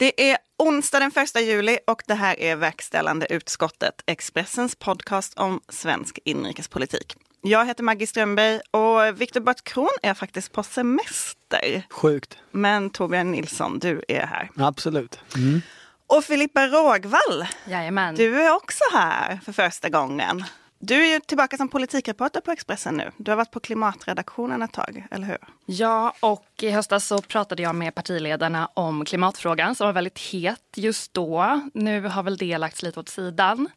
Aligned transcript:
Det 0.00 0.30
är 0.30 0.38
onsdag 0.58 0.98
den 0.98 1.12
1 1.16 1.40
juli 1.40 1.78
och 1.86 2.02
det 2.06 2.14
här 2.14 2.40
är 2.40 2.56
Verkställande 2.56 3.26
utskottet, 3.32 3.94
Expressens 4.06 4.76
podcast 4.76 5.38
om 5.38 5.60
svensk 5.68 6.18
inrikespolitik. 6.24 7.16
Jag 7.42 7.66
heter 7.66 7.82
Maggie 7.82 8.06
Strömberg 8.06 8.60
och 8.70 9.20
Viktor 9.20 9.40
Bart 9.40 9.64
Kron 9.64 9.88
är 10.02 10.14
faktiskt 10.14 10.52
på 10.52 10.62
semester. 10.62 11.82
Sjukt. 11.90 12.38
Men 12.50 12.90
Torbjörn 12.90 13.32
Nilsson, 13.32 13.78
du 13.78 14.02
är 14.08 14.26
här. 14.26 14.50
Absolut. 14.56 15.18
Mm. 15.36 15.62
Och 16.06 16.24
Filippa 16.24 16.66
Rågvall, 16.66 17.46
Jajamän. 17.66 18.14
du 18.14 18.42
är 18.42 18.54
också 18.54 18.84
här 18.92 19.40
för 19.44 19.52
första 19.52 19.88
gången. 19.88 20.44
Du 20.82 21.06
är 21.06 21.12
ju 21.14 21.20
tillbaka 21.20 21.56
som 21.56 21.68
politikreporter 21.68 22.40
på 22.40 22.50
Expressen 22.50 22.94
nu. 22.94 23.10
Du 23.16 23.30
har 23.30 23.36
varit 23.36 23.50
på 23.50 23.60
klimatredaktionen 23.60 24.62
ett 24.62 24.72
tag, 24.72 25.06
eller 25.10 25.26
hur? 25.26 25.38
Ja, 25.66 26.14
och 26.20 26.46
i 26.60 26.70
höstas 26.70 27.06
så 27.06 27.18
pratade 27.18 27.62
jag 27.62 27.74
med 27.74 27.94
partiledarna 27.94 28.68
om 28.74 29.04
klimatfrågan 29.04 29.74
som 29.74 29.86
var 29.86 29.92
väldigt 29.92 30.18
het 30.18 30.62
just 30.76 31.14
då. 31.14 31.60
Nu 31.74 32.00
har 32.00 32.22
väl 32.22 32.36
det 32.36 32.58
lagts 32.58 32.82
lite 32.82 33.00
åt 33.00 33.08
sidan 33.08 33.68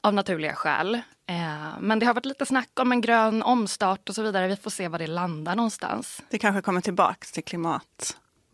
av 0.00 0.14
naturliga 0.14 0.54
skäl. 0.54 0.94
Eh, 1.26 1.80
men 1.80 1.98
det 1.98 2.06
har 2.06 2.14
varit 2.14 2.26
lite 2.26 2.46
snack 2.46 2.70
om 2.80 2.92
en 2.92 3.00
grön 3.00 3.42
omstart 3.42 4.08
och 4.08 4.14
så 4.14 4.22
vidare. 4.22 4.48
Vi 4.48 4.56
får 4.56 4.70
se 4.70 4.88
var 4.88 4.98
det 4.98 5.06
landar 5.06 5.56
någonstans. 5.56 6.22
Det 6.30 6.38
kanske 6.38 6.62
kommer 6.62 6.80
tillbaka 6.80 7.26
till 7.32 7.44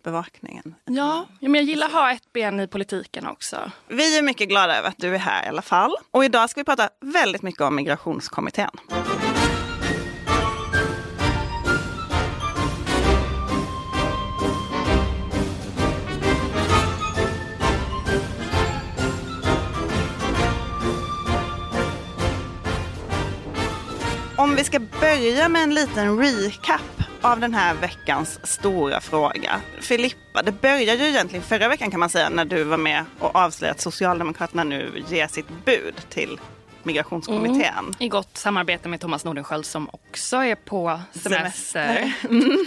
klimatbevakningen. 0.06 0.74
Ja, 0.84 1.26
men 1.40 1.54
jag 1.54 1.64
gillar 1.64 1.86
att 1.86 1.92
ha 1.92 2.12
ett 2.12 2.32
ben 2.32 2.60
i 2.60 2.66
politiken 2.66 3.26
också. 3.26 3.70
Vi 3.88 4.18
är 4.18 4.22
mycket 4.22 4.48
glada 4.48 4.78
över 4.78 4.88
att 4.88 4.98
du 4.98 5.14
är 5.14 5.18
här 5.18 5.44
i 5.44 5.48
alla 5.48 5.62
fall. 5.62 5.96
Och 6.10 6.24
idag 6.24 6.50
ska 6.50 6.60
vi 6.60 6.64
prata 6.64 6.88
väldigt 7.00 7.42
mycket 7.42 7.60
om 7.60 7.76
migrationskommittén. 7.76 8.70
Om 24.38 24.54
vi 24.56 24.64
ska 24.64 24.80
börja 25.00 25.48
med 25.48 25.62
en 25.62 25.74
liten 25.74 26.18
recap 26.18 26.80
av 27.32 27.40
den 27.40 27.54
här 27.54 27.74
veckans 27.74 28.46
stora 28.46 29.00
fråga. 29.00 29.60
Filippa, 29.80 30.42
det 30.42 30.52
började 30.52 31.02
ju 31.04 31.08
egentligen 31.08 31.42
förra 31.44 31.68
veckan 31.68 31.90
kan 31.90 32.00
man 32.00 32.08
säga 32.08 32.28
när 32.28 32.44
du 32.44 32.64
var 32.64 32.76
med 32.76 33.04
och 33.18 33.36
avslöjade 33.36 33.74
att 33.74 33.80
Socialdemokraterna 33.80 34.64
nu 34.64 35.04
ger 35.08 35.26
sitt 35.26 35.46
bud 35.64 35.94
till 36.10 36.40
migrationskommittén. 36.82 37.74
Mm. 37.78 37.92
I 37.98 38.08
gott 38.08 38.36
samarbete 38.36 38.88
med 38.88 39.00
Thomas 39.00 39.24
Nordenskjöld 39.24 39.66
som 39.66 39.88
också 39.92 40.36
är 40.36 40.54
på 40.54 41.00
semester. 41.12 42.12
Mm. 42.30 42.66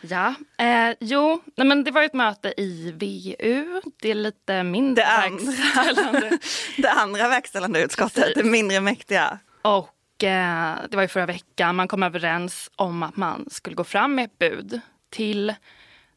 Ja, 0.00 0.34
eh, 0.58 0.94
jo, 1.00 1.42
nej, 1.56 1.66
men 1.66 1.84
det 1.84 1.90
var 1.90 2.02
ett 2.02 2.14
möte 2.14 2.54
i 2.56 2.92
VU. 2.92 3.80
Det 4.02 4.10
är 4.10 4.14
lite 4.14 4.62
mindre 4.62 5.04
Det 5.04 5.08
andra. 5.10 5.52
verkställande. 5.52 6.38
Det 6.76 6.90
andra 6.90 7.28
verkställande 7.28 7.82
utskottet, 7.82 8.32
det 8.34 8.42
mindre 8.42 8.80
mäktiga. 8.80 9.38
Och 9.62 9.88
Eh, 10.22 10.74
det 10.90 10.96
var 10.96 11.02
ju 11.02 11.08
förra 11.08 11.26
veckan 11.26 11.76
man 11.76 11.88
kom 11.88 12.02
överens 12.02 12.70
om 12.76 13.02
att 13.02 13.16
man 13.16 13.48
skulle 13.50 13.76
gå 13.76 13.84
fram 13.84 14.14
med 14.14 14.24
ett 14.24 14.38
bud 14.38 14.80
till 15.10 15.54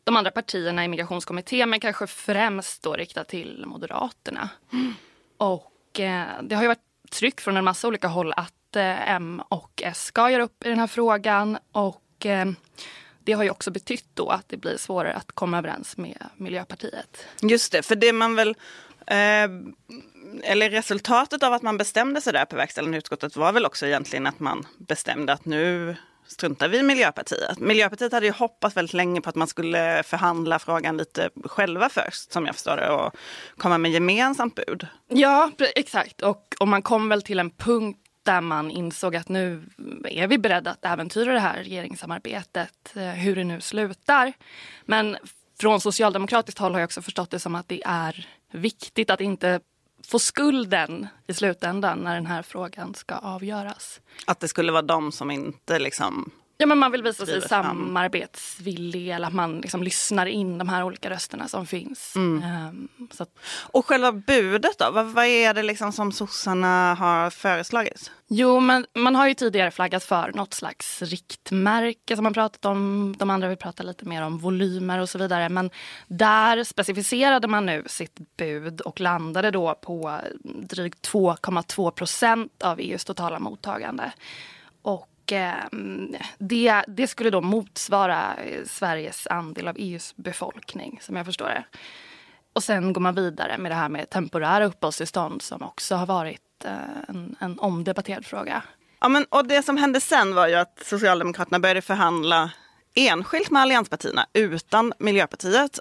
de 0.03 0.17
andra 0.17 0.31
partierna 0.31 0.85
i 0.85 0.87
migrationskommittén 0.87 1.69
men 1.69 1.79
kanske 1.79 2.07
främst 2.07 2.83
då 2.83 2.93
riktat 2.93 3.27
till 3.27 3.63
Moderaterna. 3.65 4.49
Och 5.37 5.99
eh, 5.99 6.27
det 6.41 6.55
har 6.55 6.61
ju 6.61 6.67
varit 6.67 7.11
tryck 7.11 7.41
från 7.41 7.57
en 7.57 7.63
massa 7.63 7.87
olika 7.87 8.07
håll 8.07 8.33
att 8.37 8.75
eh, 8.75 9.09
M 9.09 9.41
och 9.49 9.81
S 9.85 10.05
ska 10.05 10.31
göra 10.31 10.43
upp 10.43 10.65
i 10.65 10.69
den 10.69 10.79
här 10.79 10.87
frågan 10.87 11.57
och 11.71 12.25
eh, 12.25 12.45
det 13.19 13.33
har 13.33 13.43
ju 13.43 13.49
också 13.49 13.71
betytt 13.71 14.09
då 14.13 14.29
att 14.29 14.49
det 14.49 14.57
blir 14.57 14.77
svårare 14.77 15.13
att 15.13 15.31
komma 15.31 15.57
överens 15.57 15.97
med 15.97 16.29
Miljöpartiet. 16.37 17.25
Just 17.41 17.71
det, 17.71 17.83
för 17.83 17.95
det 17.95 18.13
man 18.13 18.35
väl... 18.35 18.55
Eh, 19.09 19.49
eller 20.43 20.69
resultatet 20.69 21.43
av 21.43 21.53
att 21.53 21.61
man 21.61 21.77
bestämde 21.77 22.21
sig 22.21 22.33
där 22.33 22.45
på 22.45 22.55
verkställande 22.55 22.97
utskottet 22.97 23.35
var 23.35 23.51
väl 23.51 23.65
också 23.65 23.85
egentligen 23.85 24.27
att 24.27 24.39
man 24.39 24.67
bestämde 24.77 25.33
att 25.33 25.45
nu 25.45 25.95
struntar 26.27 26.69
vi 26.69 26.77
i 26.77 26.83
Miljöpartiet. 26.83 27.59
Miljöpartiet 27.59 28.11
hade 28.11 28.25
ju 28.25 28.31
hoppats 28.31 28.77
väldigt 28.77 28.93
länge 28.93 29.21
på 29.21 29.29
att 29.29 29.35
man 29.35 29.47
skulle 29.47 30.03
förhandla 30.03 30.59
frågan 30.59 30.97
lite 30.97 31.29
själva 31.43 31.89
först, 31.89 32.31
som 32.31 32.45
jag 32.45 32.55
förstår 32.55 32.75
det, 32.75 32.89
och 32.89 33.15
komma 33.57 33.77
med 33.77 33.91
gemensamt 33.91 34.55
bud. 34.55 34.87
Ja, 35.07 35.51
exakt. 35.75 36.21
Och, 36.21 36.55
och 36.59 36.67
man 36.67 36.81
kom 36.81 37.09
väl 37.09 37.21
till 37.21 37.39
en 37.39 37.49
punkt 37.51 37.99
där 38.23 38.41
man 38.41 38.71
insåg 38.71 39.15
att 39.15 39.29
nu 39.29 39.63
är 40.03 40.27
vi 40.27 40.37
beredda 40.37 40.71
att 40.71 40.85
äventyra 40.85 41.33
det 41.33 41.39
här 41.39 41.57
regeringssamarbetet, 41.57 42.95
eh, 42.95 43.09
hur 43.09 43.35
det 43.35 43.43
nu 43.43 43.61
slutar. 43.61 44.33
Men 44.85 45.17
från 45.59 45.81
socialdemokratiskt 45.81 46.59
håll 46.59 46.71
har 46.71 46.79
jag 46.79 46.87
också 46.87 47.01
förstått 47.01 47.31
det 47.31 47.39
som 47.39 47.55
att 47.55 47.67
det 47.67 47.81
är 47.85 48.27
viktigt 48.51 49.09
att 49.09 49.21
inte 49.21 49.59
få 50.07 50.19
skulden 50.19 51.07
i 51.27 51.33
slutändan 51.33 51.99
när 51.99 52.15
den 52.15 52.25
här 52.25 52.41
frågan 52.41 52.95
ska 52.95 53.15
avgöras. 53.15 54.01
Att 54.25 54.39
det 54.39 54.47
skulle 54.47 54.71
vara 54.71 54.81
de 54.81 55.11
som 55.11 55.31
inte 55.31 55.79
liksom... 55.79 56.31
Ja, 56.61 56.65
men 56.65 56.77
man 56.77 56.91
vill 56.91 57.03
visa 57.03 57.25
sig 57.25 57.41
samarbetsvillig 57.41 59.09
eller 59.09 59.27
att 59.27 59.33
man 59.33 59.61
liksom 59.61 59.83
lyssnar 59.83 60.25
in 60.25 60.57
de 60.57 60.69
här 60.69 60.83
olika 60.83 61.09
rösterna 61.09 61.47
som 61.47 61.67
finns. 61.67 62.15
Ehm, 62.15 62.87
så 63.11 63.23
att, 63.23 63.29
Och 63.71 63.85
själva 63.85 64.11
budet 64.11 64.79
då? 64.79 64.91
Vad, 64.91 65.05
vad 65.05 65.25
är 65.25 65.53
det 65.53 65.63
liksom 65.63 65.91
som 65.91 66.11
sossarna 66.11 66.93
har 66.93 67.29
föreslagit? 67.29 68.11
Jo, 68.27 68.59
men 68.59 68.85
man 68.95 69.15
har 69.15 69.27
ju 69.27 69.33
tidigare 69.33 69.71
flaggat 69.71 70.03
för 70.03 70.31
något 70.35 70.53
slags 70.53 71.01
riktmärke 71.01 72.15
som 72.15 72.23
man 72.23 72.33
pratat 72.33 72.65
om. 72.65 73.15
De 73.19 73.29
andra 73.29 73.47
vill 73.47 73.57
prata 73.57 73.83
lite 73.83 74.05
mer 74.05 74.21
om 74.21 74.37
volymer 74.37 74.99
och 74.99 75.09
så 75.09 75.17
vidare. 75.17 75.49
Men 75.49 75.69
där 76.07 76.63
specificerade 76.63 77.47
man 77.47 77.65
nu 77.65 77.83
sitt 77.87 78.17
bud 78.37 78.81
och 78.81 78.99
landade 78.99 79.51
då 79.51 79.75
på 79.75 80.19
drygt 80.43 81.11
2,2 81.11 81.91
procent 81.91 82.63
av 82.63 82.79
EUs 82.79 83.05
totala 83.05 83.39
mottagande. 83.39 84.11
Eh, 85.31 85.53
det, 86.37 86.83
det 86.87 87.07
skulle 87.07 87.29
då 87.29 87.41
motsvara 87.41 88.35
eh, 88.35 88.65
Sveriges 88.65 89.27
andel 89.27 89.67
av 89.67 89.75
EUs 89.77 90.15
befolkning, 90.15 90.99
som 91.01 91.15
jag 91.15 91.25
förstår 91.25 91.47
det. 91.47 91.63
Och 92.53 92.63
sen 92.63 92.93
går 92.93 93.01
man 93.01 93.15
vidare 93.15 93.57
med 93.57 93.71
det 93.71 93.75
här 93.75 93.89
med 93.89 94.09
temporära 94.09 94.65
uppehållstillstånd 94.65 95.41
som 95.41 95.63
också 95.63 95.95
har 95.95 96.05
varit 96.05 96.65
eh, 96.65 96.71
en, 97.07 97.35
en 97.39 97.59
omdebatterad 97.59 98.25
fråga. 98.25 98.63
Ja, 99.01 99.09
men, 99.09 99.25
och 99.29 99.47
det 99.47 99.63
som 99.63 99.77
hände 99.77 100.01
sen 100.01 100.35
var 100.35 100.47
ju 100.47 100.55
att 100.55 100.81
Socialdemokraterna 100.85 101.59
började 101.59 101.81
förhandla 101.81 102.51
enskilt 102.95 103.51
med 103.51 103.61
allianspartierna 103.61 104.25
utan 104.33 104.93
Miljöpartiet. 104.99 105.79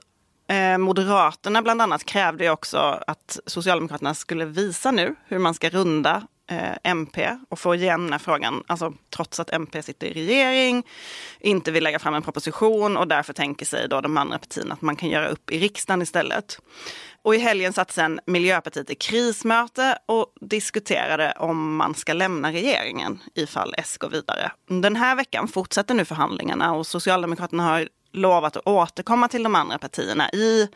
Eh, 0.49 0.79
Moderaterna 0.79 1.63
bland 1.63 1.83
annat 1.83 2.05
krävde 2.05 2.45
ju 2.45 2.51
också 2.51 2.79
att 3.07 3.39
Socialdemokraterna 3.47 4.15
skulle 4.15 4.45
visa 4.45 4.91
nu 4.91 5.15
hur 5.25 5.39
man 5.39 5.55
ska 5.55 5.69
runda 5.69 6.27
eh, 6.49 6.77
MP 6.85 7.37
och 7.49 7.59
få 7.59 7.75
igen 7.75 8.03
den 8.03 8.13
här 8.13 8.19
frågan, 8.19 8.63
alltså 8.67 8.95
trots 9.17 9.41
att 9.41 9.53
MP 9.53 9.83
sitter 9.83 10.07
i 10.07 10.13
regering, 10.13 10.87
inte 11.41 11.71
vill 11.71 11.85
lägga 11.85 11.99
fram 11.99 12.15
en 12.15 12.23
proposition 12.23 12.97
och 12.97 13.09
därför 13.09 13.33
tänker 13.33 13.67
sig 13.67 13.89
då 13.89 14.01
de 14.01 14.17
andra 14.17 14.39
partierna 14.39 14.75
att 14.75 14.83
man 14.83 14.97
kan 14.97 15.09
göra 15.09 15.29
upp 15.29 15.51
i 15.51 15.59
riksdagen 15.59 16.03
istället. 16.03 16.59
Och 17.23 17.35
i 17.35 17.39
helgen 17.39 17.73
satt 17.73 17.93
sen 17.93 18.21
Miljöpartiet 18.27 18.91
i 18.91 18.95
krismöte 18.95 19.99
och 20.07 20.27
diskuterade 20.41 21.35
om 21.39 21.77
man 21.77 21.95
ska 21.95 22.13
lämna 22.13 22.53
regeringen 22.53 23.19
ifall 23.35 23.75
S 23.79 23.99
går 23.99 24.09
vidare. 24.09 24.51
Den 24.69 24.97
här 24.97 25.17
veckan 25.17 25.49
fortsätter 25.49 25.95
nu 25.95 26.05
förhandlingarna 26.05 26.75
och 26.75 26.87
Socialdemokraterna 26.87 27.63
har 27.63 27.89
lovat 28.13 28.57
att 28.57 28.67
återkomma 28.67 29.29
till 29.29 29.43
de 29.43 29.55
andra 29.55 29.79
partierna 29.79 30.31
i 30.31 30.69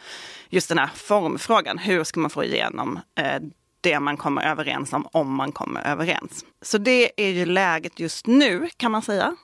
just 0.49 0.69
den 0.69 0.79
här 0.79 0.91
formfrågan. 0.95 1.79
Hur 1.79 2.05
ska 2.05 2.21
man 2.21 2.31
få 2.31 2.45
igenom 2.45 3.01
eh, 3.19 3.41
det 3.83 4.01
man 4.01 4.17
kommer 4.17 4.43
överens 4.51 4.93
om, 4.93 5.07
om 5.13 5.35
man 5.35 5.53
kommer 5.53 5.87
överens. 5.87 6.45
Så 6.63 6.79
det 6.79 7.11
är 7.23 7.29
ju 7.31 7.47
läget 7.47 8.01
just 8.01 8.27
nu 8.27 8.69
kan 8.77 8.91
man 8.91 9.03
säga. 9.03 9.37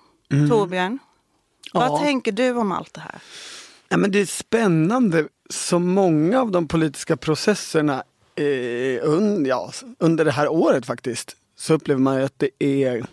Torbjörn, 0.50 0.99
vad 1.72 1.88
Ja. 1.88 1.99
tänker 1.99 2.32
du 2.32 2.50
om 2.53 2.72
allt 2.72 2.94
det 2.94 3.00
här? 3.00 3.21
Ja, 3.88 3.97
men 3.97 4.10
det 4.10 4.19
är 4.21 4.27
spännande. 4.27 5.28
Så 5.50 5.78
många 5.78 6.41
av 6.41 6.50
de 6.50 6.69
politiska 6.69 7.16
processerna 7.16 8.03
eh, 8.34 9.09
un, 9.09 9.47
ja, 9.47 9.72
under 9.98 10.24
det 10.24 10.30
här 10.33 10.48
året 10.48 10.86
faktiskt 10.86 11.36
så 11.57 11.74
upplever 11.74 12.01
man 12.01 12.16
ju 12.18 12.22
att 12.24 12.39
det 12.39 12.51
är 12.59 13.07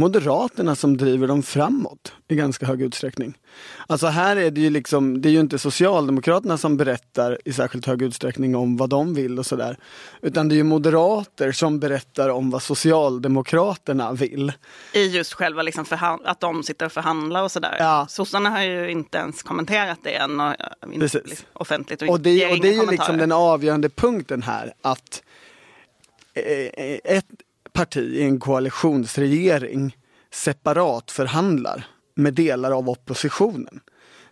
Moderaterna 0.00 0.76
som 0.76 0.96
driver 0.96 1.28
dem 1.28 1.42
framåt 1.42 2.12
i 2.28 2.34
ganska 2.34 2.66
hög 2.66 2.82
utsträckning. 2.82 3.38
Alltså 3.86 4.06
här 4.06 4.36
är 4.36 4.50
det 4.50 4.60
ju 4.60 4.70
liksom, 4.70 5.22
det 5.22 5.28
är 5.28 5.30
ju 5.30 5.40
inte 5.40 5.58
Socialdemokraterna 5.58 6.58
som 6.58 6.76
berättar 6.76 7.38
i 7.44 7.52
särskilt 7.52 7.86
hög 7.86 8.02
utsträckning 8.02 8.56
om 8.56 8.76
vad 8.76 8.90
de 8.90 9.14
vill 9.14 9.38
och 9.38 9.46
sådär. 9.46 9.76
Utan 10.22 10.48
det 10.48 10.54
är 10.54 10.56
ju 10.56 10.62
moderater 10.62 11.52
som 11.52 11.80
berättar 11.80 12.28
om 12.28 12.50
vad 12.50 12.62
Socialdemokraterna 12.62 14.12
vill. 14.12 14.52
I 14.92 15.06
just 15.06 15.32
själva 15.32 15.62
liksom 15.62 15.84
att 16.24 16.40
de 16.40 16.62
sitter 16.62 16.86
och 16.86 16.92
förhandlar 16.92 17.42
och 17.42 17.52
sådär. 17.52 17.76
Ja. 17.78 18.06
Sossarna 18.08 18.50
har 18.50 18.62
ju 18.62 18.90
inte 18.90 19.18
ens 19.18 19.42
kommenterat 19.42 19.98
det 20.02 20.14
än 20.14 20.40
och, 20.40 20.54
liksom, 20.86 21.20
offentligt. 21.52 22.02
Och, 22.02 22.08
Och 22.08 22.20
det, 22.20 22.52
och 22.52 22.60
det 22.60 22.68
är 22.68 22.82
ju 22.82 22.90
liksom 22.90 23.16
den 23.16 23.32
avgörande 23.32 23.88
punkten 23.88 24.42
här 24.42 24.72
att 24.82 25.22
eh, 26.34 27.16
ett 27.16 27.26
parti 27.72 28.14
i 28.16 28.22
en 28.22 28.40
koalitionsregering 28.40 29.96
separat 30.30 31.10
förhandlar 31.10 31.86
med 32.14 32.34
delar 32.34 32.70
av 32.70 32.88
oppositionen. 32.88 33.80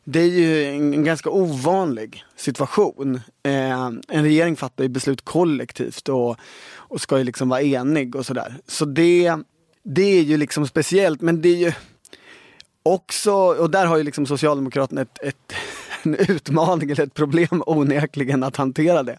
det 0.05 0.21
är 0.21 0.27
ju 0.27 0.65
en, 0.65 0.95
en 0.95 1.05
ganska 1.05 1.31
ovanlig 1.31 2.25
situation. 2.37 3.21
Eh, 3.43 3.87
en 4.09 4.23
regering 4.23 4.57
fattar 4.57 4.85
ju 4.85 4.89
beslut 4.89 5.25
kollektivt 5.25 6.09
och, 6.09 6.37
och 6.75 7.01
ska 7.01 7.19
ju 7.19 7.25
liksom 7.25 7.49
vara 7.49 7.63
enig 7.63 8.17
och 8.17 8.27
sådär. 8.27 8.55
Så 8.67 8.85
det, 8.85 9.37
det 9.85 10.03
är 10.03 10.23
ju 10.23 10.37
liksom 10.37 10.67
speciellt 10.67 11.21
men 11.21 11.43
det 11.43 11.49
är 11.49 11.57
ju 11.57 11.73
också, 12.83 13.33
och 13.33 13.71
där 13.71 13.87
har 13.87 13.97
ju 13.97 14.03
liksom 14.03 14.27
Socialdemokraterna 14.27 15.01
ett, 15.01 15.19
ett, 15.23 15.53
en 16.03 16.15
utmaning 16.15 16.91
eller 16.91 17.03
ett 17.03 17.15
problem 17.15 17.63
onekligen 17.67 18.43
att 18.43 18.57
hantera 18.57 19.03
det. 19.03 19.19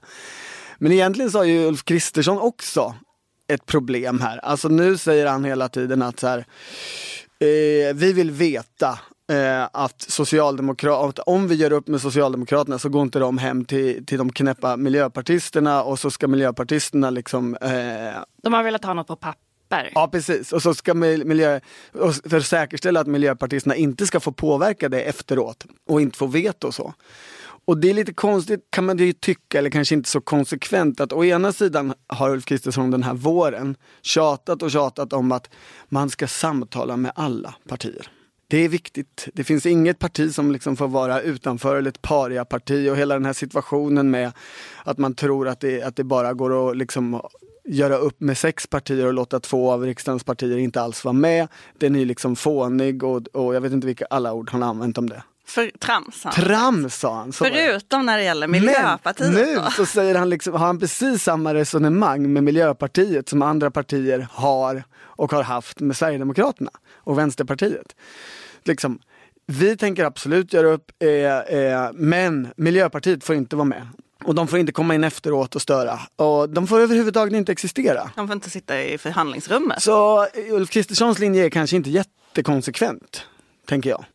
Men 0.77 0.92
egentligen 0.92 1.31
så 1.31 1.38
har 1.38 1.45
ju 1.45 1.66
Ulf 1.66 1.83
Kristersson 1.83 2.38
också 2.38 2.95
ett 3.50 3.66
problem 3.66 4.22
här. 4.22 4.38
Alltså 4.38 4.68
nu 4.68 4.98
säger 4.98 5.28
han 5.28 5.46
hela 5.46 5.69
tiden 5.69 6.01
att 6.01 6.19
så 6.19 6.28
här, 6.28 6.38
eh, 7.40 7.96
vi 7.96 8.13
vill 8.13 8.31
veta 8.31 9.00
eh, 9.31 9.63
att 9.74 10.01
Socialdemokraterna, 10.01 11.24
om 11.24 11.48
vi 11.48 11.56
gör 11.56 11.72
upp 11.72 11.88
med 11.88 12.01
Socialdemokraterna 12.01 12.80
så 12.80 12.90
går 12.90 13.01
inte 13.01 13.19
de 13.19 13.38
hem 13.38 13.66
till, 13.66 14.06
till 14.06 14.18
de 14.18 14.31
knäppa 14.31 14.78
miljöpartisterna 14.78 15.84
och 15.84 16.00
så 16.00 16.12
ska 16.12 16.28
miljöpartisterna 16.28 17.10
liksom 17.10 17.56
eh, 17.56 18.22
De 18.44 18.54
har 18.54 18.63
velat 18.63 18.86
ha 18.86 18.94
något 18.94 19.07
på 19.07 19.16
papper. 19.16 19.92
Ja 19.95 20.07
precis, 20.07 20.54
och 20.54 20.62
så 20.62 20.74
ska 20.74 20.94
miljö, 20.94 21.60
och 21.94 22.16
för 22.16 22.38
att 22.38 22.45
säkerställa 22.45 23.00
att 23.00 23.07
miljöpartisterna 23.07 23.75
inte 23.75 24.06
ska 24.06 24.19
få 24.19 24.31
påverka 24.31 24.90
det 24.90 25.02
efteråt 25.02 25.66
och 25.90 26.02
inte 26.02 26.18
få 26.18 26.25
veto 26.25 26.68
och 26.68 26.74
så. 26.74 26.94
Och 27.69 27.77
det 27.77 27.89
är 27.89 27.94
lite 27.94 28.13
konstigt 28.13 28.68
kan 28.69 28.86
man 28.86 28.98
ju 28.98 29.13
tycka, 29.13 29.60
eller 29.60 29.69
kanske 29.69 29.95
inte 29.95 30.10
så 30.10 30.21
konsekvent, 30.21 31.00
att 31.00 31.13
å 31.13 31.25
ena 31.25 31.54
sidan 31.54 31.94
har 32.07 32.30
Ulf 32.30 32.45
Kristersson 32.45 32.92
den 32.92 33.04
här 33.04 33.13
våren 33.13 33.75
tjatat 34.01 34.63
och 34.63 34.71
tjatat 34.71 35.13
om 35.13 35.31
att 35.31 35.50
man 35.89 36.10
ska 36.10 36.27
samtala 36.27 36.98
med 36.98 37.12
alla 37.16 37.56
partier. 37.68 38.07
Det 38.48 38.57
är 38.57 38.69
viktigt. 38.69 39.27
Det 39.33 39.44
finns 39.44 39.66
inget 39.66 40.00
parti 40.00 40.33
som 40.33 40.51
liksom 40.51 40.75
får 40.75 40.88
vara 40.88 41.21
utanför 41.21 41.75
eller 41.75 41.89
ett 41.89 42.01
pariaparti, 42.01 42.89
och 42.89 42.98
hela 42.98 43.13
den 43.13 43.25
här 43.25 43.33
situationen 43.33 44.12
med 44.12 44.31
att 44.83 44.98
man 44.98 45.13
tror 45.13 45.48
att 45.48 45.60
det, 45.60 45.83
att 45.83 45.95
det 45.95 46.04
bara 46.04 46.33
går 46.33 46.69
att 46.69 46.77
liksom 46.77 47.21
göra 47.66 47.98
upp 47.98 48.21
med 48.21 48.38
sex 48.38 48.68
partier 48.68 49.06
och 49.06 49.13
låta 49.13 49.39
två 49.39 49.71
av 49.71 49.83
riksdagens 49.86 50.24
partier 50.24 50.57
inte 50.57 50.81
alls 50.81 51.06
vara 51.06 51.13
med. 51.13 51.48
Den 51.77 51.95
är 51.95 52.06
liksom 52.06 52.36
fånig 52.36 53.04
och, 53.04 53.27
och 53.27 53.56
jag 53.56 53.62
vet 53.62 53.74
inte 53.74 53.88
vilka 53.88 54.06
alla 54.06 54.33
ord 54.33 54.50
han 54.50 54.62
har 54.62 54.69
använt 54.69 54.98
om 54.98 55.10
det. 55.10 55.24
För 55.50 55.72
trams. 55.80 56.24
Han. 56.24 56.34
Trams 56.34 56.96
sa 56.96 57.16
han. 57.16 57.34
Förutom 57.34 58.06
när 58.06 58.18
det 58.18 58.24
gäller 58.24 58.48
Miljöpartiet. 58.48 59.34
Men 59.34 59.46
nu 59.46 59.60
så 59.75 59.86
säger 59.86 60.16
han 60.16 60.30
liksom, 60.30 60.54
har 60.54 60.66
han 60.66 60.80
precis 60.80 61.24
samma 61.24 61.54
resonemang 61.54 62.34
med 62.34 62.44
Miljöpartiet 62.44 63.30
som 63.30 63.42
andra 63.42 63.72
partier 63.72 64.28
har 64.31 64.84
och 65.00 65.31
har 65.31 65.44
haft 65.44 65.80
med 65.80 65.98
Sverigedemokraterna 65.98 66.72
och 66.96 67.18
Vänsterpartiet. 67.18 67.96
Liksom, 68.63 69.00
vi 69.46 69.78
tänker 69.78 70.06
absolut 70.06 70.54
göra 70.54 70.68
upp, 70.68 70.92
eh, 71.00 71.57
eh, 71.57 71.90
men 71.94 72.48
Miljöpartiet 72.57 73.24
får 73.24 73.36
inte 73.36 73.56
vara 73.56 73.66
med. 73.66 73.88
Och 74.24 74.36
de 74.36 74.48
får 74.48 74.60
inte 74.60 74.72
komma 74.72 74.95
in 74.95 75.04
efteråt 75.04 75.56
och 75.56 75.62
störa. 75.62 76.00
Och 76.16 76.50
de 76.50 76.68
får 76.68 76.80
överhuvudtaget 76.80 77.34
inte 77.34 77.52
existera. 77.52 78.12
De 78.16 78.28
får 78.28 78.34
inte 78.34 78.50
sitta 78.50 78.84
i 78.84 78.98
förhandlingsrummet. 78.98 79.81
Så 79.81 80.28
Ulf 80.50 80.69
Kristerssons 80.69 81.19
linje 81.19 81.45
är 81.45 81.50
kanske 81.50 81.75
inte 81.75 81.90
jättekonsekvent, 81.90 83.25
tänker 83.66 83.90
jag. 83.90 84.06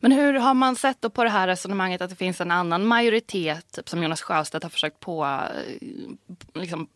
Men 0.00 0.12
hur 0.12 0.32
har 0.32 0.54
man 0.54 0.76
sett 0.76 1.00
då 1.00 1.10
på 1.10 1.24
det 1.24 1.30
här 1.30 1.46
resonemanget 1.46 2.00
att 2.00 2.10
det 2.10 2.16
finns 2.16 2.40
en 2.40 2.50
annan 2.50 2.86
majoritet, 2.86 3.72
typ 3.72 3.88
som 3.88 4.02
Jonas 4.02 4.22
Sjöstedt 4.22 4.62
har 4.62 4.70
försökt 4.70 5.00
på, 5.00 5.24
eh, 5.24 6.60
liksom, 6.60 6.88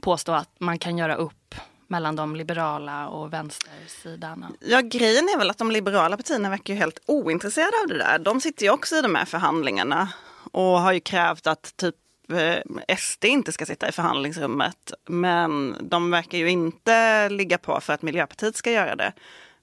påstå 0.00 0.32
att 0.32 0.50
man 0.58 0.78
kan 0.78 0.98
göra 0.98 1.14
upp 1.14 1.54
mellan 1.86 2.16
de 2.16 2.36
liberala 2.36 3.08
och 3.08 3.32
vänstersidan? 3.32 4.56
Ja, 4.60 4.80
grejen 4.80 5.24
är 5.24 5.38
väl 5.38 5.50
att 5.50 5.58
de 5.58 5.70
liberala 5.70 6.16
partierna 6.16 6.50
verkar 6.50 6.74
ju 6.74 6.80
helt 6.80 6.98
ointresserade 7.06 7.76
av 7.82 7.88
det 7.88 7.98
där. 7.98 8.18
De 8.18 8.40
sitter 8.40 8.64
ju 8.64 8.70
också 8.70 8.96
i 8.96 9.02
de 9.02 9.14
här 9.14 9.24
förhandlingarna 9.24 10.08
och 10.52 10.80
har 10.80 10.92
ju 10.92 11.00
krävt 11.00 11.46
att 11.46 11.76
typ 11.76 11.94
eh, 12.32 12.96
SD 12.96 13.24
inte 13.24 13.52
ska 13.52 13.66
sitta 13.66 13.88
i 13.88 13.92
förhandlingsrummet. 13.92 14.92
Men 15.08 15.76
de 15.80 16.10
verkar 16.10 16.38
ju 16.38 16.50
inte 16.50 17.28
ligga 17.28 17.58
på 17.58 17.80
för 17.80 17.92
att 17.92 18.02
Miljöpartiet 18.02 18.56
ska 18.56 18.70
göra 18.70 18.96
det. 18.96 19.12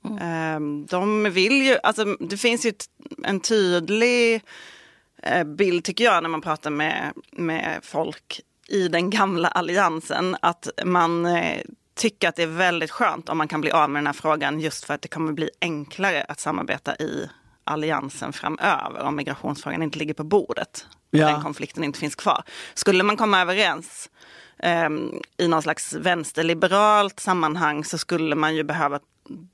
Mm. 0.06 0.86
De 0.86 1.24
vill 1.24 1.62
ju, 1.62 1.78
alltså 1.84 2.06
det 2.06 2.38
finns 2.38 2.66
ju 2.66 2.74
en 3.24 3.40
tydlig 3.40 4.42
eh, 5.24 5.44
bild 5.44 5.84
tycker 5.84 6.04
jag 6.04 6.24
när 6.24 6.30
man 6.30 6.42
pratar 6.42 6.70
med, 6.70 7.14
med 7.32 7.80
folk 7.84 8.42
i 8.68 8.88
den 8.88 9.10
gamla 9.10 9.48
alliansen 9.48 10.38
att 10.42 10.68
man 10.86 11.26
eh, 11.26 11.62
tycker 11.96 12.30
att 12.30 12.36
det 12.36 12.44
är 12.44 12.48
väldigt 12.48 12.92
skönt 12.92 13.30
om 13.30 13.38
man 13.38 13.48
kan 13.48 13.62
bli 13.62 13.72
av 13.72 13.90
med 13.90 14.00
den 14.00 14.08
här 14.08 14.14
frågan 14.14 14.60
just 14.60 14.86
för 14.86 14.94
att 14.94 15.02
det 15.02 15.08
kommer 15.08 15.34
bli 15.34 15.50
enklare 15.62 16.24
att 16.24 16.40
samarbeta 16.40 16.96
i 16.96 17.30
alliansen 17.64 18.34
framöver 18.34 19.00
om 19.00 19.16
migrationsfrågan 19.16 19.84
inte 19.84 20.00
ligger 20.00 20.14
på 20.14 20.24
bordet. 20.24 20.88
Ja. 21.12 21.28
Den 21.28 21.42
konflikten 21.42 21.84
inte 21.84 22.00
finns 22.00 22.16
kvar. 22.16 22.44
Skulle 22.74 23.04
man 23.04 23.18
komma 23.18 23.42
överens 23.42 24.10
um, 24.64 25.22
i 25.38 25.48
någon 25.48 25.62
slags 25.62 25.94
vänsterliberalt 25.94 27.20
sammanhang 27.20 27.84
så 27.84 27.98
skulle 27.98 28.36
man 28.36 28.56
ju 28.56 28.64
behöva 28.64 29.00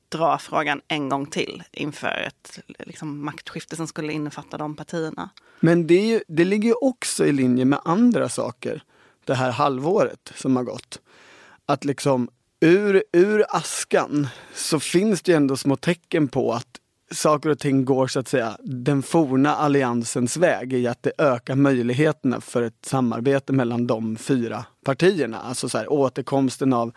dra 0.09 0.37
frågan 0.37 0.81
en 0.87 1.09
gång 1.09 1.25
till 1.25 1.63
inför 1.71 2.27
ett 2.27 2.59
liksom, 2.79 3.25
maktskifte 3.25 3.75
som 3.75 3.87
skulle 3.87 4.13
innefatta 4.13 4.57
de 4.57 4.75
partierna. 4.75 5.29
Men 5.59 5.87
det, 5.87 6.07
ju, 6.07 6.21
det 6.27 6.45
ligger 6.45 6.69
ju 6.69 6.75
också 6.81 7.25
i 7.25 7.31
linje 7.31 7.65
med 7.65 7.79
andra 7.85 8.29
saker 8.29 8.83
det 9.25 9.35
här 9.35 9.51
halvåret 9.51 10.31
som 10.35 10.55
har 10.55 10.63
gått. 10.63 11.01
Att 11.65 11.85
liksom 11.85 12.29
ur, 12.59 13.03
ur 13.11 13.45
askan 13.49 14.27
så 14.53 14.79
finns 14.79 15.21
det 15.21 15.31
ju 15.31 15.35
ändå 15.35 15.57
små 15.57 15.75
tecken 15.75 16.27
på 16.27 16.53
att 16.53 16.79
saker 17.11 17.49
och 17.49 17.59
ting 17.59 17.85
går 17.85 18.07
så 18.07 18.19
att 18.19 18.27
säga 18.27 18.57
den 18.63 19.03
forna 19.03 19.55
alliansens 19.55 20.37
väg 20.37 20.73
i 20.73 20.87
att 20.87 21.03
det 21.03 21.11
ökar 21.17 21.55
möjligheterna 21.55 22.41
för 22.41 22.61
ett 22.61 22.85
samarbete 22.85 23.53
mellan 23.53 23.87
de 23.87 24.15
fyra 24.15 24.65
partierna. 24.85 25.39
Alltså 25.39 25.69
så 25.69 25.77
här, 25.77 25.91
återkomsten 25.91 26.73
av 26.73 26.91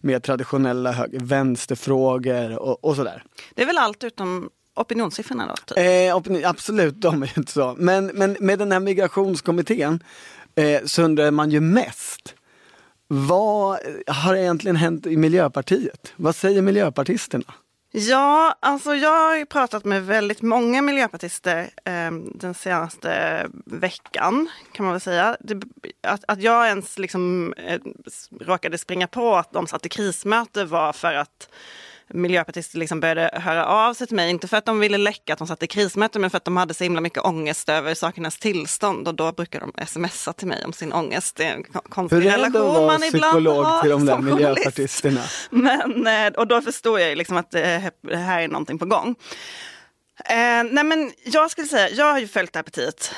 mer 0.00 0.20
traditionella 0.20 0.92
höger, 0.92 1.20
vänsterfrågor 1.20 2.58
och, 2.58 2.84
och 2.84 2.96
sådär. 2.96 3.22
Det 3.54 3.62
är 3.62 3.66
väl 3.66 3.78
allt 3.78 4.04
utom 4.04 4.50
opinionssiffrorna 4.76 5.46
då? 5.46 5.54
Typ. 5.74 5.78
Eh, 5.78 6.16
opinion, 6.16 6.44
absolut, 6.44 7.00
de 7.00 7.22
är 7.22 7.26
ju 7.26 7.32
inte 7.36 7.52
så. 7.52 7.74
Men, 7.78 8.06
men 8.06 8.36
med 8.40 8.58
den 8.58 8.72
här 8.72 8.80
migrationskommittén 8.80 10.02
eh, 10.54 10.84
så 10.84 11.02
undrar 11.02 11.30
man 11.30 11.50
ju 11.50 11.60
mest 11.60 12.34
vad 13.08 13.78
har 14.06 14.36
egentligen 14.36 14.76
hänt 14.76 15.06
i 15.06 15.16
Miljöpartiet? 15.16 16.12
Vad 16.16 16.36
säger 16.36 16.62
miljöpartisterna? 16.62 17.54
Ja, 17.98 18.54
alltså 18.60 18.94
jag 18.94 19.10
har 19.10 19.44
pratat 19.44 19.84
med 19.84 20.06
väldigt 20.06 20.42
många 20.42 20.82
miljöpartister 20.82 21.70
eh, 21.84 22.10
den 22.34 22.54
senaste 22.54 23.46
veckan 23.66 24.48
kan 24.72 24.84
man 24.84 24.92
väl 24.92 25.00
säga. 25.00 25.36
Det, 25.40 25.62
att, 26.02 26.24
att 26.28 26.42
jag 26.42 26.66
ens 26.66 26.98
liksom 26.98 27.54
eh, 27.56 27.80
råkade 28.40 28.78
springa 28.78 29.06
på 29.06 29.36
att 29.36 29.52
de 29.52 29.66
satt 29.66 29.86
i 29.86 29.88
krismöte 29.88 30.64
var 30.64 30.92
för 30.92 31.14
att 31.14 31.48
miljöpartister 32.08 32.78
liksom 32.78 33.00
började 33.00 33.30
höra 33.32 33.66
av 33.66 33.94
sig 33.94 34.06
till 34.06 34.16
mig. 34.16 34.30
Inte 34.30 34.48
för 34.48 34.56
att 34.56 34.64
de 34.64 34.80
ville 34.80 34.98
läcka 34.98 35.32
att 35.32 35.38
de 35.38 35.48
satt 35.48 35.62
i 35.62 35.66
krismöte 35.66 36.18
men 36.18 36.30
för 36.30 36.36
att 36.36 36.44
de 36.44 36.56
hade 36.56 36.74
så 36.74 36.84
himla 36.84 37.00
mycket 37.00 37.24
ångest 37.24 37.68
över 37.68 37.94
sakernas 37.94 38.38
tillstånd. 38.38 39.08
Och 39.08 39.14
då 39.14 39.32
brukar 39.32 39.60
de 39.60 39.86
smsa 39.86 40.32
till 40.32 40.48
mig 40.48 40.64
om 40.64 40.72
sin 40.72 40.92
ångest. 40.92 41.36
Det 41.36 41.44
är 41.44 41.54
en 41.54 41.64
konstig 41.88 42.16
Hur 42.16 42.26
är 42.26 42.38
det 42.38 42.46
att 42.46 42.52
vara 42.52 42.98
psykolog 42.98 43.80
till 43.80 43.90
de 43.90 44.06
där 44.06 44.18
miljöpartisterna? 44.18 45.20
Men, 45.50 46.06
eh, 46.06 46.38
och 46.38 46.46
då 46.46 46.62
förstår 46.62 47.00
jag 47.00 47.18
liksom 47.18 47.36
att 47.36 47.50
det 47.50 47.92
här 48.12 48.40
är 48.40 48.48
någonting 48.48 48.78
på 48.78 48.86
gång. 48.86 49.14
Eh, 50.24 50.64
nej 50.70 50.84
men 50.84 51.12
jag 51.24 51.50
skulle 51.50 51.66
säga, 51.66 51.90
jag 51.90 52.12
har 52.12 52.18
ju 52.18 52.28
följt 52.28 52.52
det 52.52 52.58
här 52.58 52.64
partiet 52.64 53.14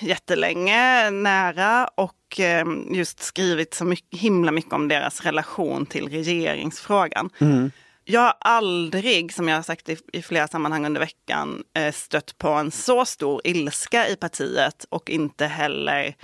jättelänge, 0.00 1.10
nära 1.10 1.88
och 1.94 2.40
eh, 2.40 2.66
just 2.90 3.22
skrivit 3.22 3.74
så 3.74 3.84
mycket, 3.84 4.20
himla 4.20 4.52
mycket 4.52 4.72
om 4.72 4.88
deras 4.88 5.20
relation 5.20 5.86
till 5.86 6.08
regeringsfrågan. 6.08 7.30
Mm. 7.38 7.70
Jag 8.04 8.20
har 8.20 8.34
aldrig, 8.40 9.34
som 9.34 9.48
jag 9.48 9.56
har 9.56 9.62
sagt 9.62 9.88
i, 9.88 9.96
i 10.12 10.22
flera 10.22 10.48
sammanhang 10.48 10.86
under 10.86 11.00
veckan, 11.00 11.64
eh, 11.74 11.92
stött 11.92 12.38
på 12.38 12.48
en 12.48 12.70
så 12.70 13.04
stor 13.04 13.40
ilska 13.44 14.08
i 14.08 14.16
partiet 14.16 14.86
och 14.88 15.10
inte 15.10 15.46
heller 15.46 16.16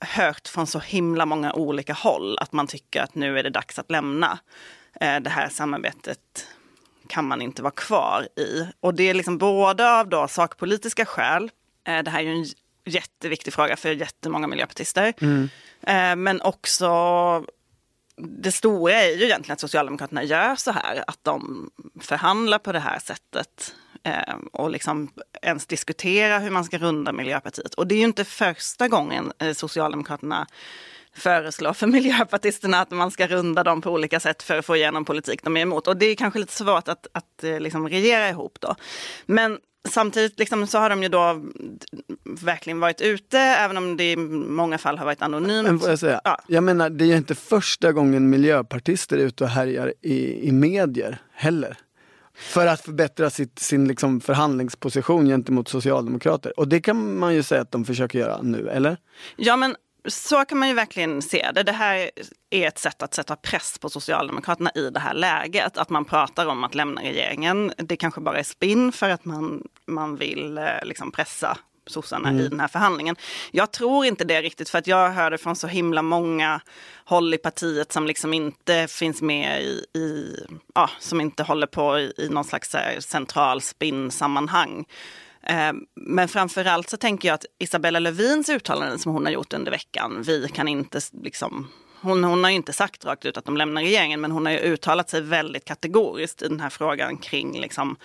hört 0.00 0.48
från 0.48 0.66
så 0.66 0.78
himla 0.78 1.26
många 1.26 1.52
olika 1.52 1.92
håll 1.92 2.38
att 2.38 2.52
man 2.52 2.66
tycker 2.66 3.02
att 3.02 3.14
nu 3.14 3.38
är 3.38 3.42
det 3.42 3.50
dags 3.50 3.78
att 3.78 3.90
lämna 3.90 4.38
eh, 5.00 5.20
det 5.20 5.30
här 5.30 5.48
samarbetet 5.48 6.46
kan 7.08 7.28
man 7.28 7.42
inte 7.42 7.62
vara 7.62 7.74
kvar 7.74 8.28
i. 8.36 8.66
Och 8.80 8.94
det 8.94 9.10
är 9.10 9.14
liksom 9.14 9.38
både 9.38 9.98
av 10.00 10.08
då 10.08 10.28
sakpolitiska 10.28 11.06
skäl, 11.06 11.50
eh, 11.86 12.02
det 12.02 12.10
här 12.10 12.20
är 12.20 12.24
ju 12.24 12.32
en 12.32 12.46
jätteviktig 12.84 13.52
fråga 13.52 13.76
för 13.76 13.92
jättemånga 13.92 14.46
miljöpartister, 14.46 15.12
mm. 15.20 15.48
men 16.22 16.40
också 16.40 16.88
det 18.22 18.52
stora 18.52 18.92
är 18.92 19.16
ju 19.16 19.24
egentligen 19.24 19.52
att 19.52 19.60
Socialdemokraterna 19.60 20.24
gör 20.24 20.56
så 20.56 20.70
här, 20.70 21.04
att 21.06 21.18
de 21.22 21.70
förhandlar 22.00 22.58
på 22.58 22.72
det 22.72 22.78
här 22.78 22.98
sättet 22.98 23.74
eh, 24.02 24.34
och 24.52 24.70
liksom 24.70 25.10
ens 25.42 25.66
diskuterar 25.66 26.40
hur 26.40 26.50
man 26.50 26.64
ska 26.64 26.78
runda 26.78 27.12
Miljöpartiet. 27.12 27.74
Och 27.74 27.86
det 27.86 27.94
är 27.94 27.98
ju 27.98 28.04
inte 28.04 28.24
första 28.24 28.88
gången 28.88 29.32
eh, 29.38 29.52
Socialdemokraterna 29.52 30.46
föreslår 31.14 31.72
för 31.72 31.86
miljöpartisterna 31.96 32.80
att 32.80 32.90
man 32.90 33.10
ska 33.10 33.26
runda 33.26 33.64
dem 33.64 33.80
på 33.80 33.90
olika 33.90 34.20
sätt 34.20 34.42
för 34.42 34.58
att 34.58 34.66
få 34.66 34.76
igenom 34.76 35.04
politik 35.04 35.42
de 35.42 35.56
är 35.56 35.60
emot. 35.60 35.88
Och 35.88 35.96
det 35.96 36.06
är 36.06 36.14
kanske 36.14 36.38
lite 36.38 36.52
svårt 36.52 36.88
att, 36.88 37.06
att 37.12 37.44
eh, 37.44 37.60
liksom 37.60 37.88
regera 37.88 38.28
ihop 38.28 38.58
då. 38.60 38.74
Men 39.26 39.58
samtidigt 39.88 40.38
liksom, 40.38 40.66
så 40.66 40.78
har 40.78 40.90
de 40.90 41.02
ju 41.02 41.08
då 41.08 41.42
verkligen 42.24 42.80
varit 42.80 43.00
ute, 43.00 43.38
även 43.38 43.76
om 43.76 43.96
det 43.96 44.12
i 44.12 44.16
många 44.16 44.78
fall 44.78 44.98
har 44.98 45.04
varit 45.04 45.22
anonymt. 45.22 45.84
Jag 45.86 45.98
säga, 45.98 46.20
Ja. 46.24 46.38
jag 46.46 46.64
menar 46.64 46.90
det 46.90 47.04
är 47.04 47.06
ju 47.06 47.16
inte 47.16 47.34
första 47.34 47.92
gången 47.92 48.30
miljöpartister 48.30 49.18
är 49.18 49.22
ute 49.22 49.44
och 49.44 49.50
härjar 49.50 49.94
i, 50.02 50.48
i 50.48 50.52
medier 50.52 51.18
heller. 51.32 51.78
För 52.34 52.66
att 52.66 52.80
förbättra 52.80 53.30
sitt, 53.30 53.58
sin 53.58 53.88
liksom 53.88 54.20
förhandlingsposition 54.20 55.26
gentemot 55.26 55.68
socialdemokrater. 55.68 56.60
Och 56.60 56.68
det 56.68 56.80
kan 56.80 57.18
man 57.18 57.34
ju 57.34 57.42
säga 57.42 57.60
att 57.60 57.72
de 57.72 57.84
försöker 57.84 58.18
göra 58.18 58.42
nu, 58.42 58.68
eller? 58.68 58.96
Ja 59.36 59.56
men 59.56 59.76
så 60.08 60.44
kan 60.44 60.58
man 60.58 60.68
ju 60.68 60.74
verkligen 60.74 61.22
se 61.22 61.50
det. 61.54 61.62
Det 61.62 61.72
här 61.72 62.10
är 62.50 62.68
ett 62.68 62.78
sätt 62.78 63.02
att 63.02 63.14
sätta 63.14 63.36
press 63.36 63.78
på 63.78 63.90
Socialdemokraterna 63.90 64.70
i 64.74 64.90
det 64.90 65.00
här 65.00 65.14
läget. 65.14 65.78
Att 65.78 65.90
man 65.90 66.04
pratar 66.04 66.46
om 66.46 66.64
att 66.64 66.74
lämna 66.74 67.00
regeringen. 67.00 67.72
Det 67.76 67.96
kanske 67.96 68.20
bara 68.20 68.38
är 68.38 68.42
spinn 68.42 68.92
för 68.92 69.10
att 69.10 69.24
man, 69.24 69.62
man 69.86 70.16
vill 70.16 70.58
eh, 70.58 70.64
liksom 70.82 71.12
pressa 71.12 71.58
sossarna 71.86 72.32
i 72.32 72.48
den 72.48 72.60
här 72.60 72.68
förhandlingen. 72.68 73.16
Jag 73.50 73.72
tror 73.72 74.06
inte 74.06 74.24
det 74.24 74.42
riktigt 74.42 74.70
för 74.70 74.78
att 74.78 74.86
jag 74.86 75.10
hörde 75.10 75.38
från 75.38 75.56
så 75.56 75.66
himla 75.66 76.02
många 76.02 76.60
håll 77.04 77.34
i 77.34 77.38
partiet 77.38 77.92
som 77.92 78.06
liksom 78.06 78.32
inte 78.34 78.86
finns 78.88 79.22
med 79.22 79.62
i, 79.62 79.84
i 79.98 80.36
ja, 80.74 80.90
som 80.98 81.20
inte 81.20 81.42
håller 81.42 81.66
på 81.66 81.98
i, 81.98 82.12
i 82.18 82.28
någon 82.28 82.44
slags 82.44 82.74
här 82.74 83.00
central 83.00 83.60
spinn-sammanhang. 83.60 84.78
Eh, 84.78 84.84
Men 85.94 86.28
framförallt 86.28 86.90
så 86.90 86.96
tänker 86.96 87.28
jag 87.28 87.34
att 87.34 87.44
Isabella 87.58 87.98
Lövins 87.98 88.48
uttalanden 88.48 88.98
som 88.98 89.12
hon 89.12 89.24
har 89.24 89.32
gjort 89.32 89.52
under 89.52 89.70
veckan, 89.70 90.22
vi 90.26 90.48
kan 90.48 90.68
inte 90.68 91.00
liksom 91.22 91.68
hon, 92.02 92.24
hon 92.24 92.44
har 92.44 92.50
ju 92.50 92.56
inte 92.56 92.72
sagt 92.72 93.04
rakt 93.04 93.24
ut 93.24 93.36
att 93.36 93.44
de 93.44 93.56
lämnar 93.56 93.82
regeringen, 93.82 94.20
men 94.20 94.30
hon 94.30 94.46
har 94.46 94.52
ju 94.52 94.58
uttalat 94.58 95.10
sig 95.10 95.20
väldigt 95.20 95.64
kategoriskt 95.64 96.42
i 96.42 96.48
den 96.48 96.60
här 96.60 96.70
frågan 96.70 97.16
kring 97.16 97.60
liksom 97.60 97.96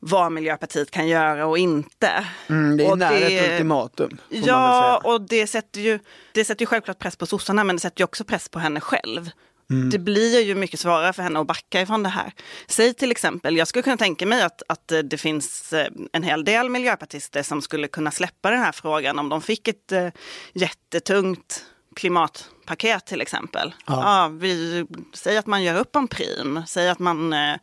vad 0.00 0.32
Miljöpartiet 0.32 0.90
kan 0.90 1.08
göra 1.08 1.46
och 1.46 1.58
inte. 1.58 2.26
Mm, 2.48 2.76
det 2.76 2.84
är 2.84 2.90
Och 2.90 2.98
nära 2.98 3.10
det- 3.18 3.38
ett 3.38 3.52
ultimatum. 3.52 4.18
Ja, 4.28 5.00
och 5.04 5.20
det 5.20 5.46
sätter, 5.46 5.80
ju, 5.80 5.98
det 6.32 6.44
sätter 6.44 6.62
ju 6.62 6.66
självklart 6.66 6.98
press 6.98 7.16
på 7.16 7.26
sossarna, 7.26 7.64
men 7.64 7.76
det 7.76 7.80
sätter 7.80 8.00
ju 8.00 8.04
också 8.04 8.24
press 8.24 8.48
på 8.48 8.58
henne 8.58 8.80
själv. 8.80 9.30
Mm. 9.72 9.90
Det 9.90 9.98
blir 9.98 10.40
ju 10.40 10.54
mycket 10.54 10.80
svårare 10.80 11.12
för 11.12 11.22
henne 11.22 11.40
att 11.40 11.46
backa 11.46 11.80
ifrån 11.80 12.02
det 12.02 12.08
här. 12.08 12.32
Säg 12.66 12.94
till 12.94 13.10
exempel, 13.10 13.56
jag 13.56 13.68
skulle 13.68 13.82
kunna 13.82 13.96
tänka 13.96 14.26
mig 14.26 14.42
att, 14.42 14.62
att 14.68 14.92
eh, 14.92 14.98
det 14.98 15.18
finns 15.18 15.72
eh, 15.72 15.88
en 16.12 16.22
hel 16.22 16.44
del 16.44 16.68
miljöpartister 16.68 17.42
som 17.42 17.62
skulle 17.62 17.88
kunna 17.88 18.10
släppa 18.10 18.50
den 18.50 18.60
här 18.60 18.72
frågan 18.72 19.18
om 19.18 19.28
de 19.28 19.42
fick 19.42 19.68
ett 19.68 19.92
eh, 19.92 20.08
jättetungt 20.52 21.64
klimat 21.96 22.48
klimatpaket 22.62 23.06
till 23.06 23.20
exempel. 23.20 23.74
Ja. 23.86 23.94
Ja. 23.94 24.28
vi, 24.28 24.86
säg 25.14 25.36
att 25.36 25.46
man 25.46 25.62
gör 25.62 25.80
upp 25.80 25.96
om 25.96 26.08
prim, 26.08 26.62
säg 26.66 26.88
att 26.88 26.98
man 26.98 27.32
eh, 27.32 27.56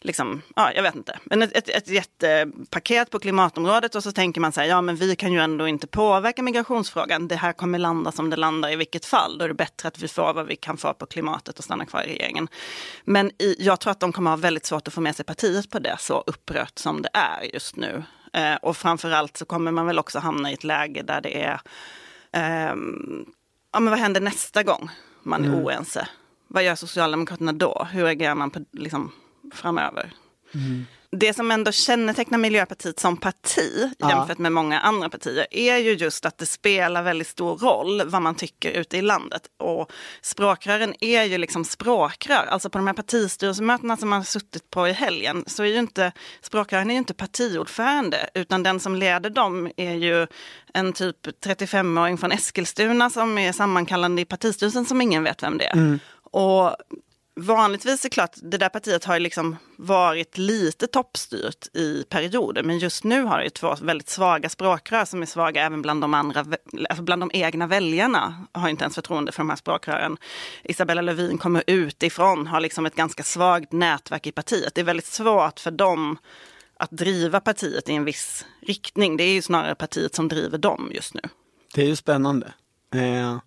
liksom, 0.00 0.42
ja 0.56 0.72
jag 0.72 0.82
vet 0.82 0.94
inte, 0.94 1.18
men 1.24 1.42
ett, 1.42 1.56
ett, 1.56 1.68
ett 1.68 1.88
jättepaket 1.88 3.10
på 3.10 3.18
klimatområdet 3.18 3.94
och 3.94 4.02
så 4.02 4.12
tänker 4.12 4.40
man 4.40 4.52
så 4.52 4.60
här, 4.60 4.68
ja 4.68 4.80
men 4.80 4.96
vi 4.96 5.16
kan 5.16 5.32
ju 5.32 5.40
ändå 5.40 5.66
inte 5.66 5.86
påverka 5.86 6.42
migrationsfrågan, 6.42 7.28
det 7.28 7.36
här 7.36 7.52
kommer 7.52 7.78
landa 7.78 8.12
som 8.12 8.30
det 8.30 8.36
landar 8.36 8.72
i 8.72 8.76
vilket 8.76 9.04
fall, 9.04 9.38
då 9.38 9.44
är 9.44 9.48
det 9.48 9.54
bättre 9.54 9.88
att 9.88 9.98
vi 9.98 10.08
får 10.08 10.34
vad 10.34 10.46
vi 10.46 10.56
kan 10.56 10.76
få 10.76 10.94
på 10.94 11.06
klimatet 11.06 11.58
och 11.58 11.64
stanna 11.64 11.86
kvar 11.86 12.02
i 12.02 12.06
regeringen. 12.06 12.48
Men 13.04 13.30
i, 13.38 13.56
jag 13.58 13.80
tror 13.80 13.90
att 13.90 14.00
de 14.00 14.12
kommer 14.12 14.30
ha 14.30 14.36
väldigt 14.36 14.66
svårt 14.66 14.88
att 14.88 14.94
få 14.94 15.00
med 15.00 15.16
sig 15.16 15.24
partiet 15.24 15.70
på 15.70 15.78
det, 15.78 15.96
så 15.98 16.24
upprört 16.26 16.78
som 16.78 17.02
det 17.02 17.10
är 17.12 17.54
just 17.54 17.76
nu. 17.76 18.04
Eh, 18.32 18.54
och 18.54 18.76
framförallt 18.76 19.36
så 19.36 19.44
kommer 19.44 19.72
man 19.72 19.86
väl 19.86 19.98
också 19.98 20.18
hamna 20.18 20.50
i 20.50 20.54
ett 20.54 20.64
läge 20.64 21.02
där 21.02 21.20
det 21.20 21.42
är 21.42 21.60
ehm, 22.32 23.26
ja, 23.72 23.80
men 23.80 23.90
vad 23.90 23.98
händer 23.98 24.20
nästa 24.20 24.62
gång 24.62 24.90
man 25.22 25.44
är 25.44 25.48
oense? 25.64 26.08
Vad 26.48 26.62
gör 26.64 26.74
Socialdemokraterna 26.74 27.52
då? 27.52 27.86
Hur 27.92 28.04
agerar 28.06 28.34
man 28.34 28.50
på, 28.50 28.64
liksom, 28.72 29.12
framöver? 29.54 30.12
Det 31.10 31.34
som 31.34 31.50
ändå 31.50 31.72
kännetecknar 31.72 32.38
Miljöpartiet 32.38 33.00
som 33.00 33.16
parti 33.16 33.92
Ja. 33.98 34.10
jämfört 34.10 34.38
med 34.38 34.52
många 34.52 34.80
andra 34.80 35.08
partier 35.08 35.46
är 35.50 35.76
ju 35.76 35.92
just 35.92 36.26
att 36.26 36.38
det 36.38 36.46
spelar 36.46 37.02
väldigt 37.02 37.26
stor 37.28 37.56
roll 37.56 38.02
vad 38.08 38.22
man 38.22 38.34
tycker 38.34 38.70
ute 38.70 38.96
i 38.96 39.02
landet. 39.02 39.42
Och 39.56 39.92
språkrören 40.22 40.94
är 41.00 41.22
ju 41.22 41.38
liksom 41.38 41.64
språkrör. 41.64 42.46
Alltså 42.48 42.70
på 42.70 42.78
de 42.78 42.86
här 42.86 42.94
partistyrelsemötena 42.94 43.96
som 43.96 44.08
man 44.08 44.18
har 44.18 44.24
suttit 44.24 44.70
på 44.70 44.88
i 44.88 44.92
helgen 44.92 45.44
så 45.46 45.62
är 45.62 45.66
ju 45.66 45.78
inte 45.78 46.12
språkrören 46.42 46.90
är 46.90 46.94
ju 46.94 46.98
inte 46.98 47.14
partiordförande 47.14 48.30
utan 48.34 48.62
den 48.62 48.80
som 48.80 48.94
leder 48.96 49.30
dem 49.30 49.70
är 49.76 49.94
ju 49.94 50.26
en 50.74 50.92
typ 50.92 51.26
35-åring 51.26 52.18
från 52.18 52.32
Eskilstuna 52.32 53.10
som 53.10 53.38
är 53.38 53.52
sammankallande 53.52 54.22
i 54.22 54.24
partistyrelsen 54.24 54.84
som 54.84 55.00
ingen 55.00 55.24
vet 55.24 55.42
vem 55.42 55.58
det 55.58 55.64
är. 55.66 55.98
Och 56.30 56.76
Vanligtvis 57.40 58.04
är 58.04 58.08
klart, 58.08 58.36
det 58.42 58.58
där 58.58 58.68
partiet 58.68 59.04
har 59.04 59.18
liksom 59.18 59.56
varit 59.76 60.38
lite 60.38 60.86
toppstyrt 60.86 61.76
i 61.76 62.04
perioder, 62.08 62.62
men 62.62 62.78
just 62.78 63.04
nu 63.04 63.22
har 63.22 63.38
det 63.38 63.44
ju 63.44 63.50
två 63.50 63.76
väldigt 63.82 64.08
svaga 64.08 64.48
språkrör 64.48 65.04
som 65.04 65.22
är 65.22 65.26
svaga 65.26 65.66
även 65.66 65.82
bland 65.82 66.00
de 66.00 66.14
andra, 66.14 66.44
alltså 66.88 67.02
bland 67.02 67.22
de 67.22 67.30
egna 67.34 67.66
väljarna 67.66 68.46
har 68.52 68.68
inte 68.68 68.84
ens 68.84 68.94
förtroende 68.94 69.32
för 69.32 69.40
de 69.40 69.50
här 69.50 69.56
språkrören. 69.56 70.16
Isabella 70.64 71.02
Lövin 71.02 71.38
kommer 71.38 71.64
utifrån, 71.66 72.46
har 72.46 72.60
liksom 72.60 72.86
ett 72.86 72.96
ganska 72.96 73.22
svagt 73.22 73.72
nätverk 73.72 74.26
i 74.26 74.32
partiet. 74.32 74.74
Det 74.74 74.80
är 74.80 74.84
väldigt 74.84 75.06
svårt 75.06 75.60
för 75.60 75.70
dem 75.70 76.18
att 76.76 76.90
driva 76.90 77.40
partiet 77.40 77.88
i 77.88 77.92
en 77.92 78.04
viss 78.04 78.46
riktning. 78.60 79.16
Det 79.16 79.24
är 79.24 79.32
ju 79.32 79.42
snarare 79.42 79.74
partiet 79.74 80.14
som 80.14 80.28
driver 80.28 80.58
dem 80.58 80.90
just 80.94 81.14
nu. 81.14 81.20
Det 81.74 81.82
är 81.82 81.86
ju 81.86 81.96
spännande. 81.96 82.52
Eh. 82.94 83.38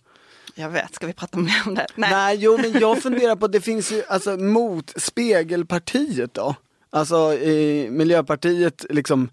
Jag 0.61 0.69
vet, 0.69 0.95
ska 0.95 1.07
vi 1.07 1.13
prata 1.13 1.37
mer 1.39 1.61
om 1.65 1.75
det? 1.75 1.87
Nej. 1.95 2.37
jo 2.37 2.57
men 2.57 2.71
jag 2.79 3.01
funderar 3.03 3.35
på, 3.35 3.47
det 3.47 3.61
finns 3.61 3.91
ju 3.91 4.03
alltså 4.07 4.37
mot 4.37 4.93
spegelpartiet 5.01 6.33
då. 6.33 6.55
Alltså 6.89 7.33
eh, 7.33 7.91
Miljöpartiet 7.91 8.85
liksom 8.89 9.29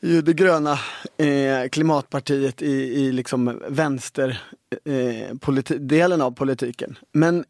ju 0.00 0.22
det 0.22 0.32
gröna 0.32 0.72
eh, 1.18 1.68
klimatpartiet 1.72 2.62
i, 2.62 2.72
i 2.72 3.12
liksom 3.12 3.60
vänster 3.68 4.42
eh, 4.84 5.34
politi- 5.34 5.78
delen 5.78 6.20
av 6.22 6.30
politiken. 6.30 6.98
Men 7.12 7.44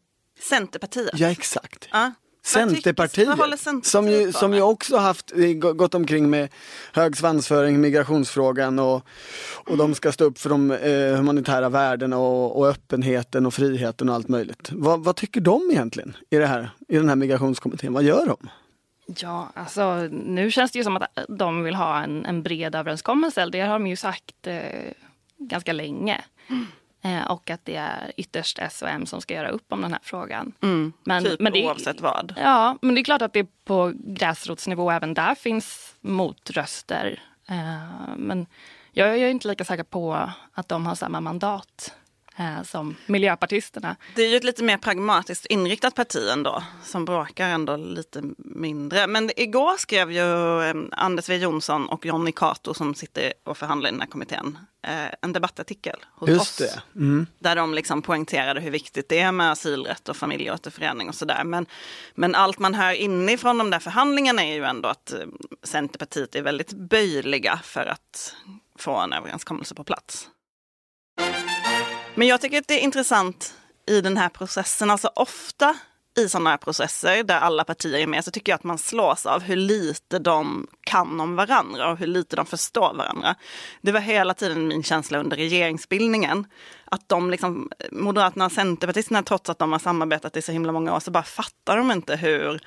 Centerpartiet. 0.49 1.11
ja 1.19 1.27
exakt. 1.31 1.87
Ja. 1.91 2.11
Centerpartiet, 2.47 3.27
Centerpartiet 3.27 3.85
som 3.85 4.07
ju, 4.07 4.31
som 4.31 4.53
ju 4.53 4.61
också 4.61 4.97
haft 4.97 5.31
eh, 5.35 5.47
gå- 5.53 5.73
gått 5.73 5.95
omkring 5.95 6.29
med 6.29 6.49
hög 6.93 7.17
svansföring 7.17 7.81
migrationsfrågan 7.81 8.79
och, 8.79 9.05
och 9.65 9.77
de 9.77 9.95
ska 9.95 10.11
stå 10.11 10.25
upp 10.25 10.39
för 10.39 10.49
de 10.49 10.71
eh, 10.71 11.15
humanitära 11.15 11.69
värdena 11.69 12.17
och, 12.17 12.59
och 12.59 12.67
öppenheten 12.67 13.45
och 13.45 13.53
friheten 13.53 14.09
och 14.09 14.15
allt 14.15 14.27
möjligt. 14.27 14.69
Vad, 14.71 15.03
vad 15.03 15.15
tycker 15.15 15.41
de 15.41 15.69
egentligen 15.71 16.17
i, 16.29 16.37
det 16.37 16.47
här, 16.47 16.69
i 16.87 16.95
den 16.97 17.09
här 17.09 17.15
migrationskommittén? 17.15 17.93
Vad 17.93 18.03
gör 18.03 18.25
de? 18.25 18.49
Ja, 19.19 19.49
alltså 19.53 19.95
nu 20.11 20.51
känns 20.51 20.71
det 20.71 20.77
ju 20.79 20.83
som 20.83 20.97
att 20.97 21.19
de 21.29 21.63
vill 21.63 21.75
ha 21.75 22.03
en, 22.03 22.25
en 22.25 22.43
bred 22.43 22.75
överenskommelse. 22.75 23.45
Det 23.45 23.61
har 23.61 23.73
de 23.73 23.87
ju 23.87 23.95
sagt 23.95 24.47
eh, 24.47 24.61
ganska 25.37 25.73
länge. 25.73 26.23
Eh, 26.49 26.55
och 27.29 27.49
att 27.49 27.65
det 27.65 27.75
är 27.75 28.11
ytterst 28.17 28.59
S 28.59 28.81
och 28.81 28.89
M 28.89 29.05
som 29.05 29.21
ska 29.21 29.33
göra 29.33 29.49
upp 29.49 29.65
om 29.73 29.81
den 29.81 29.91
här 29.91 29.99
frågan. 30.03 30.53
Mm, 30.63 30.93
Men- 31.03 31.23
typ 31.23 31.39
men 31.39 31.53
det- 31.53 31.65
oavsett 31.65 32.01
vad. 32.01 32.33
Ja, 32.37 32.77
men 32.81 32.95
det 32.95 33.01
är 33.01 33.03
klart 33.03 33.21
att 33.21 33.33
det 33.33 33.47
på 33.65 33.93
gräsrotsnivå 33.95 34.91
även 34.91 35.13
där 35.13 35.35
finns 35.35 35.95
motröster. 36.01 37.23
Eh, 37.49 38.15
men 38.17 38.45
jag 38.91 39.09
är 39.09 39.15
ju 39.15 39.29
inte 39.29 39.47
lika 39.47 39.65
säker 39.65 39.83
på 39.83 40.29
att 40.53 40.69
de 40.69 40.85
har 40.85 40.95
samma 40.95 41.21
mandat 41.21 41.93
eh, 42.37 42.63
som 42.63 42.95
miljöpartisterna. 43.05 43.95
Det 44.15 44.21
är 44.21 44.29
ju 44.29 44.37
ett 44.37 44.43
lite 44.43 44.63
mer 44.63 44.77
pragmatiskt 44.77 45.45
inriktat 45.45 45.95
parti 45.95 46.29
ändå, 46.33 46.63
som 46.83 47.05
bråkar 47.05 47.49
ändå 47.49 47.75
lite 47.75 48.23
mindre. 48.37 49.07
Men 49.07 49.31
igår 49.35 49.77
skrev 49.77 50.11
ju 50.11 50.61
eh, 50.61 50.75
Anders 50.91 51.25
W 51.25 51.43
Jonsson 51.43 51.89
och 51.89 52.05
Jonny 52.05 52.31
Cato 52.31 52.73
som 52.73 52.95
sitter 52.95 53.33
och 53.43 53.57
förhandlar 53.57 53.89
i 53.89 53.91
den 53.91 54.01
här 54.01 54.07
kommittén 54.07 54.57
eh, 54.87 55.13
en 55.21 55.33
debattartikel 55.33 55.97
hos 56.13 56.29
Just 56.29 56.41
oss. 56.41 56.57
det. 56.57 56.99
Mm. 56.99 57.27
Där 57.39 57.55
de 57.55 57.73
liksom 57.73 58.01
poängterade 58.01 58.59
hur 58.59 58.71
viktigt 58.71 59.09
det 59.09 59.19
är 59.19 59.31
med 59.31 59.51
asylrätt 59.51 60.09
och 60.09 60.17
familjeåterförening 60.17 61.09
och 61.09 61.15
sådär. 61.15 61.43
Men, 61.43 61.65
men 62.15 62.35
allt 62.35 62.59
man 62.59 62.73
hör 62.73 62.93
inifrån 62.93 63.57
de 63.57 63.69
där 63.69 63.79
förhandlingarna 63.79 64.45
är 64.45 64.53
ju 64.53 64.63
ändå 64.63 64.89
att 64.89 65.13
Centerpartiet 65.63 66.35
är 66.35 66.41
väldigt 66.41 66.73
böjliga 66.73 67.59
för 67.63 67.85
att 67.85 68.35
få 68.75 68.95
en 68.95 69.13
överenskommelse 69.13 69.75
på 69.75 69.83
plats. 69.83 70.29
Men 72.17 72.27
jag 72.27 72.41
tycker 72.41 72.57
att 72.57 72.67
det 72.67 72.73
är 72.79 72.83
intressant 72.83 73.53
i 73.87 74.01
den 74.01 74.17
här 74.17 74.29
processen, 74.29 74.89
alltså 74.89 75.09
ofta 75.15 75.75
i 76.19 76.29
sådana 76.29 76.49
här 76.49 76.57
processer 76.57 77.23
där 77.23 77.39
alla 77.39 77.63
partier 77.63 77.99
är 77.99 78.07
med 78.07 78.25
så 78.25 78.31
tycker 78.31 78.51
jag 78.51 78.55
att 78.57 78.63
man 78.63 78.77
slås 78.77 79.25
av 79.25 79.41
hur 79.41 79.55
lite 79.55 80.19
de 80.19 80.67
kan 80.83 81.19
om 81.19 81.35
varandra 81.35 81.91
och 81.91 81.97
hur 81.97 82.07
lite 82.07 82.35
de 82.35 82.45
förstår 82.45 82.93
varandra. 82.93 83.35
Det 83.81 83.91
var 83.91 83.99
hela 83.99 84.33
tiden 84.33 84.67
min 84.67 84.83
känsla 84.83 85.19
under 85.19 85.37
regeringsbildningen. 85.37 86.45
Att 86.85 87.09
de 87.09 87.29
liksom, 87.29 87.71
Moderaterna 87.91 88.45
och 88.45 88.51
Centerpartisterna, 88.51 89.23
trots 89.23 89.49
att 89.49 89.59
de 89.59 89.71
har 89.71 89.79
samarbetat 89.79 90.37
i 90.37 90.41
så 90.41 90.51
himla 90.51 90.71
många 90.71 90.95
år, 90.95 90.99
så 90.99 91.11
bara 91.11 91.23
fattar 91.23 91.77
de 91.77 91.91
inte 91.91 92.15
hur 92.15 92.61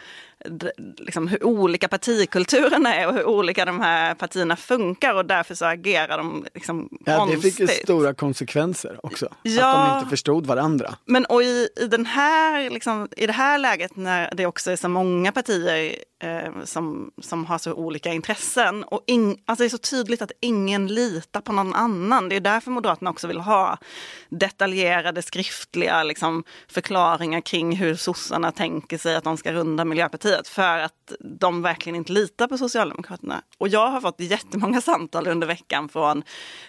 liksom, 0.97 1.29
hur 1.29 1.45
olika 1.45 1.89
partikulturerna 1.89 2.95
är 2.95 3.09
och 3.09 3.15
hur 3.15 3.25
olika 3.25 3.65
de 3.65 3.81
här 3.81 4.15
partierna 4.15 4.57
funkar 4.57 5.15
och 5.15 5.27
därför 5.27 5.55
så 5.55 5.65
agerar 5.65 6.19
de 6.19 6.47
liksom 6.55 6.89
ja, 7.05 7.17
konstigt. 7.17 7.43
Det 7.43 7.51
fick 7.51 7.61
ju 7.61 7.67
stora 7.67 8.15
konsekvenser 8.15 9.01
också. 9.03 9.29
Ja. 9.43 9.77
Att 9.77 9.91
de 9.91 9.99
inte 9.99 10.11
förstod 10.11 10.47
varandra. 10.47 10.95
Men 11.05 11.25
och 11.25 11.43
i, 11.43 11.69
i, 11.77 11.87
den 11.87 12.07
här, 12.07 12.71
liksom, 12.71 13.09
i 13.17 13.27
det 13.27 13.33
här 13.33 13.59
läget 13.59 13.97
när 13.97 14.35
det 14.35 14.47
också 14.47 14.71
är 14.71 14.77
så 14.77 14.89
många 14.89 15.33
partier 15.33 15.95
eh, 16.21 16.65
som, 16.65 17.11
som 17.23 17.47
har 17.47 17.59
så 17.59 17.75
olika 17.75 18.13
intressen 18.13 18.85
och 18.85 19.05
in, 19.07 19.39
alltså 19.45 19.63
det 19.63 19.67
är 19.67 19.69
så 19.69 19.79
tydligt 19.79 20.23
att 20.23 20.33
ingen 20.41 20.87
litar 20.87 21.41
på 21.41 21.53
någon 21.53 21.75
annan. 21.75 22.29
Det 22.29 22.37
är 22.37 22.41
därför 22.41 22.71
Moderaterna 22.71 23.11
också 23.11 23.27
vill 23.27 23.41
ha 23.41 23.79
detaljerade 24.29 25.23
skriftliga 25.23 26.03
liksom, 26.03 26.45
förklaringar 26.69 27.41
kring 27.41 27.77
hur 27.77 27.95
sossarna 27.95 28.53
tänker 28.53 28.99
sig 28.99 29.17
att 29.17 29.25
de 29.25 29.37
ska 29.37 29.53
runda 29.53 29.85
Miljöpartiet 29.85 30.49
för 30.49 30.79
att 30.79 31.13
de 31.21 31.63
verkligen 31.63 31.97
inte 31.97 32.13
litar 32.13 32.47
på 32.47 32.59
Socialdemokraterna. 32.59 33.43
Och 33.59 33.69
jag 33.69 33.91
har 33.91 34.01
fått 34.01 34.21
jättemånga 34.21 34.81
samtal 34.81 35.27
under 35.27 35.47
veckan 35.47 35.89
från 35.89 36.23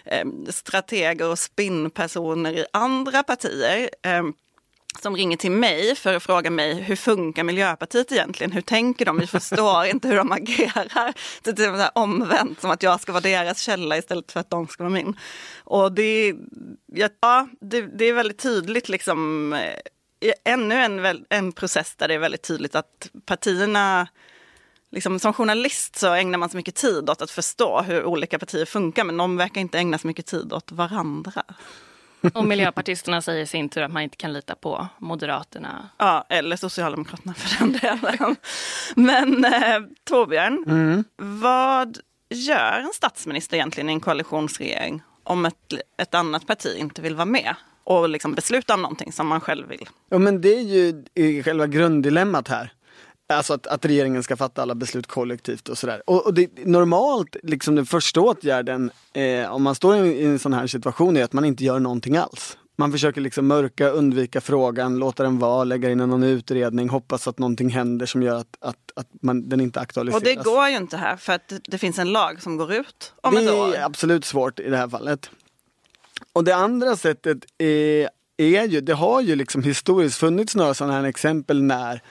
eh, 0.04 0.26
strateger 0.48 1.30
och 1.30 1.38
spinnpersoner 1.38 2.52
i 2.52 2.66
andra 2.72 3.22
partier 3.22 3.90
eh, 4.02 4.22
som 5.00 5.16
ringer 5.16 5.36
till 5.36 5.50
mig 5.50 5.94
för 5.94 6.14
att 6.14 6.22
fråga 6.22 6.50
mig 6.50 6.74
hur 6.74 6.96
funkar 6.96 7.44
Miljöpartiet 7.44 8.12
egentligen? 8.12 8.52
Hur 8.52 8.60
tänker 8.60 9.04
de? 9.04 9.18
Vi 9.18 9.26
förstår 9.26 9.84
inte 9.84 10.08
hur 10.08 10.16
de 10.16 10.32
agerar. 10.32 11.14
Det 11.42 11.50
är 11.50 11.54
typ 11.54 11.76
så 11.76 12.00
omvänt, 12.00 12.60
som 12.60 12.70
att 12.70 12.82
jag 12.82 13.00
ska 13.00 13.12
vara 13.12 13.20
deras 13.20 13.60
källa 13.60 13.98
istället 13.98 14.32
för 14.32 14.40
att 14.40 14.50
de 14.50 14.68
ska 14.68 14.82
vara 14.82 14.92
min. 14.92 15.16
Och 15.64 15.92
det, 15.92 16.34
ja, 17.20 17.48
det, 17.60 17.80
det 17.80 18.04
är 18.04 18.12
väldigt 18.12 18.38
tydligt, 18.38 18.88
liksom, 18.88 19.52
eh, 19.52 20.32
ännu 20.44 20.74
en, 20.74 21.24
en 21.28 21.52
process 21.52 21.94
där 21.96 22.08
det 22.08 22.14
är 22.14 22.18
väldigt 22.18 22.42
tydligt 22.42 22.74
att 22.74 23.10
partierna 23.26 24.08
Liksom, 24.94 25.18
som 25.18 25.32
journalist 25.32 25.98
så 25.98 26.12
ägnar 26.12 26.38
man 26.38 26.50
så 26.50 26.56
mycket 26.56 26.74
tid 26.74 27.10
åt 27.10 27.22
att 27.22 27.30
förstå 27.30 27.80
hur 27.80 28.04
olika 28.04 28.38
partier 28.38 28.64
funkar 28.64 29.04
men 29.04 29.16
de 29.16 29.36
verkar 29.36 29.60
inte 29.60 29.78
ägna 29.78 29.98
så 29.98 30.06
mycket 30.06 30.26
tid 30.26 30.52
åt 30.52 30.72
varandra. 30.72 31.42
Och 32.34 32.44
miljöpartisterna 32.44 33.22
säger 33.22 33.42
i 33.42 33.46
sin 33.46 33.68
tur 33.68 33.82
att 33.82 33.92
man 33.92 34.02
inte 34.02 34.16
kan 34.16 34.32
lita 34.32 34.54
på 34.54 34.88
Moderaterna. 34.98 35.88
Ja, 35.98 36.24
eller 36.28 36.56
Socialdemokraterna 36.56 37.34
för 37.34 37.58
den 37.58 37.72
delen. 37.72 38.36
Men 38.96 39.44
eh, 39.44 39.80
Torbjörn, 40.04 40.64
mm. 40.66 41.04
vad 41.16 41.98
gör 42.28 42.80
en 42.80 42.92
statsminister 42.94 43.56
egentligen 43.56 43.90
i 43.90 43.92
en 43.92 44.00
koalitionsregering 44.00 45.02
om 45.24 45.46
ett, 45.46 45.72
ett 46.02 46.14
annat 46.14 46.46
parti 46.46 46.76
inte 46.78 47.02
vill 47.02 47.14
vara 47.14 47.26
med? 47.26 47.54
och 47.84 48.08
liksom 48.08 48.34
besluta 48.34 48.74
om 48.74 48.82
någonting 48.82 49.12
som 49.12 49.26
man 49.26 49.40
själv 49.40 49.68
vill. 49.68 49.88
Ja 50.10 50.18
men 50.18 50.40
det 50.40 50.48
är 50.48 50.62
ju 51.22 51.42
själva 51.42 51.66
grunddilemmat 51.66 52.48
här. 52.48 52.72
Alltså 53.36 53.54
att, 53.54 53.66
att 53.66 53.84
regeringen 53.84 54.22
ska 54.22 54.36
fatta 54.36 54.62
alla 54.62 54.74
beslut 54.74 55.06
kollektivt 55.06 55.68
och 55.68 55.78
sådär. 55.78 56.02
Och, 56.06 56.26
och 56.26 56.34
det, 56.34 56.66
normalt, 56.66 57.36
liksom 57.42 57.74
den 57.74 57.86
första 57.86 58.20
åtgärden 58.20 58.90
eh, 59.12 59.52
om 59.52 59.62
man 59.62 59.74
står 59.74 59.96
i, 59.96 60.24
en 60.24 60.38
sån 60.38 60.52
här 60.52 60.66
situation 60.66 61.16
är 61.16 61.24
att 61.24 61.32
man 61.32 61.44
inte 61.44 61.64
gör 61.64 61.80
någonting 61.80 62.16
alls. 62.16 62.58
Man 62.76 62.92
försöker 62.92 63.20
liksom 63.20 63.46
mörka, 63.46 63.88
undvika 63.88 64.40
frågan, 64.40 64.98
låta 64.98 65.22
den 65.22 65.38
vara, 65.38 65.64
lägga 65.64 65.90
in 65.90 65.98
någon 65.98 66.22
utredning, 66.22 66.88
hoppas 66.88 67.28
att 67.28 67.38
någonting 67.38 67.70
händer 67.70 68.06
som 68.06 68.22
gör 68.22 68.36
att, 68.36 68.56
att, 68.60 68.92
att 68.96 69.06
man, 69.22 69.48
den 69.48 69.60
inte 69.60 69.80
aktualiseras. 69.80 70.22
Och 70.22 70.28
det 70.28 70.34
går 70.34 70.68
ju 70.68 70.76
inte 70.76 70.96
här 70.96 71.16
för 71.16 71.32
att 71.32 71.52
det 71.68 71.78
finns 71.78 71.98
en 71.98 72.12
lag 72.12 72.42
som 72.42 72.56
går 72.56 72.72
ut 72.72 73.12
om 73.20 73.36
ett 73.36 73.50
år. 73.50 73.70
Det 73.70 73.76
är 73.76 73.84
absolut 73.84 74.24
svårt 74.24 74.60
i 74.60 74.70
det 74.70 74.76
här 74.76 74.88
fallet. 74.88 75.30
Och 76.32 76.44
det 76.44 76.54
andra 76.54 76.96
sättet 76.96 77.38
är, 77.58 78.08
är 78.36 78.64
ju, 78.68 78.80
det 78.80 78.94
har 78.94 79.20
ju 79.20 79.36
liksom 79.36 79.62
historiskt 79.62 80.18
funnits 80.18 80.56
några 80.56 80.74
sådana 80.74 80.92
här 80.92 81.04
exempel 81.04 81.62
när 81.62 82.02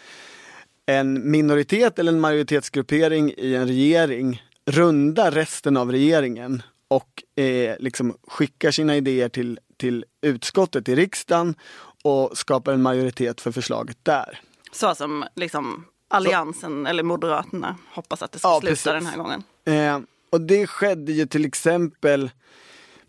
en 1.00 1.32
minoritet 1.32 2.00
eller 2.00 2.12
en 2.12 2.20
majoritetsgruppering 2.20 3.34
i 3.38 3.56
en 3.56 3.68
regering 3.68 4.44
rundar 4.66 5.32
resten 5.32 5.78
av 5.78 5.92
regeringen 5.92 6.64
och 6.88 7.42
eh, 7.44 7.76
liksom 7.80 8.18
skickar 8.28 8.72
sina 8.72 8.96
idéer 8.96 9.30
till, 9.30 9.60
till 9.78 10.06
utskottet 10.22 10.90
i 10.90 10.96
riksdagen 10.96 11.56
och 12.04 12.38
skapar 12.38 12.74
en 12.74 12.82
majoritet 12.82 13.42
för 13.42 13.52
förslaget 13.52 13.98
där. 14.04 14.40
Så 14.72 14.96
som 14.96 15.26
liksom 15.36 15.86
Alliansen 16.08 16.84
Så. 16.84 16.90
eller 16.90 17.04
Moderaterna 17.04 17.78
hoppas 17.94 18.22
att 18.22 18.32
det 18.32 18.40
ska 18.40 18.48
ja, 18.48 18.60
sluta 18.60 18.72
precis. 18.72 18.84
den 18.84 19.06
här 19.06 19.18
gången. 19.18 19.44
Eh, 19.66 20.00
och 20.30 20.42
det 20.42 20.68
skedde 20.68 21.12
ju 21.12 21.26
till 21.26 21.46
exempel 21.46 22.30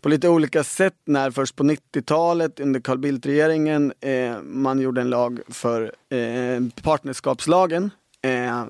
på 0.03 0.09
lite 0.09 0.29
olika 0.29 0.63
sätt 0.63 0.95
när 1.05 1.31
först 1.31 1.55
på 1.55 1.63
90-talet 1.63 2.59
under 2.59 2.79
Carl 2.79 2.97
Bildt-regeringen 2.97 3.93
eh, 4.01 4.41
man 4.41 4.79
gjorde 4.79 5.01
en 5.01 5.09
lag 5.09 5.39
för 5.47 5.81
eh, 6.09 6.61
partnerskapslagen 6.83 7.91
eh, 8.21 8.59
eh 8.59 8.65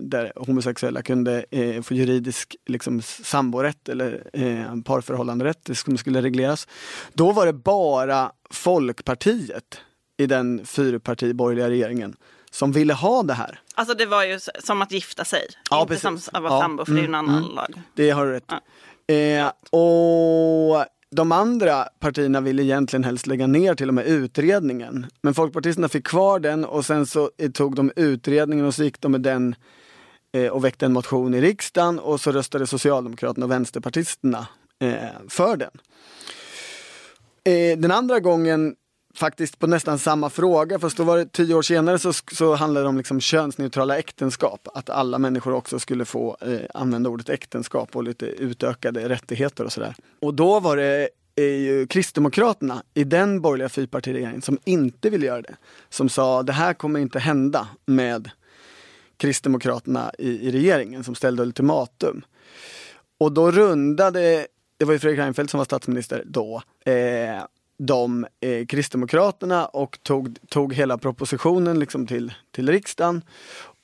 där 0.00 0.32
homosexuella 0.36 1.02
kunde 1.02 1.44
eh, 1.50 1.82
få 1.82 1.94
juridisk 1.94 2.56
liksom, 2.66 3.02
samborätt 3.02 3.88
eller 3.88 4.30
eh, 4.32 4.82
parförhållanderätt 4.84 5.70
som 5.72 5.98
skulle 5.98 6.22
regleras. 6.22 6.68
Då 7.12 7.32
var 7.32 7.46
det 7.46 7.52
bara 7.52 8.32
Folkpartiet 8.50 9.80
i 10.16 10.26
den 10.26 10.66
fyrparti 10.66 11.34
borgerliga 11.34 11.70
regeringen 11.70 12.16
som 12.50 12.72
ville 12.72 12.94
ha 12.94 13.22
det 13.22 13.34
här. 13.34 13.60
Alltså 13.74 13.94
det 13.94 14.06
var 14.06 14.24
ju 14.24 14.38
som 14.58 14.82
att 14.82 14.92
gifta 14.92 15.24
sig, 15.24 15.46
ja, 15.70 15.80
inte 15.80 15.88
precis. 15.88 16.02
som 16.02 16.36
att 16.36 16.42
vara 16.42 16.52
ja. 16.52 16.60
sambo 16.60 16.84
för 16.84 16.92
det 16.92 16.98
är 16.98 17.02
ju 17.02 17.08
en 17.08 17.14
mm, 17.14 17.28
annan 17.28 17.44
mm. 17.44 17.54
lag. 17.54 17.82
Det 17.94 18.10
har 18.10 18.26
du 18.26 18.32
rätt 18.32 18.44
ja. 18.48 18.60
Eh, 19.10 19.46
och 19.70 20.84
de 21.10 21.32
andra 21.32 21.84
partierna 21.98 22.40
ville 22.40 22.62
egentligen 22.62 23.04
helst 23.04 23.26
lägga 23.26 23.46
ner 23.46 23.74
till 23.74 23.88
och 23.88 23.94
med 23.94 24.06
utredningen. 24.06 25.06
Men 25.22 25.34
folkpartisterna 25.34 25.88
fick 25.88 26.06
kvar 26.06 26.40
den 26.40 26.64
och 26.64 26.84
sen 26.86 27.06
så 27.06 27.30
eh, 27.38 27.50
tog 27.50 27.74
de 27.74 27.92
utredningen 27.96 28.66
och 28.66 28.74
så 28.74 28.84
gick 28.84 29.00
de 29.00 29.12
med 29.12 29.20
den 29.20 29.54
eh, 30.32 30.46
och 30.46 30.64
väckte 30.64 30.86
en 30.86 30.92
motion 30.92 31.34
i 31.34 31.40
riksdagen 31.40 31.98
och 31.98 32.20
så 32.20 32.32
röstade 32.32 32.66
Socialdemokraterna 32.66 33.46
och 33.46 33.50
Vänsterpartisterna 33.50 34.48
eh, 34.82 34.94
för 35.28 35.56
den. 35.56 35.70
Eh, 37.44 37.78
den 37.78 37.90
andra 37.90 38.20
gången 38.20 38.74
faktiskt 39.14 39.58
på 39.58 39.66
nästan 39.66 39.98
samma 39.98 40.30
fråga, 40.30 40.78
fast 40.78 40.96
då 40.96 41.04
var 41.04 41.18
det 41.18 41.32
tio 41.32 41.54
år 41.54 41.62
senare 41.62 41.98
så, 41.98 42.12
så 42.12 42.54
handlade 42.54 42.84
det 42.84 42.88
om 42.88 42.96
liksom 42.96 43.20
könsneutrala 43.20 43.98
äktenskap. 43.98 44.68
Att 44.74 44.90
alla 44.90 45.18
människor 45.18 45.54
också 45.54 45.78
skulle 45.78 46.04
få 46.04 46.36
eh, 46.40 46.60
använda 46.74 47.10
ordet 47.10 47.28
äktenskap 47.28 47.96
och 47.96 48.04
lite 48.04 48.26
utökade 48.26 49.08
rättigheter 49.08 49.64
och 49.64 49.72
sådär. 49.72 49.94
Och 50.20 50.34
då 50.34 50.60
var 50.60 50.76
det 50.76 51.08
är 51.36 51.56
ju 51.56 51.86
Kristdemokraterna 51.86 52.82
i 52.94 53.04
den 53.04 53.40
borgerliga 53.40 53.68
fyrpartiregeringen 53.68 54.42
som 54.42 54.58
inte 54.64 55.10
ville 55.10 55.26
göra 55.26 55.42
det. 55.42 55.56
Som 55.88 56.08
sa 56.08 56.42
det 56.42 56.52
här 56.52 56.74
kommer 56.74 57.00
inte 57.00 57.18
hända 57.18 57.68
med 57.86 58.30
Kristdemokraterna 59.16 60.12
i, 60.18 60.48
i 60.48 60.50
regeringen 60.50 61.04
som 61.04 61.14
ställde 61.14 61.42
ultimatum. 61.42 62.22
Och 63.18 63.32
då 63.32 63.50
rundade, 63.50 64.46
det 64.78 64.84
var 64.84 64.92
ju 64.92 64.98
Fredrik 64.98 65.20
Reinfeldt 65.20 65.50
som 65.50 65.58
var 65.58 65.64
statsminister 65.64 66.22
då, 66.26 66.62
eh, 66.84 67.42
de 67.86 68.26
eh, 68.40 68.66
Kristdemokraterna 68.66 69.66
och 69.66 69.98
tog, 70.02 70.36
tog 70.48 70.74
hela 70.74 70.98
propositionen 70.98 71.78
liksom 71.78 72.06
till, 72.06 72.32
till 72.50 72.68
riksdagen 72.68 73.22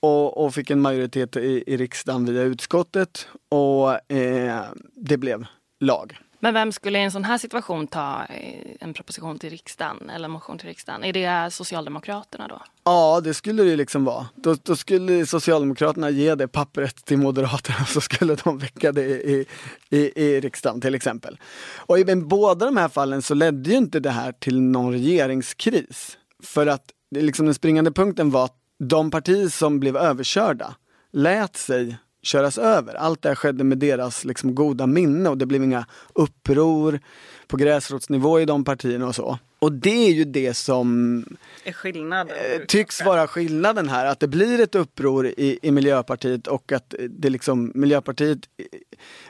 och, 0.01 0.45
och 0.45 0.55
fick 0.55 0.71
en 0.71 0.81
majoritet 0.81 1.37
i, 1.37 1.65
i 1.67 1.77
riksdagen 1.77 2.25
via 2.25 2.43
utskottet 2.43 3.29
och 3.49 4.13
eh, 4.13 4.63
det 4.95 5.17
blev 5.17 5.47
lag. 5.81 6.19
Men 6.41 6.55
vem 6.55 6.73
skulle 6.73 6.99
i 6.99 7.03
en 7.03 7.11
sån 7.11 7.25
här 7.25 7.39
situation 7.39 7.87
ta 7.87 8.25
eh, 8.25 8.77
en 8.81 8.95
proposition 8.95 9.39
till 9.39 9.51
riksdagen 9.51 10.11
eller 10.11 10.25
en 10.25 10.31
motion 10.31 10.59
till 10.59 10.69
riksdagen? 10.69 11.05
Är 11.05 11.13
det 11.13 11.51
Socialdemokraterna 11.51 12.49
då? 12.49 12.63
Ja, 12.85 13.21
det 13.25 13.35
skulle 13.35 13.63
det 13.63 13.77
liksom 13.77 14.05
vara. 14.05 14.27
Då, 14.35 14.57
då 14.63 14.77
skulle 14.77 15.27
Socialdemokraterna 15.27 16.11
ge 16.11 16.35
det 16.35 16.49
pappret 16.49 17.05
till 17.05 17.19
Moderaterna 17.19 17.85
så 17.87 18.01
skulle 18.01 18.35
de 18.35 18.59
väcka 18.59 18.93
det 18.93 19.05
i, 19.05 19.47
i, 19.91 20.23
i 20.25 20.41
riksdagen 20.41 20.81
till 20.81 20.95
exempel. 20.95 21.39
Och 21.77 21.99
i 21.99 22.17
båda 22.17 22.67
de 22.67 22.77
här 22.77 22.89
fallen 22.89 23.23
så 23.23 23.35
ledde 23.35 23.71
ju 23.71 23.77
inte 23.77 24.01
det 24.01 24.11
här 24.11 24.33
till 24.33 24.61
någon 24.61 24.93
regeringskris. 24.93 26.19
För 26.43 26.67
att 26.67 26.85
liksom 27.17 27.47
den 27.47 27.55
springande 27.55 27.91
punkten 27.91 28.31
var 28.31 28.45
att 28.45 28.57
de 28.79 29.11
partier 29.11 29.49
som 29.49 29.81
blev 29.81 29.97
överkörda 29.97 30.75
lät 31.13 31.57
sig 31.57 31.97
köras 32.27 32.59
över. 32.59 32.95
Allt 32.95 33.23
det 33.23 33.29
här 33.29 33.37
skedde 33.37 33.65
med 33.65 33.79
deras 33.79 34.25
liksom, 34.25 34.55
goda 34.55 34.87
minne 34.87 35.29
och 35.29 35.39
det 35.39 35.47
blev 35.47 35.65
inga 35.65 35.87
uppror 36.15 37.01
på 37.47 37.57
gräsrotsnivå 37.57 38.41
i 38.41 38.45
de 38.45 38.65
partierna 38.65 39.07
och 39.07 39.15
så. 39.15 39.39
Och 39.59 39.73
det 39.73 40.07
är 40.09 40.13
ju 40.13 40.25
det 40.25 40.55
som. 40.55 41.25
Eh, 41.65 42.67
tycks 42.69 43.05
vara 43.05 43.27
skillnaden 43.27 43.89
här, 43.89 44.07
att 44.07 44.21
det 44.21 44.29
blir 44.29 44.61
ett 44.61 44.75
uppror 44.75 45.27
i, 45.27 45.59
i 45.63 45.71
Miljöpartiet 45.71 46.47
och 46.47 46.73
att 46.73 46.95
det 47.11 47.31
liksom, 47.31 47.73
Miljöpartiet 47.75 48.39
eh, 48.57 48.65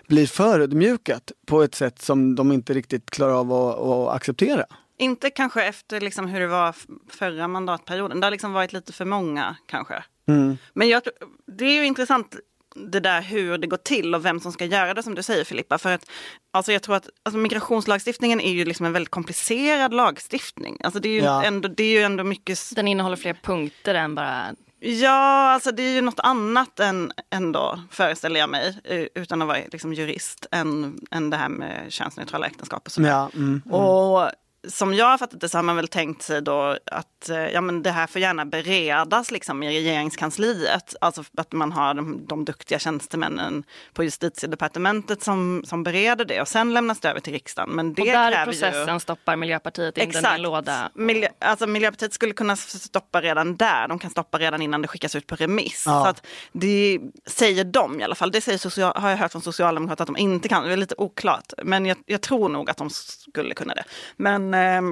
blir 0.08 0.26
förödmjukat 0.26 1.32
på 1.46 1.62
ett 1.62 1.74
sätt 1.74 2.02
som 2.02 2.34
de 2.34 2.52
inte 2.52 2.74
riktigt 2.74 3.10
klarar 3.10 3.32
av 3.32 3.52
att, 3.52 3.78
att 3.78 4.16
acceptera. 4.16 4.64
Inte 4.98 5.30
kanske 5.30 5.64
efter 5.64 6.00
liksom 6.00 6.26
hur 6.26 6.40
det 6.40 6.46
var 6.46 6.74
förra 7.08 7.48
mandatperioden. 7.48 8.20
Det 8.20 8.26
har 8.26 8.30
liksom 8.30 8.52
varit 8.52 8.72
lite 8.72 8.92
för 8.92 9.04
många 9.04 9.56
kanske. 9.66 10.04
Mm. 10.28 10.56
Men 10.72 10.88
jag, 10.88 11.02
det 11.46 11.64
är 11.64 11.74
ju 11.74 11.86
intressant 11.86 12.36
det 12.76 13.00
där 13.00 13.22
hur 13.22 13.58
det 13.58 13.66
går 13.66 13.76
till 13.76 14.14
och 14.14 14.24
vem 14.24 14.40
som 14.40 14.52
ska 14.52 14.64
göra 14.64 14.94
det 14.94 15.02
som 15.02 15.14
du 15.14 15.22
säger 15.22 15.44
Filippa. 15.44 15.78
För 15.78 15.92
att 15.92 16.10
alltså 16.52 16.72
jag 16.72 16.82
tror 16.82 16.96
att 16.96 17.08
alltså 17.22 17.38
migrationslagstiftningen 17.38 18.40
är 18.40 18.52
ju 18.52 18.64
liksom 18.64 18.86
en 18.86 18.92
väldigt 18.92 19.10
komplicerad 19.10 19.94
lagstiftning. 19.94 20.78
Alltså 20.84 21.00
det 21.00 21.08
är 21.08 21.12
ju, 21.12 21.20
ja. 21.20 21.44
ändå, 21.44 21.68
det 21.68 21.84
är 21.84 21.98
ju 21.98 22.02
ändå 22.02 22.24
mycket... 22.24 22.76
Den 22.76 22.88
innehåller 22.88 23.16
fler 23.16 23.34
punkter 23.42 23.94
än 23.94 24.14
bara 24.14 24.54
Ja, 24.80 25.52
alltså 25.52 25.72
det 25.72 25.82
är 25.82 25.94
ju 25.94 26.00
något 26.00 26.20
annat 26.20 26.80
än 26.80 27.12
ändå, 27.30 27.80
föreställer 27.90 28.40
jag 28.40 28.50
mig, 28.50 28.78
utan 29.14 29.42
att 29.42 29.48
vara 29.48 29.58
liksom 29.72 29.94
jurist, 29.94 30.46
än, 30.50 31.00
än 31.10 31.30
det 31.30 31.36
här 31.36 31.48
med 31.48 31.86
könsneutrala 31.88 32.46
äktenskap 32.46 32.86
och 32.86 32.92
så. 32.92 33.02
Ja, 33.02 33.30
mm, 33.34 33.62
mm. 33.66 33.74
Och 33.74 34.30
som 34.68 34.94
jag 34.94 35.06
har 35.06 35.18
fattat 35.18 35.40
det 35.40 35.48
så 35.48 35.58
har 35.58 35.62
man 35.62 35.76
väl 35.76 35.88
tänkt 35.88 36.22
sig 36.22 36.42
då 36.42 36.78
att 36.86 37.28
eh, 37.28 37.36
ja, 37.36 37.60
men 37.60 37.82
det 37.82 37.90
här 37.90 38.06
får 38.06 38.20
gärna 38.20 38.44
beredas 38.44 39.30
liksom 39.30 39.62
i 39.62 39.68
regeringskansliet. 39.68 40.94
Alltså 41.00 41.24
att 41.36 41.52
man 41.52 41.72
har 41.72 41.94
de, 41.94 42.26
de 42.26 42.44
duktiga 42.44 42.78
tjänstemännen 42.78 43.64
på 43.92 44.04
justitiedepartementet 44.04 45.22
som, 45.22 45.62
som 45.66 45.82
bereder 45.82 46.24
det 46.24 46.40
och 46.40 46.48
sen 46.48 46.74
lämnas 46.74 47.00
det 47.00 47.08
över 47.08 47.20
till 47.20 47.32
riksdagen. 47.32 47.70
Men 47.70 47.94
det 47.94 48.02
och 48.02 48.08
där 48.08 48.44
processen 48.44 48.94
ju... 48.94 49.00
stoppar 49.00 49.36
Miljöpartiet 49.36 49.98
in 49.98 50.10
den 50.10 50.36
i 50.36 50.38
låda. 50.38 50.90
Miljö, 50.94 51.28
alltså 51.38 51.66
Miljöpartiet 51.66 52.12
skulle 52.12 52.32
kunna 52.32 52.56
stoppa 52.56 53.20
redan 53.20 53.56
där. 53.56 53.88
De 53.88 53.98
kan 53.98 54.10
stoppa 54.10 54.38
redan 54.38 54.62
innan 54.62 54.82
det 54.82 54.88
skickas 54.88 55.14
ut 55.14 55.26
på 55.26 55.36
remiss. 55.36 55.82
Ja. 55.86 56.02
Så 56.02 56.08
att 56.08 56.26
det 56.52 57.00
säger 57.26 57.64
de 57.64 58.00
i 58.00 58.04
alla 58.04 58.14
fall. 58.14 58.30
Det 58.30 58.40
säger 58.40 58.58
social, 58.58 58.92
har 58.96 59.10
jag 59.10 59.16
hört 59.16 59.32
från 59.32 59.42
Socialdemokraterna 59.42 60.02
att 60.02 60.16
de 60.16 60.22
inte 60.22 60.48
kan. 60.48 60.64
Det 60.64 60.72
är 60.72 60.76
lite 60.76 60.94
oklart. 60.98 61.52
Men 61.62 61.86
jag, 61.86 61.98
jag 62.06 62.20
tror 62.20 62.48
nog 62.48 62.70
att 62.70 62.76
de 62.76 62.90
skulle 62.90 63.54
kunna 63.54 63.74
det. 63.74 63.84
Men 64.16 64.54
Eh, 64.56 64.82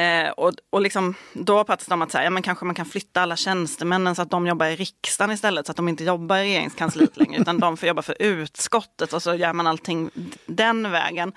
eh, 0.00 0.30
och, 0.30 0.52
och 0.70 0.80
liksom, 0.80 1.14
då 1.32 1.64
pratades 1.64 1.86
det 1.86 1.94
om 1.94 2.02
att 2.02 2.10
så 2.10 2.18
här, 2.18 2.24
ja, 2.24 2.30
men 2.30 2.42
kanske 2.42 2.64
man 2.64 2.74
kan 2.74 2.86
flytta 2.86 3.20
alla 3.20 3.36
tjänstemännen 3.36 4.14
så 4.14 4.22
att 4.22 4.30
de 4.30 4.46
jobbar 4.46 4.66
i 4.66 4.76
riksdagen 4.76 5.34
istället. 5.34 5.66
Så 5.66 5.72
att 5.72 5.76
de 5.76 5.88
inte 5.88 6.04
jobbar 6.04 6.36
i 6.36 6.42
regeringskansliet 6.42 7.16
längre 7.16 7.40
utan 7.40 7.60
de 7.60 7.76
får 7.76 7.86
jobba 7.86 8.02
för 8.02 8.22
utskottet 8.22 9.12
och 9.12 9.22
så 9.22 9.34
gör 9.34 9.52
man 9.52 9.66
allting 9.66 10.10
den 10.46 10.90
vägen. 10.90 11.32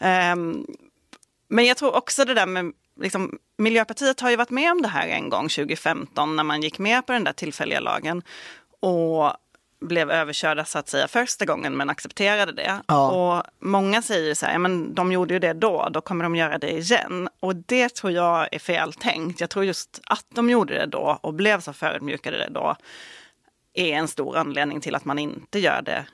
Eh, 0.00 0.36
men 1.48 1.64
jag 1.64 1.76
tror 1.76 1.96
också 1.96 2.24
det 2.24 2.34
där 2.34 2.46
med 2.46 2.72
Liksom, 3.00 3.38
Miljöpartiet 3.58 4.20
har 4.20 4.30
ju 4.30 4.36
varit 4.36 4.50
med 4.50 4.72
om 4.72 4.82
det 4.82 4.88
här 4.88 5.08
en 5.08 5.28
gång 5.28 5.48
2015 5.48 6.36
när 6.36 6.44
man 6.44 6.62
gick 6.62 6.78
med 6.78 7.06
på 7.06 7.12
den 7.12 7.24
där 7.24 7.32
tillfälliga 7.32 7.80
lagen. 7.80 8.22
Och 8.80 9.32
blev 9.86 10.10
överkörda 10.10 10.64
så 10.64 10.78
att 10.78 10.88
säga 10.88 11.08
första 11.08 11.44
gången 11.44 11.76
men 11.76 11.90
accepterade 11.90 12.52
det. 12.52 12.80
Ja. 12.86 13.10
Och 13.10 13.42
många 13.58 14.02
säger 14.02 14.34
så 14.34 14.46
här, 14.46 14.58
men 14.58 14.94
de 14.94 15.12
gjorde 15.12 15.34
ju 15.34 15.40
det 15.40 15.52
då, 15.52 15.88
då 15.92 16.00
kommer 16.00 16.24
de 16.24 16.36
göra 16.36 16.58
det 16.58 16.70
igen. 16.70 17.28
Och 17.40 17.56
det 17.56 17.94
tror 17.94 18.12
jag 18.12 18.48
är 18.52 18.58
fel 18.58 18.92
tänkt. 18.92 19.40
Jag 19.40 19.50
tror 19.50 19.64
just 19.64 20.00
att 20.06 20.26
de 20.34 20.50
gjorde 20.50 20.74
det 20.74 20.86
då 20.86 21.18
och 21.20 21.34
blev 21.34 21.60
så 21.60 21.72
förödmjukade 21.72 22.38
det 22.38 22.48
då 22.50 22.76
är 23.74 23.92
en 23.92 24.08
stor 24.08 24.36
anledning 24.36 24.80
till 24.80 24.94
att 24.94 25.04
man 25.04 25.18
inte 25.18 25.58
gör 25.58 25.82
det 25.82 26.06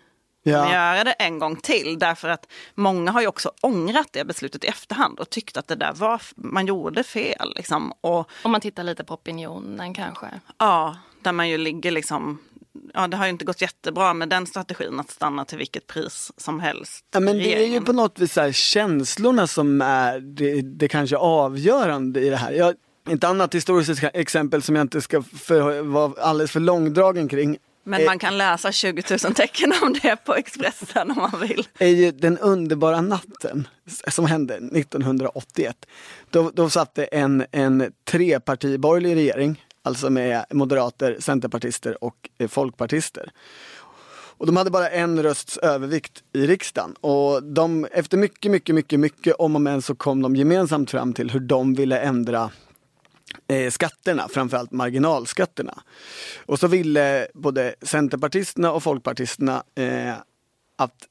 ja. 0.43 0.73
göra 0.73 1.05
det 1.05 1.13
en 1.13 1.39
gång 1.39 1.57
till. 1.57 1.99
Därför 1.99 2.29
att 2.29 2.47
många 2.75 3.11
har 3.11 3.21
ju 3.21 3.27
också 3.27 3.53
ångrat 3.61 4.09
det 4.13 4.25
beslutet 4.25 4.65
i 4.65 4.67
efterhand 4.67 5.21
och 5.21 5.31
tyckt 5.31 5.57
att 5.57 5.69
det 5.69 5.75
där 5.75 5.93
var, 5.93 6.23
man 6.35 6.67
gjorde 6.67 7.05
fel. 7.05 7.53
Liksom. 7.57 7.93
Och, 8.01 8.31
Om 8.43 8.53
man 8.53 8.61
tittar 8.61 8.83
lite 8.83 9.05
på 9.05 9.15
opinionen 9.15 9.95
kanske? 9.95 10.27
Ja, 10.59 10.97
där 11.23 11.33
man 11.33 11.49
ju 11.49 11.59
ligger 11.59 11.91
liksom 11.91 12.39
ja, 12.95 13.09
det 13.09 13.17
har 13.17 13.25
ju 13.25 13.31
inte 13.31 13.45
gått 13.45 13.61
jättebra 13.61 14.15
med 14.15 14.29
den 14.29 14.47
strategin 14.47 15.01
att 15.01 15.11
stanna 15.11 15.45
till 15.45 15.59
vilket 15.59 15.87
pris 15.87 16.33
som 16.37 16.61
helst. 16.61 17.05
Ja, 17.13 17.21
men 17.21 17.37
det 17.37 17.63
är 17.63 17.67
ju 17.67 17.81
på 17.81 17.93
något 17.93 18.19
vis 18.19 18.37
här, 18.37 18.53
känslorna 18.53 19.47
som 19.47 19.81
är 19.81 20.21
det, 20.21 20.63
det 20.63 20.89
kanske 20.89 21.17
avgörande 21.17 22.21
i 22.21 22.31
det 22.31 22.37
här. 22.37 22.53
Jag, 22.53 22.75
ett 23.11 23.25
annat 23.25 23.55
historiskt 23.55 24.05
exempel 24.15 24.63
som 24.63 24.77
jag 24.77 24.85
inte 24.85 25.01
ska 25.01 25.23
för, 25.23 25.83
vara 25.83 26.23
alldeles 26.23 26.51
för 26.51 26.61
långdragen 26.61 27.29
kring 27.29 27.59
men 27.85 28.05
man 28.05 28.19
kan 28.19 28.39
läsa 28.39 28.73
20 28.73 29.03
000 29.25 29.35
tecken 29.35 29.73
om 29.83 29.93
det 30.03 30.17
på 30.25 30.35
Expressen 30.35 31.11
om 31.11 31.17
man 31.17 31.41
vill. 31.41 31.69
är 31.79 31.89
ju 31.89 32.11
den 32.11 32.39
underbara 32.39 33.01
natten 33.01 33.69
som 34.09 34.27
hände 34.27 34.55
1981. 34.55 35.77
Då, 36.31 36.51
då 36.55 36.71
satt 36.71 36.95
det 36.95 37.05
en, 37.05 37.47
en 37.53 37.93
trepartiborgerlig 38.05 39.17
regering 39.17 39.65
Alltså 39.83 40.11
med 40.11 40.45
moderater, 40.51 41.17
centerpartister 41.21 42.05
och 42.05 42.31
eh, 42.39 42.49
folkpartister. 42.49 43.33
Och 44.43 44.47
de 44.47 44.57
hade 44.57 44.71
bara 44.71 44.91
en 44.91 45.23
rösts 45.23 45.57
övervikt 45.57 46.23
i 46.33 46.47
riksdagen. 46.47 46.95
Och 47.01 47.43
de, 47.43 47.87
efter 47.93 48.19
mycket, 48.19 48.51
mycket, 48.51 48.75
mycket, 48.75 49.01
mycket 49.01 49.35
om 49.35 49.55
och 49.55 49.61
men 49.61 49.83
så 49.83 49.95
kom 49.95 50.23
de 50.23 50.37
gemensamt 50.37 50.91
fram 50.91 51.13
till 51.13 51.31
hur 51.31 51.41
de 51.41 51.75
ville 51.75 52.01
ändra 52.01 52.51
eh, 53.49 53.71
skatterna, 53.71 54.29
framförallt 54.29 54.73
marginalskatterna. 54.73 55.83
Och 56.47 56.59
så 56.59 56.67
ville 56.67 57.27
både 57.35 57.75
centerpartisterna 57.83 58.73
och 58.73 58.83
folkpartisterna 58.83 59.63
eh, 59.75 60.15
att 60.77 61.09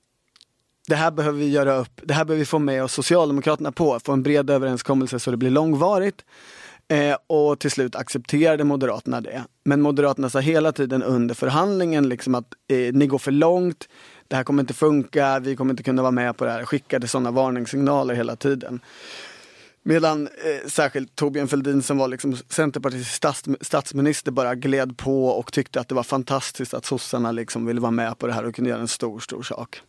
det 0.88 0.96
här 0.96 1.12
behöver 1.12 1.40
vi 1.40 1.50
göra 1.50 1.76
upp, 1.76 2.02
det 2.04 2.14
här 2.14 2.26
behöver 2.26 2.40
vi 2.40 2.46
få 2.46 2.60
med 2.60 2.84
oss 2.84 2.94
Socialdemokraterna 2.94 3.72
på, 3.72 4.00
få 4.00 4.12
en 4.12 4.24
bred 4.24 4.50
överenskommelse 4.50 5.20
så 5.20 5.32
det 5.32 5.38
blir 5.38 5.50
långvarigt. 5.50 6.26
Eh, 6.92 7.18
och 7.28 7.60
till 7.60 7.72
slut 7.72 7.96
accepterade 7.96 8.64
Moderaterna 8.64 9.22
det. 9.22 9.44
Men 9.64 9.82
Moderaterna 9.82 10.30
sa 10.30 10.40
hela 10.40 10.72
tiden 10.72 11.04
under 11.04 11.36
förhandlingen 11.36 12.10
liksom 12.10 12.36
att 12.36 12.54
eh, 12.68 12.94
ni 12.94 13.08
går 13.08 13.18
för 13.18 13.32
långt, 13.32 13.90
det 14.28 14.36
här 14.36 14.44
kommer 14.44 14.64
inte 14.64 14.74
funka, 14.74 15.40
vi 15.40 15.56
kommer 15.56 15.74
inte 15.74 15.84
kunna 15.84 16.02
vara 16.02 16.12
med 16.12 16.38
på 16.38 16.46
det 16.46 16.52
här. 16.52 16.66
Skickade 16.66 17.08
sådana 17.08 17.32
varningssignaler 17.32 18.14
hela 18.14 18.36
tiden. 18.36 18.80
Medan 19.84 20.28
eh, 20.28 20.70
särskilt 20.70 21.16
Torbjörn 21.16 21.48
Fälldin 21.48 21.82
som 21.82 21.98
var 21.98 22.08
liksom 22.08 22.38
Centerpartiets 22.50 23.14
stats, 23.14 23.44
statsminister 23.62 24.32
bara 24.32 24.56
gled 24.56 24.98
på 24.98 25.28
och 25.28 25.54
tyckte 25.54 25.80
att 25.80 25.88
det 25.88 25.96
var 25.96 26.04
fantastiskt 26.04 26.74
att 26.74 26.86
sossarna 26.86 27.32
liksom 27.32 27.66
ville 27.66 27.82
vara 27.82 27.92
med 27.92 28.18
på 28.18 28.28
det 28.28 28.34
här 28.34 28.46
och 28.46 28.56
kunde 28.56 28.70
göra 28.70 28.82
en 28.82 28.88
stor, 28.88 29.20
stor 29.20 29.44
sak. 29.44 29.82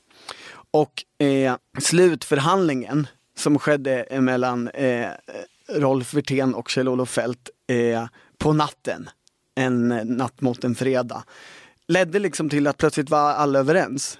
Och 0.70 1.24
eh, 1.26 1.56
slutförhandlingen 1.78 3.06
som 3.36 3.58
skedde 3.58 4.20
mellan 4.20 4.68
eh, 4.68 5.08
Rolf 5.68 6.14
Wirtén 6.14 6.54
och 6.54 6.70
Kjell-Olof 6.70 7.10
Fält 7.10 7.50
eh, 7.68 8.06
på 8.38 8.52
natten, 8.52 9.08
en 9.54 9.88
natt 10.04 10.40
mot 10.40 10.64
en 10.64 10.74
fredag, 10.74 11.24
ledde 11.88 12.18
liksom 12.18 12.48
till 12.48 12.66
att 12.66 12.76
plötsligt 12.76 13.10
var 13.10 13.32
alla 13.32 13.58
överens. 13.58 14.18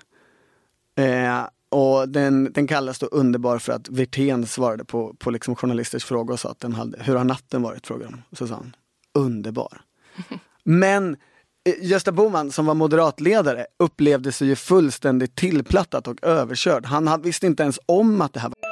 Eh, 0.99 1.43
och 1.69 2.09
den, 2.09 2.53
den 2.53 2.67
kallas 2.67 2.99
då 2.99 3.07
Underbar 3.07 3.59
för 3.59 3.73
att 3.73 3.89
Wirtén 3.89 4.47
svarade 4.47 4.85
på, 4.85 5.15
på 5.19 5.31
liksom 5.31 5.57
journalisters 5.57 6.05
frågor 6.05 6.33
och 6.33 6.41
sa 6.41 6.51
att 6.51 6.61
den 6.61 6.73
hade, 6.73 7.03
hur 7.03 7.17
har 7.17 7.25
natten 7.25 7.63
varit? 7.63 7.87
frågade 7.87 8.11
de. 8.11 8.37
Så 8.37 8.47
sa 8.47 8.55
han, 8.55 8.77
underbar. 9.15 9.81
Men 10.65 11.17
eh, 11.65 11.75
Gösta 11.81 12.13
Bohman 12.13 12.51
som 12.51 12.67
var 12.67 12.75
moderatledare 12.75 13.67
upplevde 13.79 14.33
sig 14.33 14.49
ju 14.49 14.57
fullständigt 14.57 15.37
tillplattat 15.37 16.09
och 16.09 16.25
överkörd. 16.25 16.87
Han 16.87 17.23
visste 17.23 17.47
inte 17.47 17.63
ens 17.63 17.79
om 17.87 18.21
att 18.21 18.33
det 18.33 18.41
här 18.41 18.49
var 18.49 18.72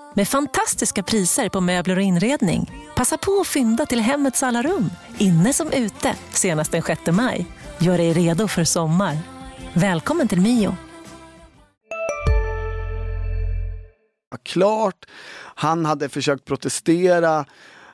med 0.13 0.27
fantastiska 0.27 1.03
priser 1.03 1.49
på 1.49 1.61
möbler 1.61 1.95
och 1.95 2.01
inredning. 2.01 2.71
Passa 2.95 3.17
på 3.17 3.39
att 3.41 3.47
fynda 3.47 3.85
till 3.85 3.99
hemmets 3.99 4.43
alla 4.43 4.61
rum, 4.61 4.89
inne 5.17 5.53
som 5.53 5.71
ute, 5.71 6.15
senast 6.29 6.71
den 6.71 6.81
6 6.81 7.01
maj. 7.11 7.45
Gör 7.79 7.97
dig 7.97 8.13
redo 8.13 8.47
för 8.47 8.63
sommar. 8.63 9.17
Välkommen 9.73 10.27
till 10.27 10.41
Mio. 10.41 10.75
Klart, 14.43 15.05
han 15.55 15.85
hade 15.85 16.09
försökt 16.09 16.45
protestera 16.45 17.45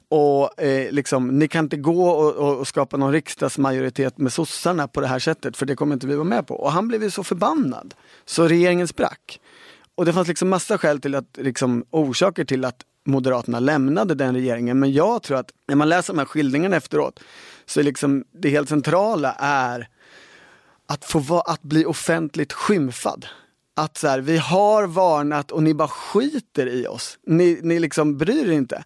och 0.09 0.61
eh, 0.61 0.91
liksom, 0.91 1.39
ni 1.39 1.47
kan 1.47 1.65
inte 1.65 1.77
gå 1.77 2.09
och, 2.09 2.59
och, 2.59 2.67
skapa 2.67 2.97
någon 2.97 3.11
riksdagsmajoritet 3.11 4.17
med 4.17 4.33
sossarna 4.33 4.87
på 4.87 5.01
det 5.01 5.07
här 5.07 5.19
sättet 5.19 5.57
för 5.57 5.65
det 5.65 5.75
kommer 5.75 5.93
inte 5.93 6.07
vi 6.07 6.15
vara 6.15 6.23
med 6.23 6.47
på. 6.47 6.55
Och 6.55 6.71
han 6.71 6.87
blev 6.87 7.03
ju 7.03 7.11
så 7.11 7.23
förbannad 7.23 7.93
så 8.25 8.47
regeringen 8.47 8.87
sprack. 8.87 9.39
Och 9.97 10.05
det 10.05 10.13
fanns 10.13 10.27
liksom 10.27 10.49
massa 10.49 10.77
skäl 10.77 11.01
till 11.01 11.15
att, 11.15 11.37
liksom, 11.37 11.85
orsaker 11.89 12.45
till 12.45 12.65
att 12.65 12.85
Moderaterna 13.05 13.59
lämnade 13.59 14.15
den 14.15 14.35
regeringen. 14.35 14.79
Men 14.79 14.91
jag 14.91 15.23
tror 15.23 15.37
att 15.37 15.51
när 15.67 15.75
man 15.75 15.89
läser 15.89 16.13
de 16.13 16.19
här 16.19 16.25
skildringarna 16.25 16.75
efteråt 16.75 17.19
så 17.65 17.79
är 17.79 17.83
liksom 17.83 18.25
det 18.31 18.49
helt 18.49 18.69
centrala 18.69 19.35
är 19.39 19.87
att 20.87 21.05
få 21.05 21.19
va, 21.19 21.43
att 21.45 21.61
bli 21.61 21.85
offentligt 21.85 22.53
skymfad. 22.53 23.25
Att 23.75 23.97
så 23.97 24.07
här, 24.07 24.19
vi 24.19 24.37
har 24.37 24.87
varnat 24.87 25.51
och 25.51 25.63
ni 25.63 25.73
bara 25.73 25.87
skiter 25.87 26.67
i 26.67 26.87
oss. 26.87 27.19
Ni, 27.27 27.59
ni 27.63 27.79
liksom 27.79 28.17
bryr 28.17 28.47
er 28.47 28.51
inte. 28.51 28.83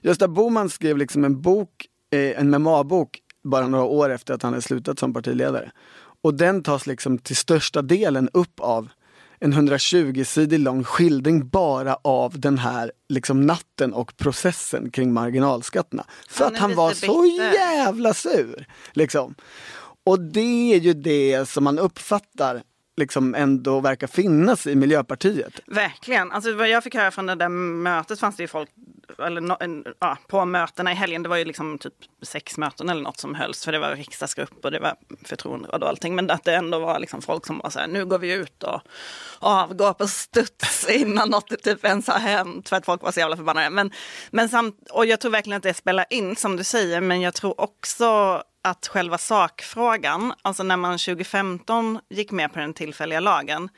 Gösta 0.00 0.28
Bohman 0.28 0.70
skrev 0.70 0.98
liksom 0.98 1.24
en 1.24 1.40
bok, 1.40 1.86
eh, 2.10 2.40
en 2.40 2.50
memoarbok 2.50 3.18
bara 3.44 3.66
några 3.66 3.84
år 3.84 4.10
efter 4.10 4.34
att 4.34 4.42
han 4.42 4.52
hade 4.52 4.62
slutat 4.62 4.98
som 4.98 5.14
partiledare. 5.14 5.70
Och 6.22 6.34
den 6.34 6.62
tas 6.62 6.86
liksom 6.86 7.18
till 7.18 7.36
största 7.36 7.82
delen 7.82 8.28
upp 8.32 8.60
av 8.60 8.88
en 9.40 9.54
120-sidig 9.54 10.58
lång 10.58 10.84
skildring 10.84 11.48
bara 11.48 11.94
av 11.94 12.40
den 12.40 12.58
här 12.58 12.92
liksom 13.08 13.40
natten 13.40 13.92
och 13.92 14.16
processen 14.16 14.90
kring 14.90 15.12
marginalskatterna. 15.12 16.04
För 16.28 16.44
han 16.44 16.54
att 16.54 16.60
han 16.60 16.74
var 16.74 16.92
så 16.92 17.26
jävla 17.54 18.14
sur. 18.14 18.66
Liksom. 18.92 19.34
Och 20.04 20.20
det 20.20 20.74
är 20.74 20.78
ju 20.78 20.94
det 20.94 21.48
som 21.48 21.64
man 21.64 21.78
uppfattar 21.78 22.62
liksom 22.98 23.34
ändå 23.34 23.80
verkar 23.80 24.06
finnas 24.06 24.66
i 24.66 24.74
Miljöpartiet. 24.74 25.60
Verkligen. 25.66 26.32
Alltså 26.32 26.54
vad 26.54 26.68
jag 26.68 26.84
fick 26.84 26.94
höra 26.94 27.10
från 27.10 27.26
det 27.26 27.34
där 27.34 27.48
mötet 27.48 28.20
fanns 28.20 28.36
det 28.36 28.42
ju 28.42 28.48
folk, 28.48 28.70
eller 29.18 29.40
no, 29.40 29.56
en, 29.60 29.84
ja, 29.98 30.18
på 30.26 30.44
mötena 30.44 30.92
i 30.92 30.94
helgen, 30.94 31.22
det 31.22 31.28
var 31.28 31.36
ju 31.36 31.44
liksom 31.44 31.78
typ 31.78 31.94
sex 32.22 32.58
möten 32.58 32.88
eller 32.88 33.02
något 33.02 33.20
som 33.20 33.34
hölls, 33.34 33.64
för 33.64 33.72
det 33.72 33.78
var 33.78 33.96
riksdagsgrupp 33.96 34.64
och 34.64 34.70
det 34.70 34.80
var 34.80 34.94
förtroenderåd 35.24 35.82
och 35.82 35.88
allting, 35.88 36.14
men 36.14 36.30
att 36.30 36.44
det 36.44 36.54
ändå 36.54 36.78
var 36.78 36.98
liksom 36.98 37.22
folk 37.22 37.46
som 37.46 37.58
var 37.58 37.70
så 37.70 37.78
här, 37.78 37.86
nu 37.86 38.06
går 38.06 38.18
vi 38.18 38.32
ut 38.32 38.62
och 38.62 38.80
avgår 39.38 39.92
på 39.92 40.08
studs 40.08 40.88
innan 40.90 41.30
något 41.30 41.62
typ 41.62 41.84
ens 41.84 42.06
har 42.06 42.18
hänt, 42.18 42.68
för 42.68 42.76
att 42.76 42.84
folk 42.84 43.02
var 43.02 43.12
så 43.12 43.20
jävla 43.20 43.36
förbannade. 43.36 43.70
Men, 43.70 43.90
men 44.30 44.48
samt, 44.48 44.90
och 44.90 45.06
jag 45.06 45.20
tror 45.20 45.32
verkligen 45.32 45.56
att 45.56 45.62
det 45.62 45.74
spelar 45.74 46.06
in, 46.10 46.36
som 46.36 46.56
du 46.56 46.64
säger, 46.64 47.00
men 47.00 47.20
jag 47.20 47.34
tror 47.34 47.60
också 47.60 48.42
att 48.62 48.86
själva 48.86 49.18
sakfrågan, 49.18 50.34
alltså 50.42 50.62
när 50.62 50.76
man 50.76 50.98
2015 50.98 52.00
gick 52.08 52.30
med 52.30 52.52
på 52.52 52.58
den 52.58 52.74
tillfälliga 52.74 53.20
lagen, 53.20 53.68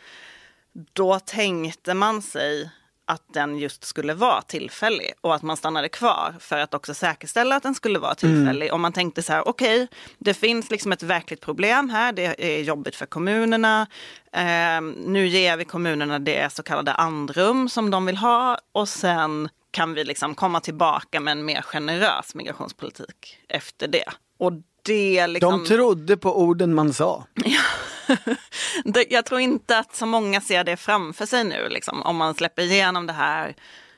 då 0.93 1.19
tänkte 1.19 1.95
man 1.95 2.23
sig 2.23 2.71
att 3.11 3.23
den 3.33 3.59
just 3.59 3.85
skulle 3.85 4.15
vara 4.15 4.43
tillfällig 4.43 5.13
och 5.21 5.35
att 5.35 5.43
man 5.43 5.57
stannade 5.57 5.89
kvar 5.89 6.35
för 6.41 6.59
att 6.59 6.75
också 6.75 6.95
säkerställa 6.95 7.57
att 7.57 7.63
den 7.63 7.75
skulle 7.75 7.99
vara 7.99 8.15
tillfällig. 8.15 8.67
Mm. 8.67 8.75
Och 8.75 8.81
man 8.81 8.93
tänkte 8.93 9.23
så 9.23 9.33
här, 9.33 9.49
okej, 9.49 9.83
okay, 9.83 9.97
det 10.19 10.35
finns 10.35 10.71
liksom 10.71 10.93
ett 10.93 11.03
verkligt 11.03 11.41
problem 11.41 11.91
här, 11.91 12.13
det 12.13 12.57
är 12.57 12.63
jobbigt 12.63 12.97
för 12.97 13.07
kommunerna. 13.07 13.87
Eh, 14.33 14.81
nu 15.07 15.27
ger 15.27 15.57
vi 15.57 15.65
kommunerna 15.65 16.19
det 16.19 16.53
så 16.53 16.63
kallade 16.63 16.93
andrum 16.93 17.69
som 17.69 17.91
de 17.91 18.07
vill 18.07 18.17
ha 18.17 18.59
och 18.73 18.89
sen 18.89 19.49
kan 19.71 19.95
vi 19.95 20.05
liksom 20.05 20.35
komma 20.35 20.61
tillbaka 20.61 21.21
med 21.21 21.33
en 21.33 21.45
mer 21.45 21.63
generös 21.63 22.35
migrationspolitik 22.35 23.39
efter 23.49 23.89
det. 23.89 24.13
Och 24.39 24.53
det 24.83 25.27
liksom... 25.27 25.59
De 25.59 25.67
trodde 25.67 26.17
på 26.17 26.41
orden 26.41 26.75
man 26.75 26.93
sa. 26.93 27.27
jag 29.09 29.25
tror 29.25 29.41
inte 29.41 29.79
att 29.79 29.97
så 29.97 30.07
många 30.07 30.41
ser 30.41 30.65
det 30.65 30.77
framför 30.77 31.27
sig 31.27 31.45
nu, 31.45 31.69
liksom, 31.69 32.03
om 32.03 32.17
man 32.17 32.35
släpper 32.35 32.63
igenom 32.63 33.07
det 33.07 33.13
här. 33.13 33.55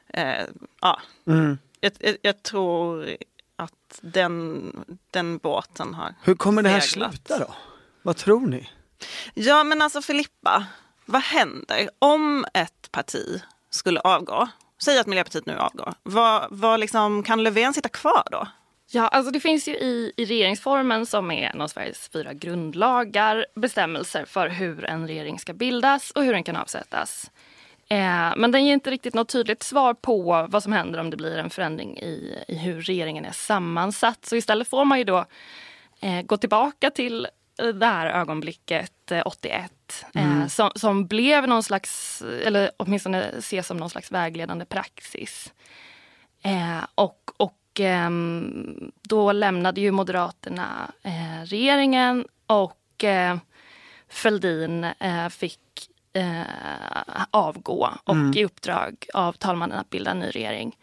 Eh, 0.08 0.44
ja. 0.80 1.00
Mm. 1.26 1.58
Jag, 1.80 1.92
jag, 1.98 2.16
jag, 2.22 2.42
tror 2.42 3.16
att 3.56 3.98
den, 4.00 4.72
den 5.10 5.38
båten 5.38 5.94
har 5.94 6.14
Hur 6.22 6.34
kommer 6.34 6.62
det 6.62 6.68
här 6.68 6.80
sluta 6.80 7.38
då? 7.38 7.54
Vad 8.02 8.16
tror 8.16 8.46
ni? 8.46 8.70
Ja 9.34 9.64
men 9.64 9.82
alltså 9.82 10.02
Filippa, 10.02 10.66
vad 11.06 11.22
händer 11.22 11.90
om 11.98 12.44
ett 12.54 12.92
parti 12.92 13.42
skulle 13.70 14.00
avgå? 14.00 14.48
Säg 14.82 14.98
att 14.98 15.06
Miljöpartiet 15.06 15.46
nu 15.46 15.58
avgår. 15.58 15.94
Vad, 16.02 16.46
vad 16.50 16.80
liksom, 16.80 17.22
kan 17.22 17.42
Löfven 17.42 17.74
sitta 17.74 17.88
kvar 17.88 18.24
då? 18.30 18.48
Ja, 18.94 19.08
alltså 19.08 19.32
det 19.32 19.40
finns 19.40 19.68
ju 19.68 19.72
i, 19.72 20.12
i 20.16 20.24
regeringsformen 20.24 21.06
som 21.06 21.30
är 21.30 21.50
en 21.50 21.60
av 21.60 21.68
Sveriges 21.68 22.08
fyra 22.08 22.32
grundlagar 22.32 23.46
bestämmelser 23.54 24.24
för 24.24 24.48
hur 24.48 24.84
en 24.84 25.06
regering 25.06 25.38
ska 25.38 25.52
bildas 25.52 26.10
och 26.10 26.24
hur 26.24 26.32
den 26.32 26.44
kan 26.44 26.56
avsättas. 26.56 27.30
Eh, 27.88 28.32
men 28.36 28.50
den 28.52 28.64
ger 28.64 28.72
inte 28.72 28.90
riktigt 28.90 29.14
något 29.14 29.28
tydligt 29.28 29.62
svar 29.62 29.94
på 29.94 30.46
vad 30.50 30.62
som 30.62 30.72
händer 30.72 30.98
om 30.98 31.10
det 31.10 31.16
blir 31.16 31.38
en 31.38 31.50
förändring 31.50 31.98
i, 31.98 32.44
i 32.48 32.56
hur 32.56 32.82
regeringen 32.82 33.24
är 33.24 33.32
sammansatt. 33.32 34.24
Så 34.26 34.36
istället 34.36 34.68
får 34.68 34.84
man 34.84 34.98
ju 34.98 35.04
då 35.04 35.24
eh, 36.00 36.22
gå 36.22 36.36
tillbaka 36.36 36.90
till 36.90 37.26
det 37.56 37.86
här 37.86 38.06
ögonblicket 38.06 39.12
eh, 39.12 39.22
81 39.26 39.72
eh, 40.14 40.32
mm. 40.32 40.48
som, 40.48 40.70
som 40.74 41.06
blev 41.06 41.48
någon 41.48 41.62
slags, 41.62 42.22
eller 42.22 42.70
åtminstone 42.76 43.24
ses 43.38 43.66
som 43.66 43.76
någon 43.76 43.90
slags 43.90 44.12
vägledande 44.12 44.64
praxis. 44.64 45.52
Eh, 46.42 46.84
och, 46.94 47.30
och 47.36 47.58
och 47.72 47.80
eh, 47.80 48.10
då 49.02 49.32
lämnade 49.32 49.80
ju 49.80 49.90
Moderaterna 49.90 50.92
eh, 51.02 51.44
regeringen 51.44 52.24
och 52.46 53.04
eh, 53.04 53.36
Fälldin 54.08 54.84
eh, 54.84 55.28
fick 55.28 55.60
eh, 56.12 56.42
avgå 57.30 57.90
och 58.04 58.14
mm. 58.14 58.32
i 58.36 58.44
uppdrag 58.44 59.06
av 59.14 59.32
talmannen 59.32 59.78
att 59.78 59.90
bilda 59.90 60.10
en 60.10 60.18
ny 60.18 60.26
regering. 60.26 60.76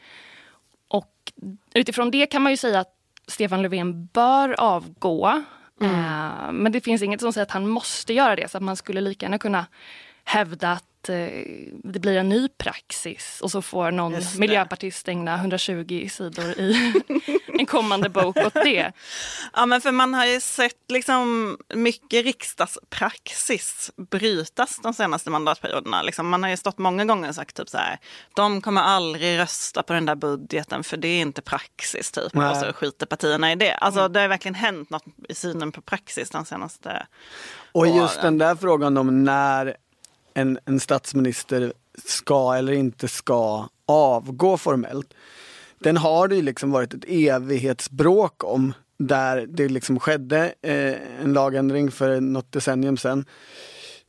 Och 0.88 1.14
utifrån 1.74 2.12
det 2.12 2.26
kan 2.26 2.42
man 2.42 2.52
ju 2.52 2.58
säga 2.58 2.80
att 2.80 2.96
Stefan 3.28 3.62
Löfven 3.62 4.06
bör 4.06 4.56
avgå. 4.60 5.44
Mm. 5.82 5.96
Eh, 5.96 6.52
men 6.52 6.72
det 6.72 6.82
finns 6.82 7.02
inget 7.02 7.22
som 7.22 7.34
säger 7.34 7.46
att 7.46 7.52
han 7.52 7.68
måste 7.68 8.14
göra 8.14 8.36
det 8.36 8.52
så 8.52 8.58
att 8.58 8.64
man 8.64 8.76
skulle 8.76 9.02
lika 9.02 9.26
gärna 9.26 9.38
kunna 9.38 9.66
hävda 10.24 10.72
att 10.72 10.89
att 11.00 11.10
eh, 11.10 11.16
det 11.84 12.00
blir 12.00 12.18
en 12.18 12.30
ny 12.30 12.48
praxis 12.48 13.40
och 13.42 13.52
så 13.52 13.62
får 13.62 13.92
någon 13.92 14.22
miljöpartist 14.38 15.08
ägna 15.08 15.36
120 15.36 16.08
sidor 16.12 16.46
i 16.46 16.94
en 17.60 17.66
kommande 17.66 18.10
bok 18.10 18.38
åt 18.38 18.54
det. 18.54 18.92
Ja 19.54 19.66
men 19.66 19.82
för 19.82 19.92
man 19.92 20.14
har 20.14 20.26
ju 20.26 20.40
sett 20.40 20.92
liksom 20.92 21.58
mycket 21.74 22.26
riksdagspraxis 22.26 23.92
brytas 23.98 24.80
de 24.84 24.94
senaste 24.94 25.30
mandatperioderna. 25.30 26.02
Liksom 26.02 26.30
man 26.30 26.44
har 26.44 26.50
ju 26.50 26.58
stått 26.58 26.78
många 26.78 27.06
gånger 27.06 27.30
och 27.30 27.36
sagt 27.36 27.56
typ 27.56 27.70
så 27.70 27.78
här, 27.78 27.98
de 28.36 28.62
kommer 28.62 28.82
aldrig 28.82 29.40
rösta 29.40 29.84
på 29.84 29.94
den 29.94 30.06
där 30.06 30.16
budgeten 30.16 30.84
för 30.84 30.98
det 30.98 31.08
är 31.08 31.22
inte 31.22 31.42
praxis 31.42 32.12
typ. 32.12 32.34
Nej. 32.34 32.52
Och 32.52 32.58
så 32.58 32.74
skiter 32.74 33.06
partierna 33.06 33.52
i 33.52 33.56
det. 33.56 33.74
Alltså 33.74 34.00
mm. 34.00 34.14
det 34.14 34.20
har 34.20 34.28
verkligen 34.28 34.56
hänt 34.56 34.90
något 34.90 35.06
i 35.30 35.36
synen 35.36 35.72
på 35.72 35.82
praxis 35.82 36.30
de 36.30 36.46
senaste 36.46 37.08
Och 37.72 37.88
just 37.88 38.22
den 38.22 38.38
där 38.38 38.56
frågan 38.56 38.98
om 38.98 39.24
när 39.24 39.78
en, 40.40 40.60
en 40.66 40.80
statsminister 40.80 41.74
ska 42.06 42.54
eller 42.54 42.74
inte 42.74 43.08
ska 43.08 43.68
avgå 43.86 44.58
formellt. 44.58 45.14
Den 45.80 45.98
har 45.98 46.28
det 46.28 46.36
ju 46.36 46.42
liksom 46.42 46.72
varit 46.72 46.94
ett 46.94 47.06
evighetsbråk 47.08 48.44
om 48.44 48.74
där 48.98 49.46
det 49.50 49.68
liksom 49.68 50.00
skedde 50.00 50.54
eh, 50.62 51.24
en 51.24 51.34
lagändring 51.34 51.92
för 51.92 52.22
något 52.22 52.52
decennium 52.52 52.98
sedan. 52.98 53.26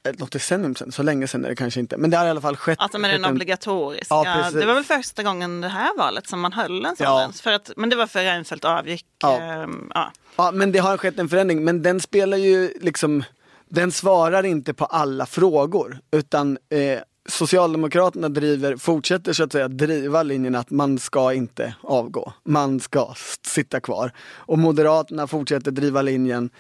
Eh, 0.08 0.14
något 0.18 0.32
decennium 0.32 0.74
sedan, 0.74 0.92
så 0.92 1.02
länge 1.02 1.28
sedan 1.28 1.44
är 1.44 1.48
det 1.48 1.56
kanske 1.56 1.80
inte. 1.80 1.96
Men 1.96 2.10
det 2.10 2.16
har 2.16 2.26
i 2.26 2.30
alla 2.30 2.40
fall 2.40 2.56
skett. 2.56 2.78
Alltså 2.80 2.98
med 2.98 3.10
den 3.10 3.24
obligatoriska. 3.24 4.14
Ja, 4.14 4.50
det 4.52 4.66
var 4.66 4.74
väl 4.74 4.84
första 4.84 5.22
gången 5.22 5.60
det 5.60 5.68
här 5.68 5.98
valet 5.98 6.26
som 6.28 6.40
man 6.40 6.52
höll 6.52 6.84
en 6.84 6.96
sån. 6.96 7.06
Ja. 7.06 7.30
För 7.42 7.52
att, 7.52 7.70
men 7.76 7.90
det 7.90 7.96
var 7.96 8.06
för 8.06 8.20
Reinfeldt 8.24 8.64
avgick. 8.64 9.06
Ja. 9.22 9.36
Eh, 9.36 9.68
ja. 9.94 10.12
ja 10.36 10.50
men 10.50 10.72
det 10.72 10.78
har 10.78 10.96
skett 10.96 11.18
en 11.18 11.28
förändring. 11.28 11.64
Men 11.64 11.82
den 11.82 12.00
spelar 12.00 12.36
ju 12.36 12.72
liksom 12.80 13.24
den 13.70 13.92
svarar 13.92 14.42
inte 14.42 14.74
på 14.74 14.85
alla 14.85 15.26
frågor 15.26 15.98
utan 16.11 16.59
eh, 16.68 16.98
Socialdemokraterna 17.28 18.28
driver, 18.28 18.76
fortsätter 18.76 19.33
så 19.33 19.44
att 19.44 19.52
säga 19.52 19.68
driva 19.68 20.22
linjen 20.22 20.54
att 20.54 20.70
man 20.70 20.98
ska 20.98 21.33
inte 21.33 21.74
avgå, 21.83 22.33
man 22.44 22.80
ska 22.80 23.14
sitta 23.46 23.80
kvar. 23.80 24.12
Och 24.20 24.59
Moderaterna 24.59 25.26
fortsätter 25.26 25.70
driva 25.70 26.02
linjen 26.02 26.50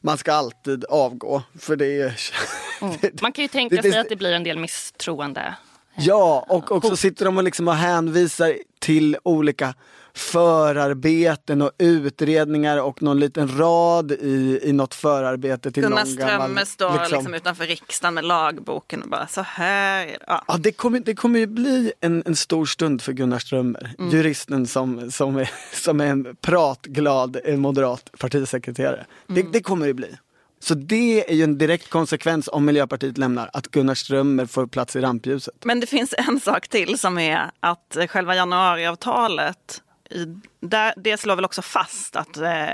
man 0.00 0.18
ska 0.18 0.32
alltid 0.32 0.84
avgå. 0.84 1.42
För 1.58 1.76
det 1.76 2.00
är... 2.00 2.20
Mm. 2.82 2.96
Man 3.22 3.32
kan 3.32 3.42
ju 3.42 3.48
tänka 3.48 3.82
sig 3.82 3.98
att 3.98 4.08
det 4.08 4.16
blir 4.16 4.32
en 4.32 4.44
del 4.44 4.58
misstroende. 4.58 5.54
Ja, 5.96 6.46
och 6.48 6.72
också 6.72 6.96
sitter 6.96 7.24
de 7.24 7.38
och, 7.38 7.44
liksom 7.44 7.68
och 7.68 7.74
hänvisar 7.74 8.54
till 8.78 9.16
olika 9.22 9.74
förarbeten 10.14 11.62
och 11.62 11.70
utredningar 11.78 12.82
och 12.82 13.02
någon 13.02 13.20
liten 13.20 13.58
rad 13.58 14.12
i, 14.12 14.60
i 14.62 14.72
något 14.72 14.94
förarbete 14.94 15.72
till 15.72 15.82
Gunnar 15.82 15.96
någon 15.96 16.06
Strömmer 16.06 16.64
står 16.64 16.92
liksom, 16.92 17.16
liksom 17.16 17.34
utanför 17.34 17.66
riksdagen 17.66 18.14
med 18.14 18.24
lagboken 18.24 19.02
och 19.02 19.08
bara 19.08 19.26
så 19.26 19.40
här. 19.40 20.18
Ja, 20.26 20.44
ja 20.48 20.56
det, 20.56 20.72
kommer, 20.72 21.00
det 21.00 21.14
kommer 21.14 21.38
ju 21.38 21.46
bli 21.46 21.92
en, 22.00 22.22
en 22.26 22.36
stor 22.36 22.66
stund 22.66 23.02
för 23.02 23.12
Gunnar 23.12 23.38
Strömmer, 23.38 23.94
mm. 23.98 24.10
juristen 24.10 24.66
som, 24.66 25.10
som, 25.10 25.36
är, 25.36 25.50
som 25.72 26.00
är 26.00 26.06
en 26.06 26.36
pratglad 26.40 27.36
moderat 27.56 28.10
partisekreterare. 28.18 29.06
Mm. 29.28 29.42
Det, 29.42 29.52
det 29.52 29.62
kommer 29.62 29.86
det 29.86 29.94
bli. 29.94 30.16
Så 30.62 30.74
det 30.74 31.30
är 31.30 31.34
ju 31.34 31.44
en 31.44 31.58
direkt 31.58 31.90
konsekvens 31.90 32.48
om 32.52 32.64
Miljöpartiet 32.64 33.18
lämnar, 33.18 33.50
att 33.52 33.66
Gunnar 33.66 33.94
Strömmer 33.94 34.46
får 34.46 34.66
plats 34.66 34.96
i 34.96 35.00
rampljuset. 35.00 35.64
Men 35.64 35.80
det 35.80 35.86
finns 35.86 36.14
en 36.18 36.40
sak 36.40 36.68
till 36.68 36.98
som 36.98 37.18
är 37.18 37.50
att 37.60 37.96
själva 38.08 38.34
januariavtalet 38.34 39.82
där, 40.60 40.94
det 40.96 41.16
slår 41.20 41.36
väl 41.36 41.44
också 41.44 41.62
fast 41.62 42.16
att 42.16 42.36
eh, 42.36 42.68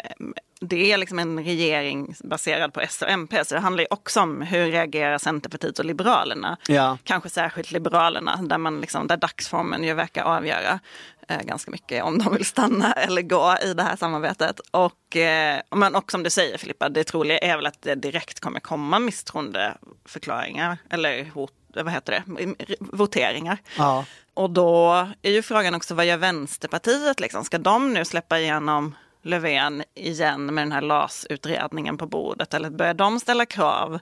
det 0.60 0.92
är 0.92 0.96
liksom 0.96 1.18
en 1.18 1.44
regering 1.44 2.14
baserad 2.24 2.72
på 2.72 2.80
S 2.80 3.02
och 3.02 3.10
MP. 3.10 3.44
Så 3.44 3.54
det 3.54 3.60
handlar 3.60 3.82
ju 3.82 3.88
också 3.90 4.20
om 4.20 4.42
hur 4.42 4.66
reagerar 4.66 5.18
Centerpartiet 5.18 5.78
och 5.78 5.84
Liberalerna. 5.84 6.56
Ja. 6.68 6.98
Kanske 7.04 7.30
särskilt 7.30 7.70
Liberalerna 7.70 8.40
där, 8.42 8.58
man 8.58 8.80
liksom, 8.80 9.06
där 9.06 9.16
dagsformen 9.16 9.84
ju 9.84 9.94
verkar 9.94 10.22
avgöra 10.22 10.80
ganska 11.28 11.70
mycket 11.70 12.04
om 12.04 12.18
de 12.18 12.34
vill 12.34 12.44
stanna 12.44 12.92
eller 12.96 13.22
gå 13.22 13.56
i 13.64 13.74
det 13.74 13.82
här 13.82 13.96
samarbetet. 13.96 14.60
Och, 14.70 15.16
eh, 15.16 15.60
men 15.70 15.94
också 15.94 16.14
som 16.14 16.22
du 16.22 16.30
säger 16.30 16.58
Filippa, 16.58 16.88
det 16.88 17.04
troliga 17.04 17.38
är 17.38 17.56
väl 17.56 17.66
att 17.66 17.82
det 17.82 17.94
direkt 17.94 18.40
kommer 18.40 18.60
komma 18.60 18.98
misstroendeförklaringar 18.98 20.78
eller 20.90 21.24
hot 21.24 21.52
vad 21.74 21.92
heter 21.92 22.12
det, 22.26 22.54
voteringar. 22.80 23.58
Ja. 23.78 24.04
Och 24.34 24.50
då 24.50 25.08
är 25.22 25.30
ju 25.30 25.42
frågan 25.42 25.74
också 25.74 25.94
vad 25.94 26.06
gör 26.06 26.16
Vänsterpartiet 26.16 27.20
liksom? 27.20 27.44
Ska 27.44 27.58
de 27.58 27.94
nu 27.94 28.04
släppa 28.04 28.38
igenom 28.38 28.94
Löfven 29.22 29.84
igen 29.94 30.54
med 30.54 30.62
den 30.64 30.72
här 30.72 30.80
LAS-utredningen 30.80 31.98
på 31.98 32.06
bordet 32.06 32.54
eller 32.54 32.70
börjar 32.70 32.94
de 32.94 33.20
ställa 33.20 33.46
krav 33.46 33.98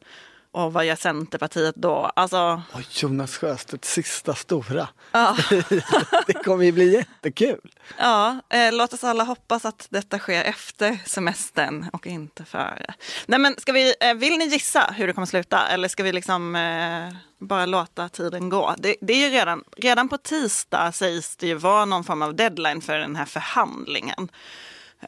och 0.55 0.73
vad 0.73 0.85
gör 0.85 0.97
Centerpartiet 0.97 1.75
då? 1.77 2.13
Alltså, 2.17 2.63
Och 2.73 2.81
Jonas 2.91 3.37
Sjöstedts 3.37 3.93
sista 3.93 4.35
stora. 4.35 4.89
ja, 5.13 5.37
Det 6.27 6.33
kommer 6.45 6.65
ju 6.65 6.73
bli 6.73 6.93
jättekul. 6.93 7.71
ja 7.99 8.41
eh, 8.51 8.73
låt 8.73 8.93
oss 8.93 9.05
alla 9.05 9.25
hoppas 9.25 9.65
att 9.65 9.87
detta 9.91 10.19
sker 10.19 10.45
efter 10.45 10.99
semestern 11.07 11.87
och 11.93 12.07
inte 12.07 12.45
före. 12.45 12.95
Nej 13.27 13.39
men 13.39 13.55
ska 13.59 13.73
vi, 13.73 13.95
eh, 14.01 14.15
vill 14.15 14.39
ni 14.39 14.45
gissa 14.45 14.95
hur 14.97 15.07
det 15.07 15.13
kommer 15.13 15.27
sluta 15.27 15.67
eller 15.69 15.89
ska 15.89 16.03
vi 16.03 16.13
liksom 16.13 16.57
eh, 16.57 17.17
bara 17.39 17.67
låta 17.67 18.09
tiden 18.09 18.49
gå? 18.49 18.75
Det, 18.79 18.97
det 19.01 19.13
är 19.13 19.29
ju 19.29 19.29
redan, 19.29 19.65
redan 19.77 20.09
på 20.09 20.19
tisdag 20.19 20.93
sägs 20.93 21.37
det 21.37 21.47
ju 21.47 21.55
vara 21.55 21.85
någon 21.85 22.05
form 22.05 22.23
av 22.23 22.35
deadline 22.35 22.81
för 22.81 22.99
den 22.99 23.17
här 23.17 23.25
förhandlingen. 23.25 24.29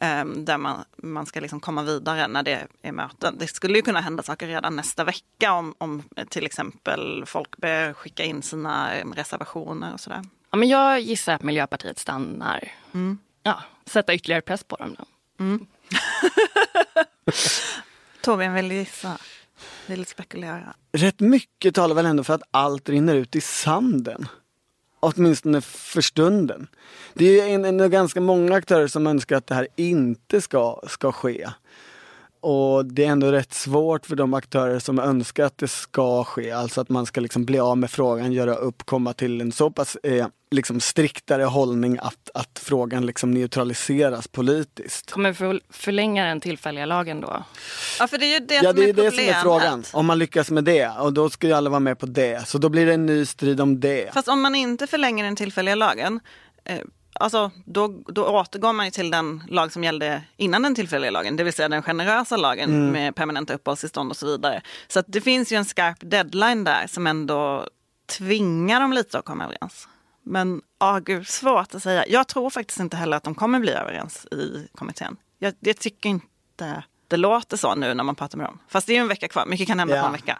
Ehm, 0.01 0.45
där 0.45 0.57
man, 0.57 0.83
man 0.97 1.25
ska 1.25 1.39
liksom 1.39 1.59
komma 1.59 1.83
vidare 1.83 2.27
när 2.27 2.43
det 2.43 2.67
är 2.81 2.91
möten. 2.91 3.35
Det 3.39 3.47
skulle 3.47 3.75
ju 3.75 3.81
kunna 3.81 4.01
hända 4.01 4.23
saker 4.23 4.47
redan 4.47 4.75
nästa 4.75 5.03
vecka 5.03 5.53
om, 5.53 5.75
om 5.77 6.03
till 6.29 6.45
exempel 6.45 7.23
folk 7.25 7.57
börjar 7.57 7.93
skicka 7.93 8.23
in 8.23 8.41
sina 8.41 8.95
eh, 8.95 9.07
reservationer 9.07 9.93
och 9.93 9.99
sådär. 9.99 10.21
Ja, 10.51 10.57
men 10.57 10.69
jag 10.69 10.99
gissar 10.99 11.33
att 11.33 11.43
Miljöpartiet 11.43 11.99
stannar. 11.99 12.71
Ja, 13.43 13.61
sätta 13.85 14.13
ytterligare 14.13 14.41
press 14.41 14.63
på 14.63 14.75
dem. 14.75 14.95
Då. 14.99 15.05
Torbjörn 18.21 18.53
vill 18.53 18.71
gissa. 18.71 19.17
Vill 19.85 20.05
spekulera. 20.05 20.75
Rätt 20.91 21.19
mycket 21.19 21.75
talar 21.75 21.95
väl 21.95 22.05
ändå 22.05 22.23
för 22.23 22.33
att 22.33 22.43
allt 22.51 22.89
rinner 22.89 23.15
ut 23.15 23.35
i 23.35 23.41
sanden. 23.41 24.27
Åtminstone 24.99 25.61
för 25.61 26.01
stunden. 26.01 26.67
Det 27.13 27.25
är 27.25 27.47
ju 27.47 27.53
en, 27.53 27.65
en, 27.65 27.91
ganska 27.91 28.21
många 28.21 28.55
aktörer 28.55 28.87
som 28.87 29.07
önskar 29.07 29.35
att 29.35 29.47
det 29.47 29.55
här 29.55 29.67
inte 29.75 30.41
ska, 30.41 30.81
ska 30.87 31.11
ske. 31.11 31.49
Och 32.39 32.85
det 32.85 33.05
är 33.05 33.09
ändå 33.09 33.31
rätt 33.31 33.53
svårt 33.53 34.05
för 34.05 34.15
de 34.15 34.33
aktörer 34.33 34.79
som 34.79 34.99
önskar 34.99 35.45
att 35.45 35.57
det 35.57 35.67
ska 35.67 36.23
ske, 36.23 36.51
alltså 36.51 36.81
att 36.81 36.89
man 36.89 37.05
ska 37.05 37.21
liksom 37.21 37.45
bli 37.45 37.59
av 37.59 37.77
med 37.77 37.91
frågan, 37.91 38.31
göra 38.31 38.55
upp, 38.55 38.85
komma 38.85 39.13
till 39.13 39.41
en 39.41 39.51
så 39.51 39.71
pass 39.71 39.95
eh, 39.95 40.27
liksom 40.51 40.79
striktare 40.79 41.43
hållning 41.43 41.97
att, 42.01 42.29
att 42.33 42.59
frågan 42.59 43.05
liksom 43.05 43.31
neutraliseras 43.31 44.27
politiskt. 44.27 45.11
Kommer 45.11 45.29
vi 45.29 45.35
få 45.35 45.59
förlänga 45.69 46.25
den 46.25 46.39
tillfälliga 46.39 46.85
lagen 46.85 47.21
då? 47.21 47.43
Ja, 47.99 48.07
för 48.07 48.17
det 48.17 48.25
är 48.25 48.39
ju 48.39 48.45
det 48.45 48.55
Ja 48.55 48.61
som 48.61 48.75
det 48.75 48.83
är 48.83 48.89
är 48.89 48.93
det 48.93 49.11
som 49.11 49.19
är 49.19 49.41
frågan, 49.41 49.83
om 49.93 50.05
man 50.05 50.19
lyckas 50.19 50.51
med 50.51 50.63
det 50.63 50.89
och 50.99 51.13
då 51.13 51.29
ska 51.29 51.47
ju 51.47 51.53
alla 51.53 51.69
vara 51.69 51.79
med 51.79 51.99
på 51.99 52.05
det. 52.05 52.47
Så 52.47 52.57
då 52.57 52.69
blir 52.69 52.85
det 52.85 52.93
en 52.93 53.05
ny 53.05 53.25
strid 53.25 53.61
om 53.61 53.79
det. 53.79 54.13
Fast 54.13 54.27
om 54.27 54.41
man 54.41 54.55
inte 54.55 54.87
förlänger 54.87 55.23
den 55.23 55.35
tillfälliga 55.35 55.75
lagen, 55.75 56.19
eh, 56.65 56.79
alltså, 57.19 57.51
då, 57.65 57.87
då 58.07 58.25
återgår 58.25 58.73
man 58.73 58.85
ju 58.85 58.91
till 58.91 59.11
den 59.11 59.43
lag 59.47 59.71
som 59.71 59.83
gällde 59.83 60.23
innan 60.37 60.61
den 60.61 60.75
tillfälliga 60.75 61.11
lagen, 61.11 61.35
det 61.35 61.43
vill 61.43 61.53
säga 61.53 61.69
den 61.69 61.81
generösa 61.83 62.37
lagen 62.37 62.91
med 62.91 63.15
permanenta 63.15 63.53
uppehållstillstånd 63.53 64.11
och 64.11 64.17
så 64.17 64.25
vidare. 64.27 64.61
Så 64.87 64.99
att 64.99 65.05
det 65.07 65.21
finns 65.21 65.51
ju 65.51 65.55
en 65.57 65.65
skarp 65.65 65.97
deadline 66.01 66.63
där 66.63 66.87
som 66.87 67.07
ändå 67.07 67.67
tvingar 68.17 68.79
dem 68.81 68.93
lite 68.93 69.19
att 69.19 69.25
komma 69.25 69.43
överens. 69.43 69.87
Men 70.23 70.61
ah, 70.77 70.99
gud, 70.99 71.27
svårt 71.27 71.75
att 71.75 71.83
säga. 71.83 72.07
Jag 72.07 72.27
tror 72.27 72.49
faktiskt 72.49 72.79
inte 72.79 72.97
heller 72.97 73.17
att 73.17 73.23
de 73.23 73.35
kommer 73.35 73.59
bli 73.59 73.71
överens 73.71 74.25
i 74.25 74.67
kommittén. 74.75 75.17
Jag, 75.39 75.53
jag 75.59 75.77
tycker 75.77 76.09
inte 76.09 76.83
det 77.07 77.17
låter 77.17 77.57
så 77.57 77.75
nu 77.75 77.93
när 77.93 78.03
man 78.03 78.15
pratar 78.15 78.37
med 78.37 78.47
dem. 78.47 78.59
Fast 78.67 78.87
det 78.87 78.93
är 78.93 78.95
ju 78.95 79.01
en 79.01 79.07
vecka 79.07 79.27
kvar, 79.27 79.45
mycket 79.45 79.67
kan 79.67 79.79
hända 79.79 79.95
Ja. 79.95 80.01
på 80.01 80.07
en 80.07 80.13
vecka. 80.13 80.39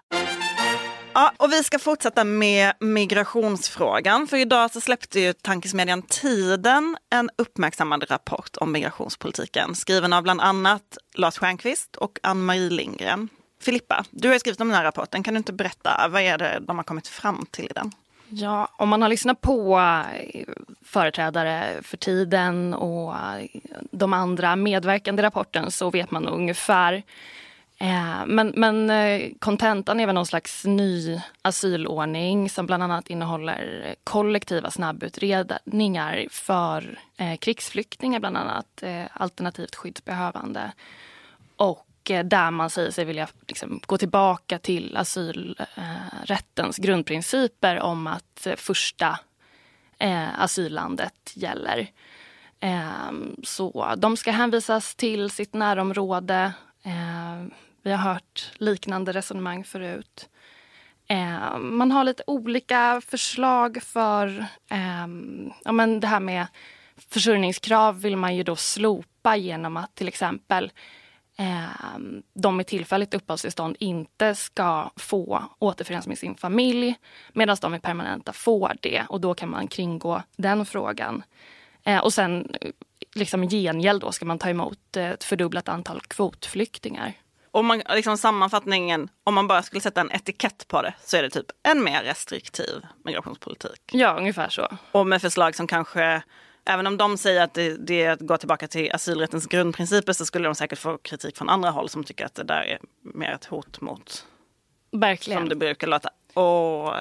Ja, 1.17 1.31
och 1.37 1.51
vi 1.51 1.63
ska 1.63 1.79
fortsätta 1.79 2.23
med 2.23 2.73
migrationsfrågan. 2.79 4.27
För 4.27 4.37
idag 4.37 4.71
så 4.71 4.81
släppte 4.81 5.19
ju 5.19 5.33
tankesmedjan 5.33 6.01
Tiden 6.01 6.97
en 7.09 7.29
uppmärksammad 7.35 8.11
rapport 8.11 8.57
om 8.57 8.71
migrationspolitiken. 8.71 9.75
Skriven 9.75 10.13
av 10.13 10.23
bland 10.23 10.41
annat 10.41 10.97
Lars 11.15 11.37
Stjernkvist 11.37 11.95
och 11.95 12.19
Ann-Marie 12.23 12.69
Lindgren. 12.69 13.29
Filippa, 13.61 14.05
du 14.09 14.29
har 14.29 14.39
skrivit 14.39 14.61
om 14.61 14.67
den 14.67 14.77
här 14.77 14.83
rapporten. 14.83 15.23
Kan 15.23 15.33
du 15.33 15.37
inte 15.37 15.53
berätta, 15.53 16.07
vad 16.09 16.21
är 16.21 16.37
det 16.37 16.59
de 16.67 16.77
har 16.77 16.83
kommit 16.83 17.07
fram 17.07 17.45
till 17.51 17.65
i 17.65 17.73
den? 17.75 17.91
Ja, 18.29 18.69
om 18.77 18.89
man 18.89 19.01
har 19.01 19.09
lyssnat 19.09 19.41
på 19.41 19.79
eh, 19.79 20.45
företrädare 20.85 21.79
för 21.81 21.97
tiden 21.97 22.73
och 22.73 23.15
eh, 23.15 23.45
de 23.91 24.13
andra 24.13 24.55
medverkande 24.55 25.21
i 25.21 25.25
rapporten 25.25 25.71
så 25.71 25.89
vet 25.89 26.11
man 26.11 26.27
ungefär. 26.27 27.03
Eh, 27.79 28.25
Men, 28.25 28.53
men 28.55 28.89
eh, 28.89 29.31
kontentan 29.39 29.99
är 29.99 30.05
väl 30.05 30.15
någon 30.15 30.25
slags 30.25 30.65
ny 30.65 31.21
asylordning 31.41 32.49
som 32.49 32.65
bland 32.65 32.83
annat 32.83 33.09
innehåller 33.09 33.95
kollektiva 34.03 34.71
snabbutredningar 34.71 36.27
för 36.31 36.99
eh, 37.17 37.37
krigsflyktingar 37.37 38.19
bland 38.19 38.37
annat, 38.37 38.83
eh, 38.83 39.03
alternativt 39.13 39.75
skyddsbehövande. 39.75 40.71
Och 41.57 42.11
eh, 42.11 42.25
där 42.25 42.51
man 42.51 42.69
säger 42.69 42.91
sig 42.91 43.05
vilja 43.05 43.27
liksom, 43.47 43.79
gå 43.85 43.97
tillbaka 43.97 44.59
till 44.59 44.97
asylrättens 44.97 46.79
eh, 46.79 46.83
grundprinciper 46.83 47.79
om 47.79 48.07
att 48.07 48.47
första 48.55 49.19
asyllandet 50.37 51.33
gäller. 51.33 51.87
Så 53.43 53.95
de 53.97 54.17
ska 54.17 54.31
hänvisas 54.31 54.95
till 54.95 55.29
sitt 55.29 55.53
närområde. 55.53 56.53
Vi 57.87 57.93
har 57.93 58.13
hört 58.13 58.51
liknande 58.57 59.11
resonemang 59.11 59.63
förut. 59.63 60.29
Eh, 61.07 61.57
man 61.57 61.91
har 61.91 62.03
lite 62.03 62.23
olika 62.27 63.01
förslag 63.05 63.83
för 63.83 64.45
eh, 64.69 65.07
ja, 65.63 65.71
men 65.71 65.99
det 65.99 66.07
här 66.07 66.19
med 66.19 66.47
försörjningskrav 67.09 68.01
vill 68.01 68.17
man 68.17 68.35
ju 68.35 68.43
då 68.43 68.55
slopa 68.55 69.35
genom 69.35 69.77
att 69.77 69.95
till 69.95 70.07
exempel 70.07 70.71
eh, 71.37 71.97
de 72.33 72.57
med 72.57 72.67
tillfälligt 72.67 73.13
uppehållstillstånd 73.13 73.75
inte 73.79 74.35
ska 74.35 74.91
få 74.95 75.43
återförenas 75.59 76.07
med 76.07 76.17
sin 76.17 76.35
familj 76.35 76.95
medan 77.33 77.57
de 77.61 77.71
med 77.71 77.81
permanenta 77.81 78.33
får 78.33 78.73
det 78.81 79.05
och 79.09 79.21
då 79.21 79.33
kan 79.33 79.49
man 79.49 79.67
kringgå 79.67 80.21
den 80.35 80.65
frågan. 80.65 81.23
Eh, 81.83 81.99
och 81.99 82.13
sen 82.13 82.55
liksom 83.15 83.43
i 83.43 83.47
gengäld 83.47 84.01
då 84.01 84.11
ska 84.11 84.25
man 84.25 84.39
ta 84.39 84.49
emot 84.49 84.97
ett 84.97 85.23
fördubblat 85.23 85.69
antal 85.69 86.01
kvotflyktingar. 86.01 87.13
Om 87.57 87.65
man, 87.65 87.81
liksom 87.89 88.17
sammanfattningen, 88.17 89.09
om 89.23 89.33
man 89.33 89.47
bara 89.47 89.63
skulle 89.63 89.81
sätta 89.81 90.01
en 90.01 90.11
etikett 90.11 90.67
på 90.67 90.81
det 90.81 90.93
så 91.05 91.17
är 91.17 91.21
det 91.21 91.29
typ 91.29 91.45
en 91.63 91.83
mer 91.83 92.03
restriktiv 92.03 92.85
migrationspolitik. 93.05 93.81
Ja, 93.91 94.17
ungefär 94.17 94.49
så. 94.49 94.67
Och 94.91 95.07
med 95.07 95.21
förslag 95.21 95.55
som 95.55 95.67
kanske, 95.67 96.21
även 96.65 96.87
om 96.87 96.97
de 96.97 97.17
säger 97.17 97.43
att 97.43 97.53
det, 97.53 97.87
det 97.87 98.03
är 98.03 98.11
att 98.11 98.19
gå 98.19 98.37
tillbaka 98.37 98.67
till 98.67 98.91
asylrättens 98.91 99.45
grundprinciper 99.45 100.13
så 100.13 100.25
skulle 100.25 100.47
de 100.47 100.55
säkert 100.55 100.79
få 100.79 100.97
kritik 100.97 101.37
från 101.37 101.49
andra 101.49 101.69
håll 101.69 101.89
som 101.89 102.03
tycker 102.03 102.25
att 102.25 102.35
det 102.35 102.43
där 102.43 102.61
är 102.61 102.79
mer 103.01 103.31
ett 103.31 103.45
hot 103.45 103.81
mot, 103.81 104.25
Verkligen. 104.91 105.39
som 105.41 105.49
det 105.49 105.55
brukar 105.55 105.87
låta. 105.87 106.09
Och 106.33 106.93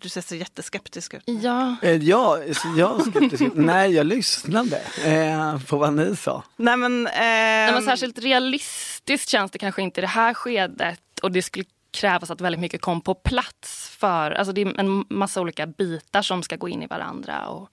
du 0.00 0.08
ser 0.08 0.20
så 0.20 0.34
jätteskeptisk 0.34 1.14
ut. 1.14 1.22
Ja, 1.26 1.76
Eh, 1.82 1.96
Ja, 1.96 2.38
jag 2.76 3.00
är 3.00 3.10
skeptisk. 3.10 3.42
Nej, 3.54 3.92
jag 3.94 4.06
lyssnade 4.06 4.82
eh, 5.04 5.58
på 5.62 5.76
vad 5.76 5.92
ni 5.92 6.16
sa. 6.16 6.42
Nej 6.56 6.76
men, 6.76 7.02
Nej, 7.02 7.68
ehm, 7.68 7.74
men 7.74 7.82
särskilt 7.82 8.18
realistiskt 8.18 9.28
känns 9.28 9.50
det 9.50 9.58
kanske 9.58 9.82
inte 9.82 10.00
i 10.00 10.02
det 10.02 10.06
här 10.06 10.34
skedet 10.34 11.00
och 11.22 11.32
det 11.32 11.42
skulle 11.42 11.64
krävas 11.92 12.30
att 12.30 12.40
väldigt 12.40 12.60
mycket 12.60 12.80
kom 12.80 13.00
på 13.00 13.14
plats 13.14 13.88
för, 13.98 14.30
alltså 14.30 14.52
det 14.52 14.60
är 14.62 14.80
en 14.80 15.04
massa 15.10 15.40
olika 15.40 15.66
bitar 15.66 16.22
som 16.22 16.42
ska 16.42 16.56
gå 16.56 16.68
in 16.68 16.82
i 16.82 16.86
varandra. 16.86 17.46
Och, 17.48 17.68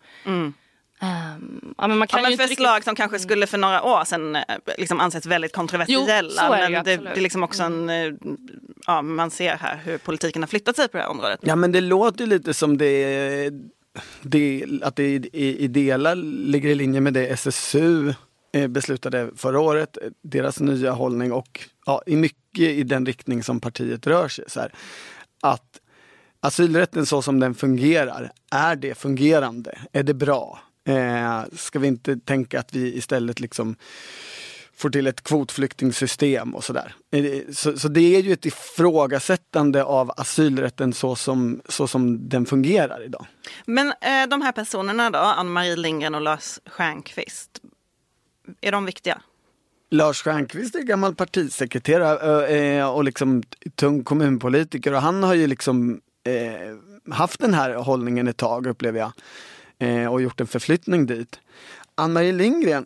ehm, 1.02 1.74
ja, 1.78 1.88
men 1.88 1.98
man 1.98 2.08
kan 2.08 2.24
Ja, 2.24 2.30
men 2.30 2.38
förslag 2.38 2.76
riktigt- 2.76 2.86
som 2.86 2.96
kanske 2.96 3.20
skulle 3.20 3.48
för 3.48 3.58
några 3.58 3.84
år 3.84 4.06
sedan 4.06 4.36
eh, 4.36 4.44
liksom 4.78 5.00
ansetts 5.00 5.26
väldigt 5.28 5.54
kontroversiella. 5.54 6.58
Jo, 6.60 6.66
ju 6.66 6.72
men 6.72 6.84
det, 6.84 6.98
det 6.98 7.18
är 7.18 7.22
liksom 7.22 7.44
också 7.44 7.64
en, 7.64 7.90
eh, 7.90 8.14
ja, 8.88 9.02
man 9.02 9.32
ser 9.32 9.56
här 9.56 9.80
hur 9.84 9.98
politiken 9.98 10.42
har 10.42 10.48
flyttat 10.48 10.76
sig 10.76 10.88
på 10.88 10.98
det 10.98 11.04
här 11.04 11.10
området. 11.10 11.40
Ja 11.44 11.56
men 11.56 11.72
det 11.72 11.82
låter 11.82 12.26
lite 12.26 12.54
som 12.54 12.78
det, 12.78 13.50
det 14.22 14.66
att 14.82 14.96
det 14.96 15.04
i, 15.04 15.30
i, 15.34 15.58
i 15.64 15.68
delar 15.68 16.16
ligger 16.16 16.70
i 16.70 16.76
linje 16.76 17.02
med 17.02 17.14
det 17.14 17.28
SSU 17.28 18.14
eh, 18.54 18.68
beslutade 18.68 19.30
förra 19.36 19.60
året, 19.60 19.98
deras 20.24 20.60
nya 20.60 20.92
hållning 20.92 21.32
och 21.32 21.60
ja, 21.86 22.02
i 22.06 22.16
mycket 22.16 22.38
i 22.60 22.84
den 22.84 23.06
riktning 23.06 23.44
som 23.44 23.60
partiet 23.60 24.08
rör 24.08 24.28
sig. 24.28 24.46
Så 24.48 24.60
här, 24.60 24.74
att 25.42 25.80
asylrätten 26.40 27.06
så 27.06 27.22
som 27.22 27.40
den 27.40 27.56
fungerar, 27.56 28.32
är 28.52 28.76
det 28.76 28.96
fungerande? 28.98 29.78
Är 29.94 30.04
det 30.04 30.14
bra? 30.14 30.60
Eh, 30.88 31.44
ska 31.56 31.80
vi 31.80 31.88
inte 31.88 32.18
tänka 32.18 32.60
att 32.60 32.76
vi 32.76 32.98
istället 32.98 33.40
liksom 33.40 33.76
får 34.76 34.90
till 34.90 35.08
ett 35.08 35.24
kvotflyktingsystem 35.24 36.56
och 36.56 36.64
sådär. 36.64 36.96
Eh, 37.12 37.24
Så, 37.52 37.80
så 37.80 37.88
det 37.88 38.16
är 38.16 38.22
ju 38.22 38.34
ett 38.34 38.46
ifrågasättande 38.46 39.84
av 39.84 40.12
asylrätten 40.18 40.94
så 40.94 41.16
som, 41.16 41.62
så 41.70 41.88
som 41.88 42.30
den 42.30 42.46
fungerar 42.46 43.06
idag. 43.06 43.26
Men 43.66 43.88
eh, 43.88 44.28
de 44.30 44.42
här 44.42 44.52
personerna 44.52 45.10
då, 45.10 45.20
Ann-Marie 45.20 45.76
Lindgren 45.76 46.16
och 46.16 46.22
Lars 46.22 46.60
Stjernkvist, 46.66 47.62
är 48.62 48.72
de 48.72 48.86
viktiga? 48.86 49.22
Lars 49.92 50.22
Stjernkvist 50.22 50.76
är 50.76 50.82
gammal 50.82 51.16
partisekreterare 51.16 52.48
eh, 52.48 52.90
och 52.90 53.04
liksom 53.04 53.44
tung 53.76 54.04
kommunpolitiker 54.04 54.94
och 54.94 55.02
han 55.02 55.24
har 55.24 55.34
ju 55.34 55.48
liksom 55.48 56.02
eh, 56.24 57.14
haft 57.16 57.40
den 57.40 57.54
här 57.54 57.74
hållningen 57.74 58.28
ett 58.28 58.38
tag 58.38 58.68
upplever 58.68 59.00
jag. 59.00 59.12
Eh, 59.80 60.06
och 60.06 60.22
gjort 60.22 60.42
en 60.42 60.48
förflyttning 60.48 61.06
dit. 61.06 61.40
Ann-Marie 61.96 62.32
Lindgren 62.32 62.86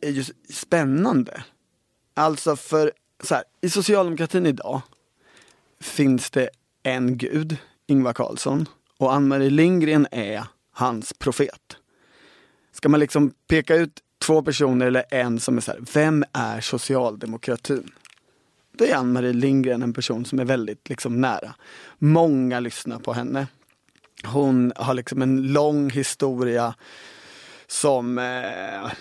är 0.00 0.10
ju 0.10 0.24
spännande. 0.50 1.44
Alltså 2.14 2.56
för 2.56 2.92
så 3.22 3.34
här, 3.34 3.44
i 3.60 3.70
socialdemokratin 3.70 4.46
idag 4.46 4.82
finns 5.80 6.30
det 6.30 6.48
en 6.82 7.18
gud, 7.18 7.56
Ingvar 7.86 8.12
Carlsson, 8.12 8.68
och 8.98 9.14
Ann-Marie 9.14 9.50
Lindgren 9.50 10.06
är 10.10 10.44
hans 10.72 11.12
profet. 11.12 11.76
Ska 12.72 12.88
man 12.88 13.00
liksom 13.00 13.34
peka 13.46 13.74
ut 13.74 14.00
två 14.18 14.42
personer 14.42 14.86
eller 14.86 15.04
en 15.10 15.40
som 15.40 15.56
är 15.56 15.60
så 15.60 15.70
här, 15.70 15.80
vem 15.94 16.24
är 16.32 16.60
socialdemokratin? 16.60 17.92
Då 18.72 18.84
är 18.84 18.94
Ann-Marie 18.94 19.32
Lindgren 19.32 19.82
en 19.82 19.92
person 19.92 20.24
som 20.24 20.38
är 20.38 20.44
väldigt 20.44 20.88
liksom 20.88 21.20
nära. 21.20 21.54
Många 21.98 22.60
lyssnar 22.60 22.98
på 22.98 23.12
henne. 23.12 23.46
Hon 24.26 24.72
har 24.76 24.94
liksom 24.94 25.22
en 25.22 25.52
lång 25.52 25.90
historia 25.90 26.74
som 27.66 28.18
eh, 28.18 28.92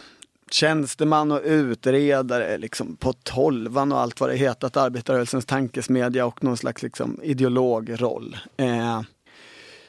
tjänsteman 0.51 1.31
och 1.31 1.41
utredare 1.43 2.57
liksom 2.57 2.95
på 2.95 3.13
tolvan 3.13 3.91
och 3.91 3.99
allt 3.99 4.19
vad 4.19 4.29
det 4.29 4.35
hetat, 4.35 4.77
arbetarrörelsens 4.77 5.45
tankesmedja 5.45 6.25
och 6.25 6.43
någon 6.43 6.57
slags 6.57 6.83
liksom 6.83 7.19
ideologroll. 7.23 8.37
Eh, 8.57 9.01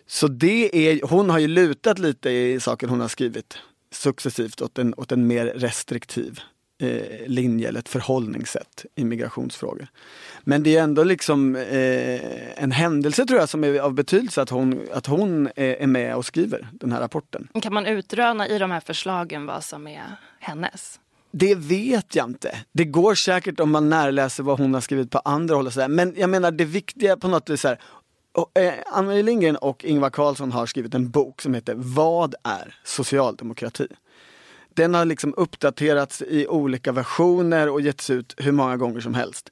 så 0.07 0.29
det 0.29 0.89
är, 0.89 1.01
hon 1.07 1.31
har 1.31 1.39
ju 1.39 1.49
lutat 1.49 1.99
lite 1.99 2.31
i 2.31 2.61
saker 2.61 2.87
hon 2.87 3.01
har 3.01 3.09
skrivit 3.09 3.59
successivt 3.91 4.61
åt 4.61 4.79
en, 4.79 4.95
åt 4.97 5.13
en 5.13 5.27
mer 5.27 5.47
restriktiv 5.47 6.41
eh, 6.83 7.27
linje 7.27 7.69
eller 7.69 7.81
ett 7.81 7.89
förhållningssätt 7.89 8.85
i 8.95 9.05
migrationsfrågor. 9.05 9.87
Men 10.45 10.63
det 10.63 10.77
är 10.77 10.83
ändå 10.83 11.05
liksom 11.05 11.57
eh, 11.57 12.63
en 12.63 12.73
händelse 12.73 13.27
tror 13.27 13.41
jag 13.41 13.49
som 13.49 13.65
är 13.65 13.81
av 13.81 13.95
betydelse 13.95 14.43
att 14.43 14.51
hon, 14.51 14.81
att 14.93 15.07
hon 15.07 15.47
är, 15.47 15.75
är 15.75 15.87
med 15.87 16.17
och 16.17 16.27
skriver 16.27 16.69
den 16.73 16.93
här 16.93 17.01
rapporten. 17.01 17.49
Kan 17.63 17.75
man 17.75 17.87
utröna 17.87 18.49
i 18.49 18.59
de 18.59 18.71
här 18.71 18.81
förslagen 18.81 19.47
vad 19.47 19.65
som 19.65 19.87
är 19.87 20.17
hennes? 20.39 20.99
Det 21.31 21.55
vet 21.55 22.15
jag 22.15 22.29
inte. 22.29 22.59
Det 22.73 22.85
går 22.85 23.15
säkert 23.15 23.61
om 23.61 23.71
man 23.71 23.89
närläser 23.89 24.43
vad 24.43 24.59
hon 24.59 24.75
har 24.75 24.81
skrivit 24.81 25.11
på 25.11 25.19
andra 25.19 25.55
håll 25.55 25.67
och 25.67 25.73
sådär. 25.73 25.89
Men 25.89 26.15
jag 26.17 26.31
menar 26.31 26.51
det 26.51 26.65
viktiga 26.65 27.17
på 27.17 27.29
något 27.29 27.51
vis 27.51 27.65
är 27.65 27.79
eh, 28.55 28.73
Ann-Marie 28.93 29.23
Lindgren 29.23 29.57
och 29.57 29.85
Ingvar 29.85 30.11
Carlsson 30.11 30.53
har 30.53 30.67
skrivit 30.67 30.95
en 30.95 31.11
bok 31.11 31.43
som 31.43 31.55
heter 31.55 31.75
Vad 31.77 32.35
är 32.45 32.75
socialdemokrati? 32.85 33.87
Den 34.75 34.95
har 34.95 35.05
liksom 35.05 35.35
uppdaterats 35.37 36.23
i 36.23 36.47
olika 36.47 36.93
versioner 36.93 37.69
och 37.69 37.81
getts 37.81 38.11
ut 38.11 38.35
hur 38.37 38.53
många 38.53 38.77
gånger 38.77 39.01
som 39.01 39.15
helst. 39.15 39.51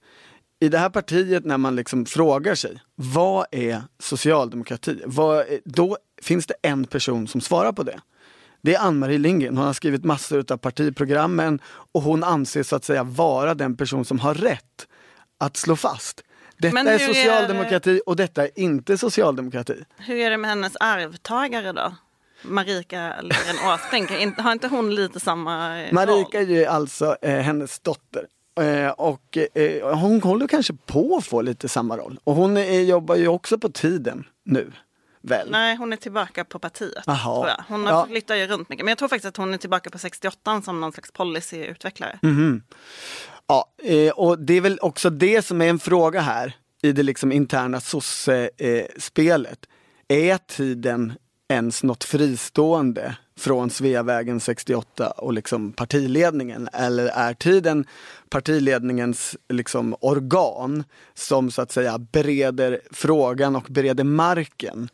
I 0.61 0.69
det 0.69 0.79
här 0.79 0.91
partiet 0.91 1.45
när 1.45 1.59
man 1.59 1.77
liksom 1.77 2.07
frågar 2.07 2.55
sig, 2.55 2.81
vad 2.95 3.47
är 3.51 3.83
socialdemokrati? 3.99 5.03
Vad 5.07 5.39
är, 5.39 5.61
då 5.65 5.99
finns 6.23 6.47
det 6.47 6.55
en 6.63 6.85
person 6.85 7.29
som 7.29 7.41
svarar 7.41 7.73
på 7.73 7.83
det. 7.83 8.01
Det 8.63 8.75
är 8.75 8.81
Ann-Marie 8.81 9.19
Lindgren. 9.19 9.57
Hon 9.57 9.67
har 9.67 9.73
skrivit 9.73 10.05
massor 10.05 10.45
av 10.53 10.57
partiprogrammen 10.57 11.61
och 11.93 12.03
hon 12.03 12.25
anses 12.25 12.69
så 12.69 12.77
att 12.77 12.85
säga 12.85 13.03
vara 13.03 13.55
den 13.55 13.77
person 13.77 14.05
som 14.05 14.19
har 14.19 14.35
rätt 14.35 14.87
att 15.39 15.57
slå 15.57 15.77
fast. 15.77 16.25
Detta 16.59 16.81
är 16.81 16.99
hur 16.99 17.09
är 17.11 17.15
socialdemokrati 17.15 18.01
och 18.07 18.17
detta 18.17 18.45
är 18.45 18.51
inte 18.55 18.99
socialdemokrati. 18.99 19.85
Hur 19.97 20.17
är 20.17 20.31
det 20.31 20.37
med 20.37 20.51
hennes 20.51 20.77
arvtagare 20.81 21.73
då? 21.73 21.95
Marika 22.43 23.15
Lundgren 23.21 23.57
Åsbrink, 23.75 24.11
In- 24.11 24.35
har 24.39 24.53
inte 24.53 24.69
hon 24.69 24.95
lite 24.95 25.21
samma 25.21 25.81
eh, 25.83 25.93
Marika 25.93 26.13
roll? 26.39 26.47
är 26.47 26.51
ju 26.51 26.65
alltså 26.67 27.17
eh, 27.23 27.39
hennes 27.41 27.81
dotter. 27.81 28.27
Eh, 28.61 28.91
och 28.91 29.39
eh, 29.55 29.99
hon 29.99 30.23
håller 30.23 30.47
kanske 30.47 30.73
på 30.87 31.17
att 31.17 31.25
få 31.27 31.43
lite 31.43 31.69
samma 31.69 31.97
roll. 31.97 32.19
Och 32.25 32.35
hon 32.35 32.57
eh, 32.57 32.81
jobbar 32.81 33.17
ju 33.17 33.29
också 33.29 33.59
på 33.59 33.69
tiden 33.69 34.25
nu. 34.45 34.73
Väl? 35.23 35.49
Nej, 35.51 35.77
hon 35.77 35.93
är 35.93 35.97
tillbaka 35.97 36.45
på 36.45 36.59
partiet. 36.59 37.03
Jag. 37.07 37.65
Hon 37.69 37.87
har 37.87 37.93
Ja. 37.93 38.07
flyttar 38.07 38.35
ju 38.35 38.47
runt 38.47 38.69
mycket. 38.69 38.85
Men 38.85 38.91
jag 38.91 38.99
tror 38.99 39.09
faktiskt 39.09 39.29
att 39.29 39.37
hon 39.37 39.55
är 39.55 39.59
tillbaka 39.59 39.91
på 39.91 39.99
68 39.99 40.63
som 40.63 40.81
någon 40.81 40.93
slags 40.93 41.13
policyutvecklare. 41.13 42.19
Mm. 42.23 42.63
Ja, 43.47 43.65
eh, 43.83 44.11
och 44.13 44.39
det 44.39 44.55
är 44.55 44.61
väl 44.61 44.79
också 44.83 45.11
det 45.11 45.43
som 45.47 45.63
är 45.63 45.69
en 45.69 45.79
fråga 45.79 46.21
här 46.21 46.53
i 46.83 46.93
det 46.93 47.03
liksom 47.03 47.33
interna 47.33 47.81
sosse-spelet. 47.81 49.59
är 50.09 50.39
tiden 50.39 51.13
ens 51.51 51.83
något 51.83 52.05
fristående 52.05 53.17
från 53.39 53.71
Sveavägen 53.71 54.41
68 54.41 55.11
och 55.11 55.33
liksom 55.33 55.73
partiledningen? 55.73 56.69
Eller 56.73 57.07
är 57.07 57.35
tiden 57.35 57.85
partiledningens 58.31 59.37
liksom 59.49 59.97
organ 60.01 60.85
som 61.15 61.51
så 61.51 61.63
att 61.63 61.73
säga 61.73 61.99
bereder 61.99 62.81
frågan 62.91 63.57
och 63.57 63.67
bereder 63.69 64.05
marken 64.05 64.89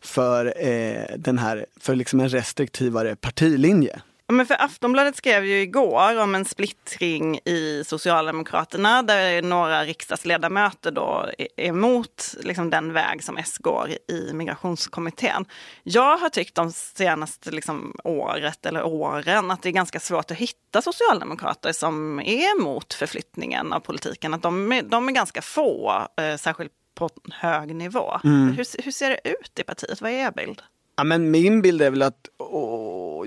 för 0.00 0.66
eh, 0.66 1.16
den 1.18 1.38
här, 1.38 1.66
för 1.80 1.94
liksom 1.94 2.20
en 2.20 2.28
restriktivare 2.28 3.16
partilinje? 3.16 4.00
Ja, 4.30 4.34
Men 4.34 4.46
för 4.46 4.62
Aftonbladet 4.62 5.16
skrev 5.16 5.44
ju 5.44 5.60
igår 5.60 6.20
om 6.20 6.34
en 6.34 6.44
splittring 6.44 7.38
i 7.44 7.82
Socialdemokraterna 7.86 9.02
där 9.02 9.42
några 9.42 9.84
riksdagsledamöter 9.84 10.90
då 10.90 11.30
är 11.38 11.66
emot 11.66 12.34
liksom, 12.40 12.70
den 12.70 12.92
väg 12.92 13.24
som 13.24 13.36
S 13.36 13.58
går 13.58 13.90
i 14.08 14.32
migrationskommittén. 14.32 15.44
Jag 15.82 16.16
har 16.18 16.28
tyckt 16.28 16.54
de 16.54 16.72
senaste 16.72 17.50
liksom, 17.50 17.96
året 18.04 18.66
eller 18.66 18.86
åren 18.86 19.50
att 19.50 19.62
det 19.62 19.68
är 19.68 19.72
ganska 19.72 20.00
svårt 20.00 20.30
att 20.30 20.36
hitta 20.36 20.82
socialdemokrater 20.82 21.72
som 21.72 22.20
är 22.20 22.56
emot 22.58 22.94
förflyttningen 22.94 23.72
av 23.72 23.80
politiken. 23.80 24.34
Att 24.34 24.42
de, 24.42 24.72
är, 24.72 24.82
de 24.82 25.08
är 25.08 25.12
ganska 25.12 25.42
få, 25.42 26.06
eh, 26.20 26.36
särskilt 26.36 26.72
på 26.94 27.08
hög 27.32 27.74
nivå. 27.74 28.18
Hur, 28.22 28.82
hur 28.84 28.92
ser 28.92 29.10
det 29.10 29.20
ut 29.28 29.58
i 29.58 29.62
partiet? 29.62 30.00
Vad 30.00 30.10
är 30.10 30.26
er 30.26 30.30
bild? 30.30 30.62
Ja, 30.96 31.04
men 31.04 31.30
min 31.30 31.62
bild 31.62 31.82
är 31.82 31.90
väl 31.90 32.02
att, 32.02 32.28
åh, 32.38 33.26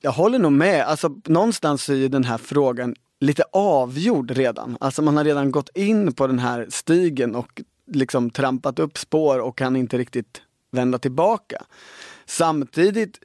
jag 0.00 0.12
håller 0.12 0.38
nog 0.38 0.52
med, 0.52 0.84
alltså 0.84 1.20
någonstans 1.24 1.88
är 1.88 1.94
ju 1.94 2.08
den 2.08 2.24
här 2.24 2.38
frågan 2.38 2.94
lite 3.20 3.44
avgjord 3.52 4.30
redan. 4.30 4.76
Alltså 4.80 5.02
man 5.02 5.16
har 5.16 5.24
redan 5.24 5.50
gått 5.50 5.68
in 5.74 6.12
på 6.12 6.26
den 6.26 6.38
här 6.38 6.66
stigen 6.70 7.34
och 7.34 7.62
liksom 7.92 8.30
trampat 8.30 8.78
upp 8.78 8.98
spår 8.98 9.38
och 9.38 9.58
kan 9.58 9.76
inte 9.76 9.98
riktigt 9.98 10.42
vända 10.72 10.98
tillbaka. 10.98 11.62
Samtidigt 12.26 13.20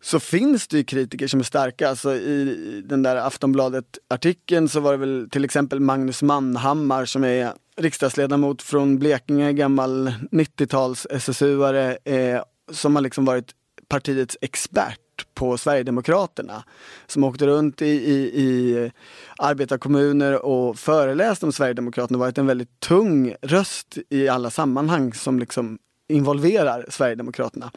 så 0.00 0.20
finns 0.20 0.68
det 0.68 0.76
ju 0.76 0.84
kritiker 0.84 1.26
som 1.26 1.40
är 1.40 1.44
starka. 1.44 1.88
Alltså 1.88 2.14
I 2.14 2.82
den 2.84 3.02
där 3.02 3.16
Aftonbladet-artikeln 3.16 4.68
så 4.68 4.80
var 4.80 4.92
det 4.92 4.98
väl 4.98 5.28
till 5.30 5.44
exempel 5.44 5.80
Magnus 5.80 6.22
Manhammar 6.22 7.04
som 7.04 7.24
är 7.24 7.52
riksdagsledamot 7.76 8.62
från 8.62 8.98
Blekinge, 8.98 9.52
gammal 9.52 10.14
90-tals 10.30 11.06
SSU-are 11.10 11.96
eh, 12.04 12.42
som 12.70 12.96
har 12.96 13.02
liksom 13.02 13.24
varit 13.24 13.54
partiets 13.88 14.38
expert 14.40 15.11
på 15.34 15.58
Sverigedemokraterna. 15.58 16.64
Som 17.06 17.24
åkte 17.24 17.46
runt 17.46 17.82
i, 17.82 17.86
i, 17.86 18.42
i 18.42 18.90
arbetarkommuner 19.38 20.44
och 20.44 20.78
föreläste 20.78 21.46
om 21.46 21.52
Sverigedemokraterna 21.52 22.16
och 22.16 22.20
varit 22.20 22.38
en 22.38 22.46
väldigt 22.46 22.80
tung 22.80 23.34
röst 23.42 23.98
i 24.10 24.28
alla 24.28 24.50
sammanhang 24.50 25.14
som 25.14 25.38
liksom 25.38 25.78
involverar 26.08 26.86
Sverigedemokraterna. 26.88 27.70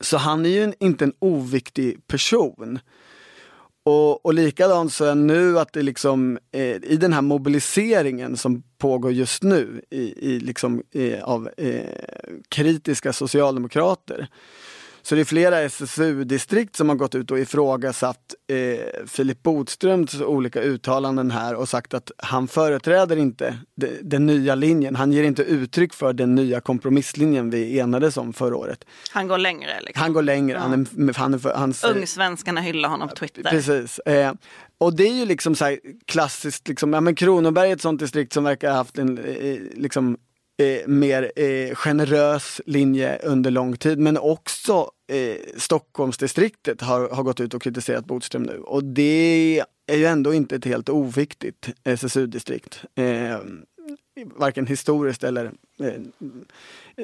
Så 0.00 0.16
han 0.16 0.46
är 0.46 0.50
ju 0.50 0.64
en, 0.64 0.74
inte 0.78 1.04
en 1.04 1.12
oviktig 1.18 2.06
person. 2.06 2.78
Och, 3.84 4.26
och 4.26 4.34
likadant 4.34 4.92
så 4.92 5.04
är 5.04 5.14
nu 5.14 5.58
att 5.58 5.72
det 5.72 5.82
liksom 5.82 6.38
eh, 6.52 6.60
i 6.62 6.96
den 7.00 7.12
här 7.12 7.22
mobiliseringen 7.22 8.36
som 8.36 8.62
pågår 8.78 9.12
just 9.12 9.42
nu 9.42 9.82
i, 9.90 10.32
i 10.32 10.40
liksom, 10.40 10.82
eh, 10.94 11.24
av 11.24 11.50
eh, 11.56 11.84
kritiska 12.48 13.12
socialdemokrater. 13.12 14.28
Så 15.06 15.14
det 15.14 15.20
är 15.20 15.24
flera 15.24 15.60
SSU-distrikt 15.60 16.76
som 16.76 16.88
har 16.88 16.96
gått 16.96 17.14
ut 17.14 17.30
och 17.30 17.38
ifrågasatt 17.38 18.34
eh, 18.48 19.06
Filip 19.06 19.42
Bodströms 19.42 20.20
olika 20.20 20.62
uttalanden 20.62 21.30
här 21.30 21.54
och 21.54 21.68
sagt 21.68 21.94
att 21.94 22.10
han 22.18 22.48
företräder 22.48 23.16
inte 23.16 23.58
de, 23.76 23.98
den 24.02 24.26
nya 24.26 24.54
linjen. 24.54 24.96
Han 24.96 25.12
ger 25.12 25.24
inte 25.24 25.42
uttryck 25.42 25.94
för 25.94 26.12
den 26.12 26.34
nya 26.34 26.60
kompromisslinjen 26.60 27.50
vi 27.50 27.78
enades 27.78 28.16
om 28.16 28.32
förra 28.32 28.56
året. 28.56 28.84
Han 29.10 29.28
går 29.28 29.38
längre. 29.38 29.80
Liksom. 29.80 30.02
Han 30.02 30.12
går 30.12 30.22
längre. 30.22 30.58
Han 30.58 30.72
är, 30.72 31.14
han 31.18 31.34
är 31.34 31.56
hans, 31.56 31.84
Ungsvenskarna 31.84 32.60
hyllar 32.60 32.88
honom 32.88 33.08
på 33.08 33.14
Twitter. 33.14 33.42
Precis. 33.42 33.98
Eh, 33.98 34.32
och 34.78 34.96
det 34.96 35.08
är 35.08 35.14
ju 35.14 35.24
liksom 35.24 35.54
så 35.54 35.64
här 35.64 35.78
klassiskt, 36.06 36.68
liksom, 36.68 36.92
ja, 36.92 37.00
men 37.00 37.14
Kronoberg 37.14 37.70
är 37.70 37.74
ett 37.74 37.80
sånt 37.80 38.00
distrikt 38.00 38.32
som 38.32 38.44
verkar 38.44 38.70
ha 38.70 38.76
haft 38.76 38.98
en 38.98 39.18
eh, 39.18 39.58
liksom, 39.74 40.16
eh, 40.58 40.88
mer 40.88 41.32
eh, 41.36 41.74
generös 41.74 42.60
linje 42.66 43.18
under 43.18 43.50
lång 43.50 43.76
tid. 43.76 43.98
Men 43.98 44.18
också 44.18 44.90
eh, 45.12 45.36
Stockholmsdistriktet 45.56 46.80
har, 46.80 47.08
har 47.08 47.22
gått 47.22 47.40
ut 47.40 47.54
och 47.54 47.62
kritiserat 47.62 48.04
Bodström 48.04 48.42
nu. 48.42 48.58
Och 48.58 48.84
det 48.84 49.62
är 49.86 49.96
ju 49.96 50.04
ändå 50.06 50.34
inte 50.34 50.56
ett 50.56 50.64
helt 50.64 50.88
oviktigt 50.88 51.68
eh, 51.84 51.92
SSU-distrikt. 51.92 52.84
Eh, 52.94 53.38
varken 54.24 54.66
historiskt 54.66 55.24
eller 55.24 55.52
eh, 55.80 55.94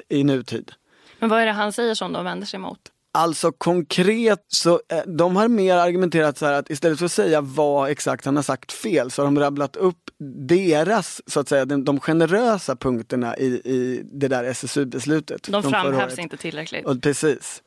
i 0.09 0.25
nutid. 0.25 0.73
Men 1.19 1.29
vad 1.29 1.41
är 1.41 1.47
det 1.47 1.53
han 1.53 1.73
säger 1.73 1.95
som 1.95 2.13
de 2.13 2.25
vänder 2.25 2.47
sig 2.47 2.61
mot? 2.61 2.93
Alltså 3.13 3.53
konkret 3.53 4.45
så, 4.49 4.81
eh, 4.89 5.03
de 5.07 5.37
har 5.37 5.49
mer 5.49 5.77
argumenterat 5.77 6.39
så 6.39 6.47
här 6.47 6.53
att 6.53 6.71
istället 6.71 6.99
för 6.99 7.07
att 7.07 7.13
säga 7.13 7.41
vad 7.41 7.91
exakt 7.91 8.25
han 8.25 8.37
har 8.37 8.43
sagt 8.43 8.73
fel 8.73 9.11
så 9.11 9.23
har 9.23 9.27
de 9.27 9.39
rabblat 9.39 9.77
upp 9.77 10.11
deras, 10.49 11.23
så 11.27 11.41
att 11.41 11.49
säga, 11.49 11.65
de, 11.65 11.85
de 11.85 12.01
generösa 12.01 12.77
punkterna 12.77 13.37
i, 13.37 13.47
i 13.47 14.03
det 14.13 14.29
där 14.29 14.45
SSU-beslutet. 14.45 15.43
De 15.43 15.63
framhävs 15.63 16.19
inte 16.19 16.37
tillräckligt. 16.37 16.87
Och, 16.87 17.03
precis. 17.03 17.63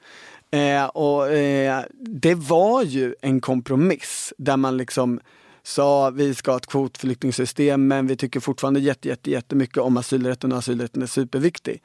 Eh, 0.52 0.86
och 0.86 1.32
eh, 1.32 1.84
det 2.00 2.36
var 2.36 2.84
ju 2.84 3.16
en 3.22 3.42
kompromiss 3.42 4.34
där 4.38 4.58
man 4.58 4.78
liksom 4.78 5.20
sa 5.64 6.10
vi 6.10 6.34
ska 6.34 6.52
ha 6.52 6.58
ett 6.58 6.68
kvotflyktingsystem 6.68 7.88
men 7.88 8.08
vi 8.08 8.18
tycker 8.18 8.40
fortfarande 8.40 8.80
jätte, 8.80 9.08
jätte, 9.08 9.32
jättemycket 9.32 9.78
om 9.78 9.98
asylrätten 9.98 10.52
och 10.52 10.58
asylrätten 10.58 11.02
är 11.02 11.08
superviktig. 11.08 11.82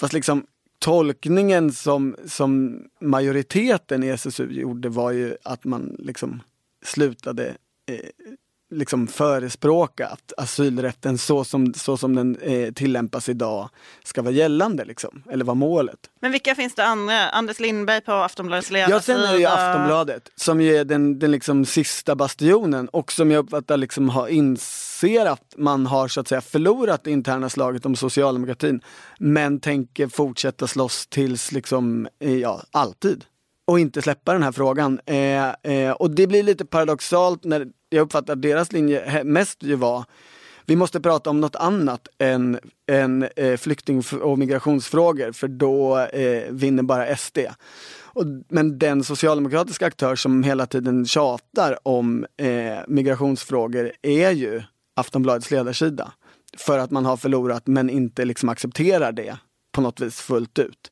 Fast 0.00 0.12
liksom 0.12 0.46
tolkningen 0.84 1.72
som, 1.72 2.16
som 2.26 2.82
majoriteten 3.00 4.04
i 4.04 4.08
SSU 4.08 4.52
gjorde 4.52 4.88
var 4.88 5.12
ju 5.12 5.36
att 5.42 5.64
man 5.64 5.96
liksom 5.98 6.42
slutade 6.82 7.46
eh, 7.86 8.34
liksom 8.70 9.06
förespråka 9.06 10.06
att 10.06 10.32
asylrätten 10.36 11.18
så 11.18 11.44
som, 11.44 11.74
så 11.74 11.96
som 11.96 12.14
den 12.14 12.36
eh, 12.36 12.72
tillämpas 12.72 13.28
idag 13.28 13.68
ska 14.04 14.22
vara 14.22 14.32
gällande, 14.32 14.84
liksom, 14.84 15.22
eller 15.30 15.44
vara 15.44 15.54
målet. 15.54 15.98
Men 16.20 16.32
vilka 16.32 16.54
finns 16.54 16.74
det 16.74 16.84
andra? 16.84 17.28
Anders 17.28 17.60
Lindberg 17.60 18.00
på 18.00 18.12
Aftonbladets 18.12 18.70
ledarsida? 18.70 18.96
Ja, 18.96 19.00
sen 19.00 19.20
är 19.20 19.32
det 19.32 19.38
ju 19.38 19.46
Aftonbladet 19.46 20.30
som 20.36 20.60
ju 20.60 20.76
är 20.76 20.84
den, 20.84 21.18
den 21.18 21.30
liksom 21.30 21.64
sista 21.64 22.14
bastionen 22.14 22.88
och 22.88 23.12
som 23.12 23.30
jag 23.30 23.44
uppfattar 23.44 23.76
liksom 23.76 24.08
har 24.08 24.28
inser 24.28 25.26
att 25.26 25.54
man 25.56 25.86
har 25.86 26.08
så 26.08 26.20
att 26.20 26.28
säga 26.28 26.40
förlorat 26.40 27.04
det 27.04 27.10
interna 27.10 27.50
slaget 27.50 27.86
om 27.86 27.96
socialdemokratin 27.96 28.80
men 29.18 29.60
tänker 29.60 30.08
fortsätta 30.08 30.66
slåss 30.66 31.06
tills 31.06 31.52
liksom, 31.52 32.08
eh, 32.20 32.38
ja, 32.38 32.62
alltid 32.70 33.24
och 33.66 33.80
inte 33.80 34.02
släppa 34.02 34.32
den 34.32 34.42
här 34.42 34.52
frågan. 34.52 35.00
Eh, 35.06 35.48
eh, 35.48 35.90
och 35.90 36.10
det 36.10 36.26
blir 36.26 36.42
lite 36.42 36.64
paradoxalt 36.64 37.44
när 37.44 37.66
jag 37.94 38.02
uppfattar 38.02 38.32
att 38.32 38.42
deras 38.42 38.72
linje 38.72 39.24
mest 39.24 39.62
ju 39.62 39.74
var 39.74 40.04
vi 40.66 40.76
måste 40.76 41.00
prata 41.00 41.30
om 41.30 41.40
något 41.40 41.56
annat 41.56 42.08
än, 42.18 42.58
än 42.90 43.28
eh, 43.36 43.56
flykting 43.56 44.02
och 44.22 44.38
migrationsfrågor 44.38 45.32
för 45.32 45.48
då 45.48 45.98
eh, 45.98 46.50
vinner 46.50 46.82
bara 46.82 47.16
SD. 47.16 47.38
Och, 48.02 48.24
men 48.48 48.78
den 48.78 49.04
socialdemokratiska 49.04 49.86
aktör 49.86 50.16
som 50.16 50.42
hela 50.42 50.66
tiden 50.66 51.06
tjatar 51.06 51.78
om 51.82 52.26
eh, 52.36 52.78
migrationsfrågor 52.88 53.92
är 54.02 54.30
ju 54.30 54.62
Aftonbladets 54.96 55.50
ledarsida. 55.50 56.12
För 56.58 56.78
att 56.78 56.90
man 56.90 57.04
har 57.04 57.16
förlorat 57.16 57.66
men 57.66 57.90
inte 57.90 58.24
liksom 58.24 58.48
accepterar 58.48 59.12
det 59.12 59.38
på 59.72 59.80
något 59.80 60.00
vis 60.00 60.20
fullt 60.20 60.58
ut. 60.58 60.90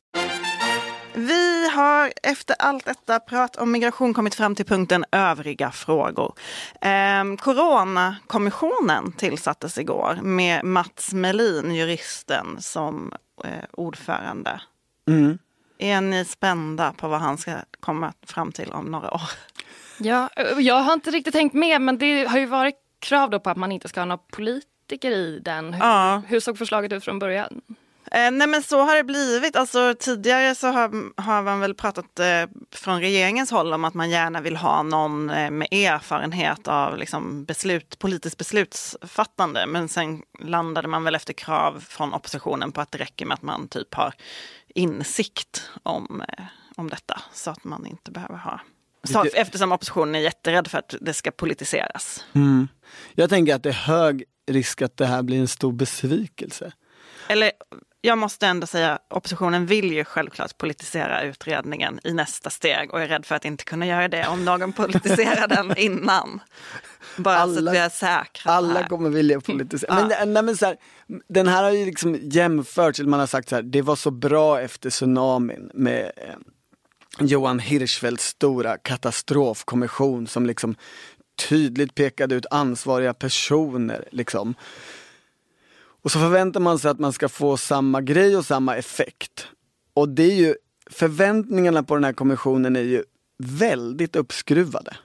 Vi 1.15 1.42
har 1.73 2.13
efter 2.23 2.55
allt 2.59 2.85
detta 2.85 3.19
prat 3.19 3.55
om 3.55 3.71
migration 3.71 4.13
kommit 4.13 4.35
fram 4.35 4.55
till 4.55 4.65
punkten 4.65 5.05
övriga 5.11 5.71
frågor. 5.71 6.33
Eh, 6.81 7.35
Coronakommissionen 7.39 9.11
tillsattes 9.11 9.77
igår 9.77 10.19
med 10.21 10.65
Mats 10.65 11.13
Melin, 11.13 11.75
juristen, 11.75 12.61
som 12.61 13.13
eh, 13.43 13.51
ordförande. 13.71 14.61
Mm. 15.07 15.37
Är 15.77 16.01
ni 16.01 16.25
spända 16.25 16.93
på 16.93 17.07
vad 17.07 17.19
han 17.19 17.37
ska 17.37 17.51
komma 17.79 18.13
fram 18.25 18.51
till 18.51 18.71
om 18.71 18.85
några 18.85 19.13
år? 19.13 19.29
Ja, 19.97 20.29
jag 20.57 20.81
har 20.81 20.93
inte 20.93 21.11
riktigt 21.11 21.33
tänkt 21.33 21.53
med, 21.53 21.81
men 21.81 21.97
det 21.97 22.25
har 22.25 22.39
ju 22.39 22.45
varit 22.45 22.75
krav 22.99 23.29
då 23.29 23.39
på 23.39 23.49
att 23.49 23.57
man 23.57 23.71
inte 23.71 23.87
ska 23.87 24.01
ha 24.01 24.05
några 24.05 24.23
politiker 24.31 25.11
i 25.11 25.39
den. 25.39 25.73
Hur, 25.73 25.83
ja. 25.83 26.21
hur 26.27 26.39
såg 26.39 26.57
förslaget 26.57 26.91
ut 26.93 27.03
från 27.03 27.19
början? 27.19 27.61
Eh, 28.13 28.31
nej 28.31 28.47
men 28.47 28.63
så 28.63 28.81
har 28.81 28.95
det 28.95 29.03
blivit. 29.03 29.55
Alltså, 29.55 29.95
tidigare 29.99 30.55
så 30.55 30.67
har, 30.67 31.21
har 31.21 31.43
man 31.43 31.59
väl 31.59 31.75
pratat 31.75 32.19
eh, 32.19 32.45
från 32.71 33.01
regeringens 33.01 33.51
håll 33.51 33.73
om 33.73 33.85
att 33.85 33.93
man 33.93 34.09
gärna 34.09 34.41
vill 34.41 34.55
ha 34.55 34.83
någon 34.83 35.29
eh, 35.29 35.51
med 35.51 35.67
erfarenhet 35.71 36.67
av 36.67 36.97
liksom, 36.97 37.45
beslut, 37.45 37.99
politiskt 37.99 38.37
beslutsfattande. 38.37 39.65
Men 39.65 39.89
sen 39.89 40.21
landade 40.39 40.87
man 40.87 41.03
väl 41.03 41.15
efter 41.15 41.33
krav 41.33 41.83
från 41.87 42.13
oppositionen 42.13 42.71
på 42.71 42.81
att 42.81 42.91
det 42.91 42.97
räcker 42.97 43.25
med 43.25 43.35
att 43.35 43.41
man 43.41 43.67
typ 43.67 43.93
har 43.93 44.13
insikt 44.75 45.69
om, 45.83 46.23
eh, 46.27 46.45
om 46.75 46.89
detta. 46.89 47.21
Så 47.33 47.51
att 47.51 47.63
man 47.63 47.87
inte 47.87 48.11
behöver 48.11 48.37
ha 48.37 48.59
så, 49.03 49.25
eftersom 49.33 49.71
oppositionen 49.71 50.15
är 50.15 50.19
jätterädd 50.19 50.67
för 50.67 50.77
att 50.77 50.95
det 51.01 51.13
ska 51.13 51.31
politiseras. 51.31 52.25
Mm. 52.33 52.67
Jag 53.13 53.29
tänker 53.29 53.55
att 53.55 53.63
det 53.63 53.69
är 53.69 53.73
hög 53.73 54.23
risk 54.47 54.81
att 54.81 54.97
det 54.97 55.05
här 55.05 55.23
blir 55.23 55.39
en 55.39 55.47
stor 55.47 55.71
besvikelse. 55.71 56.71
Eller 57.27 57.51
jag 58.05 58.17
måste 58.17 58.47
ändå 58.47 58.67
säga, 58.67 58.99
oppositionen 59.09 59.65
vill 59.65 59.91
ju 59.91 60.05
självklart 60.05 60.57
politisera 60.57 61.21
utredningen 61.21 61.99
i 62.03 62.13
nästa 62.13 62.49
steg 62.49 62.93
och 62.93 63.01
är 63.01 63.07
rädd 63.07 63.25
för 63.25 63.35
att 63.35 63.45
inte 63.45 63.63
kunna 63.63 63.87
göra 63.87 64.07
det 64.07 64.27
om 64.27 64.45
någon 64.45 64.73
politiserar 64.73 65.47
den 65.47 65.77
innan. 65.77 66.41
Bara 67.17 67.37
alla, 67.37 67.61
så 67.61 67.67
att 67.67 67.75
vi 67.75 67.77
är 67.77 67.89
säkra. 67.89 68.51
Alla 68.51 68.87
kommer 68.87 69.09
vilja 69.09 69.41
politisera. 69.41 69.95
Men, 69.95 70.09
ja. 70.09 70.25
nej, 70.25 70.43
men 70.43 70.57
så 70.57 70.65
här, 70.65 70.77
den 71.29 71.47
här 71.47 71.63
har 71.63 71.71
ju 71.71 71.85
liksom 71.85 72.19
jämförts, 72.21 72.99
man 72.99 73.19
har 73.19 73.27
sagt 73.27 73.49
så 73.49 73.55
här, 73.55 73.63
det 73.63 73.81
var 73.81 73.95
så 73.95 74.11
bra 74.11 74.61
efter 74.61 74.89
tsunamin 74.89 75.71
med 75.73 76.11
eh, 76.17 76.35
Johan 77.19 77.59
Hirschfeldts 77.59 78.25
stora 78.25 78.77
katastrofkommission 78.77 80.27
som 80.27 80.45
liksom 80.45 80.75
tydligt 81.49 81.95
pekade 81.95 82.35
ut 82.35 82.45
ansvariga 82.51 83.13
personer. 83.13 84.07
Liksom. 84.11 84.55
Och 86.03 86.11
så 86.11 86.19
förväntar 86.19 86.59
man 86.59 86.79
sig 86.79 86.91
att 86.91 86.99
man 86.99 87.13
ska 87.13 87.29
få 87.29 87.57
samma 87.57 88.01
grej 88.01 88.37
och 88.37 88.45
samma 88.45 88.75
effekt. 88.75 89.47
Och 89.93 90.09
det 90.09 90.23
är 90.23 90.35
ju, 90.35 90.55
förväntningarna 90.89 91.83
på 91.83 91.95
den 91.95 92.03
här 92.03 92.13
kommissionen 92.13 92.75
är 92.75 92.81
ju 92.81 93.03
väldigt 93.37 94.15
uppskruvade. 94.15 94.97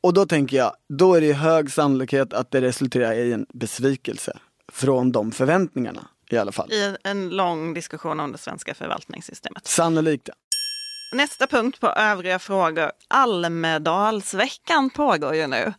Och 0.00 0.14
då 0.14 0.26
tänker 0.26 0.56
jag, 0.56 0.72
då 0.88 1.14
är 1.14 1.20
det 1.20 1.32
hög 1.32 1.70
sannolikhet 1.70 2.32
att 2.32 2.50
det 2.50 2.60
resulterar 2.60 3.12
i 3.12 3.32
en 3.32 3.46
besvikelse 3.54 4.38
från 4.72 5.12
de 5.12 5.32
förväntningarna 5.32 6.08
i 6.30 6.36
alla 6.36 6.52
fall. 6.52 6.72
I 6.72 6.96
en 7.04 7.28
lång 7.28 7.74
diskussion 7.74 8.20
om 8.20 8.32
det 8.32 8.38
svenska 8.38 8.74
förvaltningssystemet. 8.74 9.66
Sannolikt. 9.66 10.28
Nästa 11.12 11.46
punkt 11.46 11.80
på 11.80 11.86
övriga 11.86 12.38
frågor. 12.38 12.92
Almedalsveckan 13.08 14.90
pågår 14.90 15.34
ju 15.34 15.46
nu. 15.46 15.72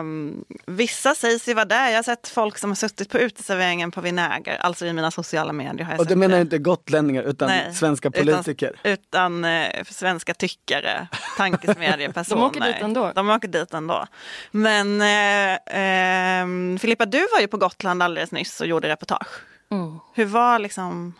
Um, 0.00 0.44
vissa 0.66 1.14
sägs 1.14 1.48
ju 1.48 1.54
vara 1.54 1.64
där. 1.64 1.88
Jag 1.88 1.98
har 1.98 2.02
sett 2.02 2.28
folk 2.28 2.58
som 2.58 2.70
har 2.70 2.74
suttit 2.74 3.10
på 3.10 3.18
uteserveringen 3.18 3.90
på 3.90 4.00
Vinäger, 4.00 4.56
alltså 4.56 4.86
i 4.86 4.92
mina 4.92 5.10
sociala 5.10 5.52
medier. 5.52 5.84
Har 5.84 5.92
jag 5.92 6.00
och 6.00 6.06
du 6.06 6.16
menar 6.16 6.36
det. 6.36 6.40
inte 6.40 6.58
gotlänningar 6.58 7.22
utan 7.22 7.48
Nej, 7.48 7.74
svenska 7.74 8.10
politiker? 8.10 8.80
Utan, 8.84 9.44
utan 9.44 9.44
uh, 9.44 9.84
svenska 9.84 10.34
tyckare, 10.34 11.08
tankesmedjepersoner. 11.36 12.40
De 12.40 12.46
åker 12.46 12.60
dit 12.60 12.82
ändå. 12.82 13.12
De 13.14 13.30
åker 13.30 13.48
dit 13.48 13.74
ändå. 13.74 14.06
Men 14.50 15.00
uh, 15.00 16.74
uh, 16.74 16.78
Filippa, 16.78 17.06
du 17.06 17.20
var 17.32 17.40
ju 17.40 17.48
på 17.48 17.56
Gotland 17.56 18.02
alldeles 18.02 18.32
nyss 18.32 18.60
och 18.60 18.66
gjorde 18.66 18.88
reportage. 18.88 19.28
Mm. 19.70 19.98
Hur 20.14 20.24
var 20.24 20.58
liksom, 20.58 21.14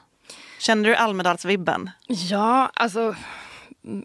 kände 0.59 0.88
du 0.88 0.94
Almedalsvibben? 0.94 1.90
Ja, 2.06 2.70
alltså 2.74 3.14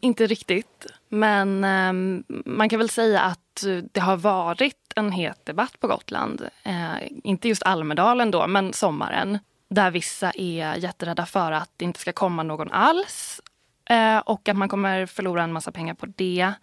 inte 0.01 0.27
riktigt. 0.27 0.85
Men 1.09 1.63
eh, 1.63 2.23
man 2.45 2.69
kan 2.69 2.79
väl 2.79 2.89
säga 2.89 3.21
att 3.21 3.63
det 3.91 3.99
har 3.99 4.17
varit 4.17 4.93
en 4.95 5.11
het 5.11 5.45
debatt 5.45 5.79
på 5.79 5.87
Gotland. 5.87 6.47
Eh, 6.63 7.07
inte 7.23 7.47
just 7.47 7.63
Almedalen 7.63 8.31
då, 8.31 8.47
men 8.47 8.73
sommaren. 8.73 9.39
Där 9.69 9.91
vissa 9.91 10.31
är 10.35 10.75
jätterädda 10.75 11.25
för 11.25 11.51
att 11.51 11.69
det 11.77 11.85
inte 11.85 11.99
ska 11.99 12.13
komma 12.13 12.43
någon 12.43 12.71
alls. 12.71 13.41
Eh, 13.89 14.17
och 14.17 14.49
att 14.49 14.57
man 14.57 14.69
kommer 14.69 15.05
förlora 15.05 15.43
en 15.43 15.53
massa 15.53 15.71
pengar 15.71 15.93
på 15.93 16.05
det. 16.05 16.53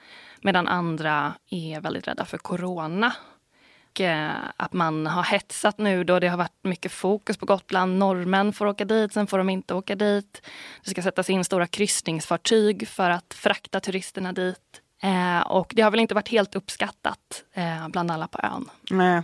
Medan 0.40 0.68
andra 0.68 1.34
är 1.50 1.80
väldigt 1.80 2.08
rädda 2.08 2.24
för 2.24 2.38
corona 2.38 3.12
Eh, 3.98 4.30
att 4.56 4.72
man 4.72 5.06
har 5.06 5.22
hetsat 5.22 5.78
nu 5.78 6.04
då 6.04 6.18
det 6.18 6.28
har 6.28 6.36
varit 6.36 6.64
mycket 6.64 6.92
fokus 6.92 7.36
på 7.36 7.46
Gotland. 7.46 7.98
Norrmän 7.98 8.52
får 8.52 8.66
åka 8.66 8.84
dit, 8.84 9.12
sen 9.12 9.26
får 9.26 9.38
de 9.38 9.50
inte 9.50 9.74
åka 9.74 9.94
dit. 9.94 10.42
Det 10.84 10.90
ska 10.90 11.02
sättas 11.02 11.30
in 11.30 11.44
stora 11.44 11.66
kryssningsfartyg 11.66 12.88
för 12.88 13.10
att 13.10 13.34
frakta 13.34 13.80
turisterna 13.80 14.32
dit. 14.32 14.80
Eh, 15.02 15.40
och 15.40 15.72
det 15.76 15.82
har 15.82 15.90
väl 15.90 16.00
inte 16.00 16.14
varit 16.14 16.28
helt 16.28 16.54
uppskattat 16.54 17.44
eh, 17.54 17.88
bland 17.88 18.10
alla 18.10 18.28
på 18.28 18.38
ön. 18.42 18.70
Nej. 18.90 19.22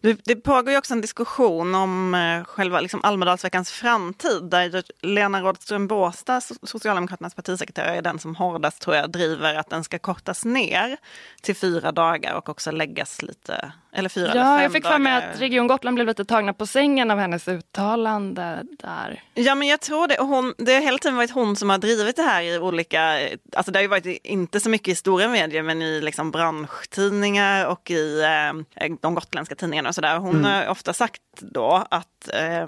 Det, 0.00 0.20
det 0.24 0.36
pågår 0.36 0.70
ju 0.70 0.78
också 0.78 0.94
en 0.94 1.00
diskussion 1.00 1.74
om 1.74 2.14
eh, 2.14 2.44
själva 2.44 2.80
liksom 2.80 3.00
Almedalsveckans 3.02 3.70
framtid 3.70 4.42
där 4.42 4.82
Lena 5.02 5.40
Rådström 5.40 5.86
Båstad, 5.86 6.40
Socialdemokraternas 6.40 7.34
partisekreterare, 7.34 7.96
är 7.96 8.02
den 8.02 8.18
som 8.18 8.36
hårdast 8.36 8.82
tror 8.82 8.96
jag 8.96 9.10
driver 9.10 9.54
att 9.54 9.70
den 9.70 9.84
ska 9.84 9.98
kortas 9.98 10.44
ner 10.44 10.96
till 11.42 11.56
fyra 11.56 11.92
dagar 11.92 12.34
och 12.34 12.48
också 12.48 12.70
läggas 12.70 13.22
lite 13.22 13.72
eller 13.92 14.08
fyra 14.08 14.26
ja, 14.26 14.32
eller 14.32 14.42
fem 14.42 14.62
jag 14.62 14.72
fick 14.72 14.86
för 14.86 14.98
mig 14.98 15.12
att 15.12 15.40
Region 15.40 15.66
Gotland 15.66 15.94
blev 15.94 16.06
lite 16.06 16.24
tagna 16.24 16.52
på 16.52 16.66
sängen 16.66 17.10
av 17.10 17.18
hennes 17.18 17.48
uttalande 17.48 18.64
där. 18.78 19.22
Ja, 19.34 19.54
men 19.54 19.68
jag 19.68 19.80
tror 19.80 20.08
det. 20.08 20.16
Hon, 20.18 20.54
det 20.58 20.74
har 20.74 20.80
hela 20.80 20.98
tiden 20.98 21.16
varit 21.16 21.30
hon 21.30 21.56
som 21.56 21.70
har 21.70 21.78
drivit 21.78 22.16
det 22.16 22.22
här 22.22 22.42
i 22.42 22.58
olika, 22.58 23.28
alltså 23.56 23.72
det 23.72 23.78
har 23.78 23.82
ju 23.82 23.88
varit 23.88 24.20
inte 24.24 24.60
så 24.60 24.70
mycket 24.70 24.88
i 24.88 24.94
stora 24.94 25.28
medier, 25.28 25.62
men 25.62 25.82
i 25.82 26.00
liksom 26.00 26.30
branschtidningar 26.30 27.66
och 27.66 27.90
i 27.90 28.22
eh, 28.76 28.86
de 29.00 29.14
gotländska 29.14 29.54
tidningarna 29.54 29.88
och 29.88 29.94
sådär. 29.94 30.18
Hon 30.18 30.36
mm. 30.36 30.44
har 30.44 30.68
ofta 30.68 30.92
sagt 30.92 31.22
då 31.40 31.86
att 31.90 32.28
eh, 32.34 32.66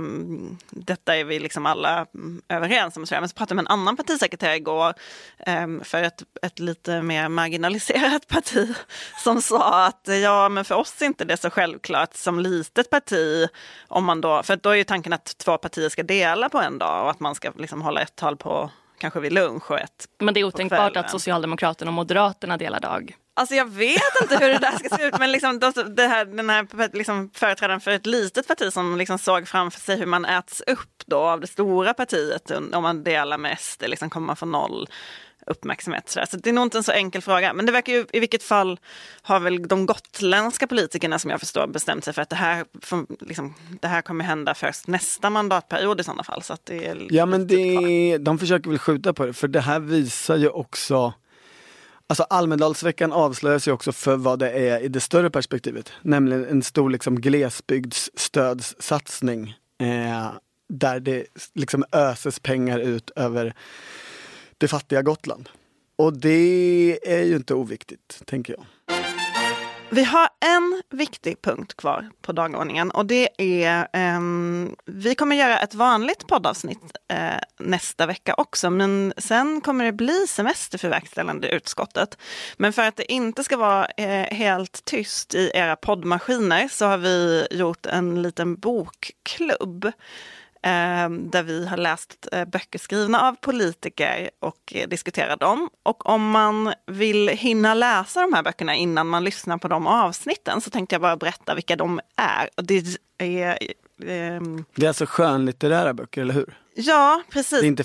detta 0.71 1.17
är 1.17 1.25
vi 1.25 1.39
liksom 1.39 1.67
alla 1.67 2.07
överens 2.49 2.97
om. 2.97 3.07
Men 3.11 3.29
så 3.29 3.35
pratade 3.35 3.51
jag 3.51 3.57
med 3.57 3.63
en 3.63 3.79
annan 3.81 3.97
partisekreterare 3.97 4.57
igår 4.57 4.95
eh, 5.39 5.67
för 5.83 6.03
ett, 6.03 6.23
ett 6.43 6.59
lite 6.59 7.03
mer 7.03 7.29
marginaliserat 7.29 8.27
parti 8.29 8.75
som 9.25 9.43
sa 9.43 9.87
att 9.87 10.09
ja, 10.23 10.49
men 10.49 10.65
för 10.65 10.75
oss 10.75 11.03
är 11.03 11.07
inte 11.11 11.25
det 11.25 11.37
så 11.37 11.51
självklart 11.51 12.15
som 12.15 12.41
litet 12.41 12.91
parti. 12.91 13.49
Om 13.89 14.05
man 14.05 14.21
då, 14.21 14.43
för 14.43 14.57
då 14.57 14.71
är 14.71 14.75
ju 14.75 14.85
tanken 14.85 15.13
att 15.13 15.39
två 15.39 15.59
partier 15.59 15.89
ska 15.89 16.03
dela 16.03 16.49
på 16.49 16.59
en 16.59 16.79
dag 16.79 17.05
och 17.05 17.11
att 17.11 17.21
man 17.21 17.35
ska 17.35 17.53
liksom 17.57 17.83
hålla 17.83 18.01
ett 18.01 18.17
tal 18.17 18.37
på 18.37 18.71
kanske 18.99 19.21
vid 19.21 19.33
lunch 19.33 19.71
och 19.71 19.81
ett 19.81 20.09
Men 20.19 20.35
det 20.35 20.41
är 20.41 20.45
otänkbart 20.45 20.97
att 20.97 21.11
Socialdemokraterna 21.11 21.89
och 21.89 21.95
Moderaterna 21.95 22.57
delar 22.57 22.81
dag. 22.81 23.17
Alltså 23.35 23.55
jag 23.55 23.71
vet 23.71 24.23
inte 24.23 24.37
hur 24.37 24.49
det 24.49 24.59
där 24.59 24.79
ska 24.79 24.97
se 24.97 25.03
ut, 25.03 25.19
men 25.19 25.33
liksom, 25.33 25.59
det 25.97 26.07
här, 26.07 26.25
den 26.25 26.51
här 26.51 26.97
liksom, 26.97 27.31
företrädaren 27.35 27.81
för 27.81 27.91
ett 27.91 28.07
litet 28.07 28.49
parti 28.49 28.73
som 28.73 28.97
liksom 28.97 29.19
såg 29.19 29.49
framför 29.49 29.81
sig 29.81 29.97
hur 29.97 30.07
man 30.07 30.25
äts 30.25 30.61
upp 30.61 31.03
då 31.07 31.19
av 31.19 31.41
det 31.41 31.47
stora 31.47 31.95
partiet 31.95 32.51
om 32.51 32.83
man 32.83 33.05
delar 33.05 33.39
med 33.39 33.59
SD, 33.59 33.83
liksom 33.87 34.11
kommer 34.11 34.27
man 34.27 34.37
få 34.37 34.47
noll 34.47 34.89
uppmärksamhet. 35.47 36.09
Så, 36.09 36.21
så 36.31 36.37
det 36.37 36.51
är 36.51 36.55
nog 36.55 36.65
inte 36.65 36.79
en 36.79 36.85
så 36.85 36.93
enkel 36.93 37.23
fråga. 37.23 37.53
Men 37.53 37.67
det 37.67 37.73
verkar 37.73 37.93
ju 37.93 38.07
i 38.13 38.21
vilket 38.21 38.43
fall 38.43 38.81
har 39.23 39.41
väl 39.41 39.69
de 39.69 39.87
gotländska 39.87 40.67
politikerna 40.67 41.19
som 41.19 41.31
jag 41.31 41.41
förstår 41.41 41.67
bestämt 41.67 42.05
sig 42.05 42.15
för 42.15 42.23
att 42.23 42.31
det 42.31 42.37
här, 42.37 42.65
liksom, 43.21 43.55
det 43.81 43.89
här 43.89 44.03
kommer 44.03 44.25
hända 44.25 44.55
först 44.55 44.87
nästa 44.87 45.31
mandatperiod 45.31 46.01
i 46.01 46.05
sådana 46.05 46.25
fall. 46.25 46.43
Så 46.43 46.57
det 46.65 46.87
är 46.87 47.07
ja 47.11 47.27
men 47.27 47.47
det, 47.47 48.19
de 48.19 48.39
försöker 48.39 48.71
väl 48.71 48.79
skjuta 48.79 49.13
på 49.13 49.27
det 49.27 49.33
för 49.33 49.49
det 49.49 49.61
här 49.61 49.81
visar 49.81 50.37
ju 50.37 50.49
också 50.49 51.13
Alltså 52.07 52.23
Almedalsveckan 52.23 53.13
avslöjas 53.13 53.69
ju 53.69 53.73
också 53.73 53.93
för 53.93 54.17
vad 54.17 54.39
det 54.39 54.51
är 54.51 54.81
i 54.81 54.89
det 54.89 55.01
större 55.01 55.31
perspektivet. 55.31 55.93
Nämligen 56.03 56.45
en 56.45 56.63
stor 56.63 56.91
liksom 56.91 57.21
glesbygdsstödssatsning. 57.21 59.55
Eh, 59.81 60.31
där 60.69 61.01
det 61.01 61.27
liksom 61.55 61.85
öses 61.93 62.41
pengar 62.41 62.79
ut 62.79 63.11
över 63.17 63.55
det 64.61 64.69
fattiga 64.69 65.03
Gotland. 65.03 65.49
Och 65.97 66.19
det 66.19 66.99
är 67.03 67.25
ju 67.25 67.37
inte 67.37 67.55
oviktigt, 67.55 68.23
tänker 68.27 68.53
jag. 68.53 68.65
Vi 69.93 70.05
har 70.05 70.29
en 70.41 70.83
viktig 70.91 71.43
punkt 71.43 71.77
kvar 71.77 72.11
på 72.23 72.33
dagordningen 72.33 72.91
och 72.91 73.07
det 73.07 73.29
är 73.39 73.89
um, 74.17 74.77
vi 74.87 75.15
kommer 75.15 75.37
göra 75.37 75.59
ett 75.59 75.75
vanligt 75.75 76.27
poddavsnitt 76.27 76.83
uh, 77.13 77.19
nästa 77.59 78.07
vecka 78.07 78.35
också 78.35 78.71
men 78.71 79.13
sen 79.17 79.61
kommer 79.61 79.85
det 79.85 79.93
bli 79.93 80.27
semester 80.29 80.79
för 80.79 80.89
verkställande 80.89 81.49
utskottet. 81.49 82.19
Men 82.57 82.73
för 82.73 82.83
att 82.83 82.97
det 82.97 83.13
inte 83.13 83.45
ska 83.45 83.57
vara 83.57 83.83
uh, 84.01 84.07
helt 84.35 84.85
tyst 84.85 85.35
i 85.35 85.51
era 85.55 85.77
poddmaskiner 85.77 86.69
så 86.69 86.87
har 86.87 86.99
vi 86.99 87.47
gjort 87.51 87.87
en 87.87 88.23
liten 88.23 88.57
bokklubb 88.57 89.93
där 91.09 91.43
vi 91.43 91.67
har 91.67 91.77
läst 91.77 92.29
eh, 92.33 92.45
böcker 92.45 92.79
skrivna 92.79 93.21
av 93.21 93.35
politiker 93.35 94.31
och 94.39 94.73
eh, 94.75 94.89
diskuterar 94.89 95.37
dem. 95.37 95.71
Och 95.83 96.07
om 96.07 96.31
man 96.31 96.73
vill 96.87 97.29
hinna 97.29 97.75
läsa 97.75 98.21
de 98.21 98.33
här 98.33 98.43
böckerna 98.43 98.75
innan 98.75 99.09
man 99.09 99.25
lyssnar 99.25 99.59
på 99.59 99.69
de 99.69 99.87
avsnitten 99.87 100.61
så 100.61 100.71
tänkte 100.71 100.95
jag 100.95 101.03
bara 101.03 101.17
berätta 101.17 101.55
vilka 101.55 101.77
de 101.77 102.01
är. 102.17 102.51
Det 102.63 102.85
är, 103.19 103.59
um... 104.37 104.65
det 104.75 104.87
är 104.87 104.89
alltså 104.89 105.07
skönlitterära 105.07 105.95
böcker, 105.95 106.21
eller 106.21 106.35
hur? 106.35 106.59
Ja, 106.75 107.23
precis. 107.31 107.61
Det 107.61 107.67
är 107.67 107.69
inte 107.69 107.85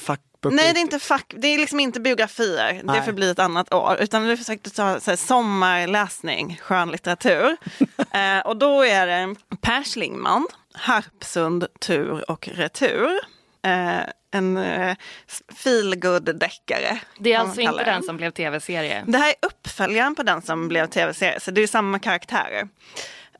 fackböcker? 0.50 0.64
Nej, 0.64 0.74
det 0.74 0.80
är 0.80 0.82
inte 0.82 1.00
fack, 1.00 1.34
det 1.38 1.48
är 1.48 1.58
liksom 1.58 1.80
inte 1.80 2.00
biografier. 2.00 2.82
Nej. 2.84 3.00
Det 3.00 3.06
får 3.06 3.12
bli 3.12 3.30
ett 3.30 3.39
annat 3.39 3.74
år. 3.74 3.98
Utan 4.00 4.28
vi 4.28 4.38
försökte 4.38 4.70
ta 4.70 5.00
så 5.00 5.12
här, 5.12 5.18
sommarläsning, 5.18 6.60
skönlitteratur. 6.62 7.58
eh, 8.12 8.39
och 8.46 8.58
då 8.58 8.86
är 8.86 9.08
det 9.08 9.36
Per 9.62 9.84
Schlingman 9.84 10.48
Harpsund 10.74 11.68
tur 11.80 12.32
och 12.32 12.50
retur. 12.54 13.10
Eh, 13.66 14.00
en 14.32 14.58
eh, 14.58 14.96
feelgood-deckare. 15.64 17.00
Det 17.20 17.34
är 17.34 17.39
alltså 17.39 17.62
inte 17.62 17.84
den 17.84 18.04
som 18.04 18.18
blev 18.18 18.32
tv-serie? 18.32 19.04
Det 19.08 19.18
här 19.18 19.28
är 19.28 19.48
uppföljaren 19.48 20.16
på 20.16 20.24
den 20.24 20.41
som 20.41 20.68
blev 20.68 20.88
tv-serie, 20.88 21.39
så 21.39 21.52
det 21.52 21.62
är 21.62 21.68
samma 21.68 22.00
karaktärer. 22.00 22.68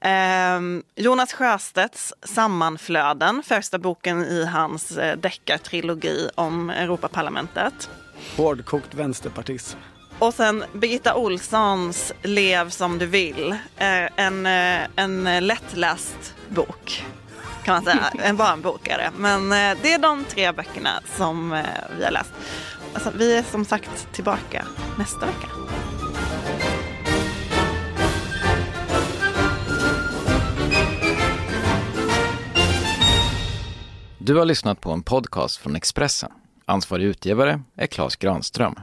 Eh, 0.02 0.60
Jonas 0.96 1.34
Sjöstedts 1.34 2.14
Sammanflöden, 2.24 3.44
första 3.46 3.80
boken 3.80 4.26
i 4.26 4.46
hans 4.46 4.98
eh, 4.98 5.18
deckartrilogi 5.18 6.30
om 6.36 6.70
Europaparlamentet. 6.70 7.90
Hårdkokt 8.38 8.94
vänsterpartism. 8.94 9.78
Och 10.20 10.34
sen 10.34 10.64
Birgitta 10.74 11.16
Olssons 11.16 12.14
Lev 12.24 12.70
som 12.70 12.98
du 12.98 13.06
vill. 13.06 13.52
Eh, 13.78 14.10
en, 14.16 14.46
eh, 14.46 14.88
en 14.96 15.48
lättläst 15.48 16.36
bok 16.50 17.06
kan 17.64 17.74
man 17.74 17.84
säga. 17.84 18.12
En 18.24 18.38
barnbok 18.38 18.88
är 18.88 18.98
det. 18.98 19.12
Men 19.18 19.50
det 19.82 19.94
är 19.94 20.00
de 20.00 20.24
tre 20.24 20.52
böckerna 20.52 21.02
som 21.18 21.50
vi 21.98 22.04
har 22.04 22.12
läst. 22.12 22.32
Alltså, 22.94 23.12
vi 23.16 23.38
är 23.38 23.44
som 23.44 23.66
sagt 23.66 24.14
tillbaka 24.14 24.66
nästa 24.98 25.26
vecka. 25.26 25.48
Du 34.26 34.36
har 34.36 34.46
lyssnat 34.46 34.82
på 34.82 34.92
en 34.92 35.04
podcast 35.04 35.58
från 35.58 35.76
Expressen. 35.76 36.32
Ansvarig 36.66 37.06
utgivare 37.06 37.62
är 37.78 37.88
Klas 37.88 38.16
Granström. 38.16 38.76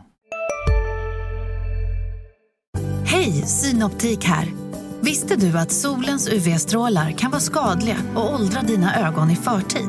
Hej, 3.06 3.32
Synoptik 3.32 4.24
här. 4.24 4.48
Visste 5.00 5.36
du 5.36 5.58
att 5.58 5.72
solens 5.72 6.28
UV-strålar 6.28 7.10
kan 7.10 7.30
vara 7.30 7.40
skadliga 7.40 7.96
och 8.14 8.34
åldra 8.34 8.62
dina 8.62 9.08
ögon 9.08 9.30
i 9.30 9.36
förtid? 9.36 9.88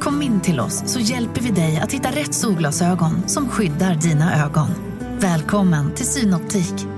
Kom 0.00 0.22
in 0.22 0.40
till 0.40 0.60
oss 0.60 0.82
så 0.86 1.00
hjälper 1.00 1.40
vi 1.40 1.50
dig 1.50 1.80
att 1.82 1.92
hitta 1.92 2.08
rätt 2.08 2.34
solglasögon 2.34 3.28
som 3.28 3.48
skyddar 3.48 3.94
dina 3.94 4.44
ögon. 4.44 4.68
Välkommen 5.20 5.94
till 5.94 6.06
Synoptik. 6.06 6.93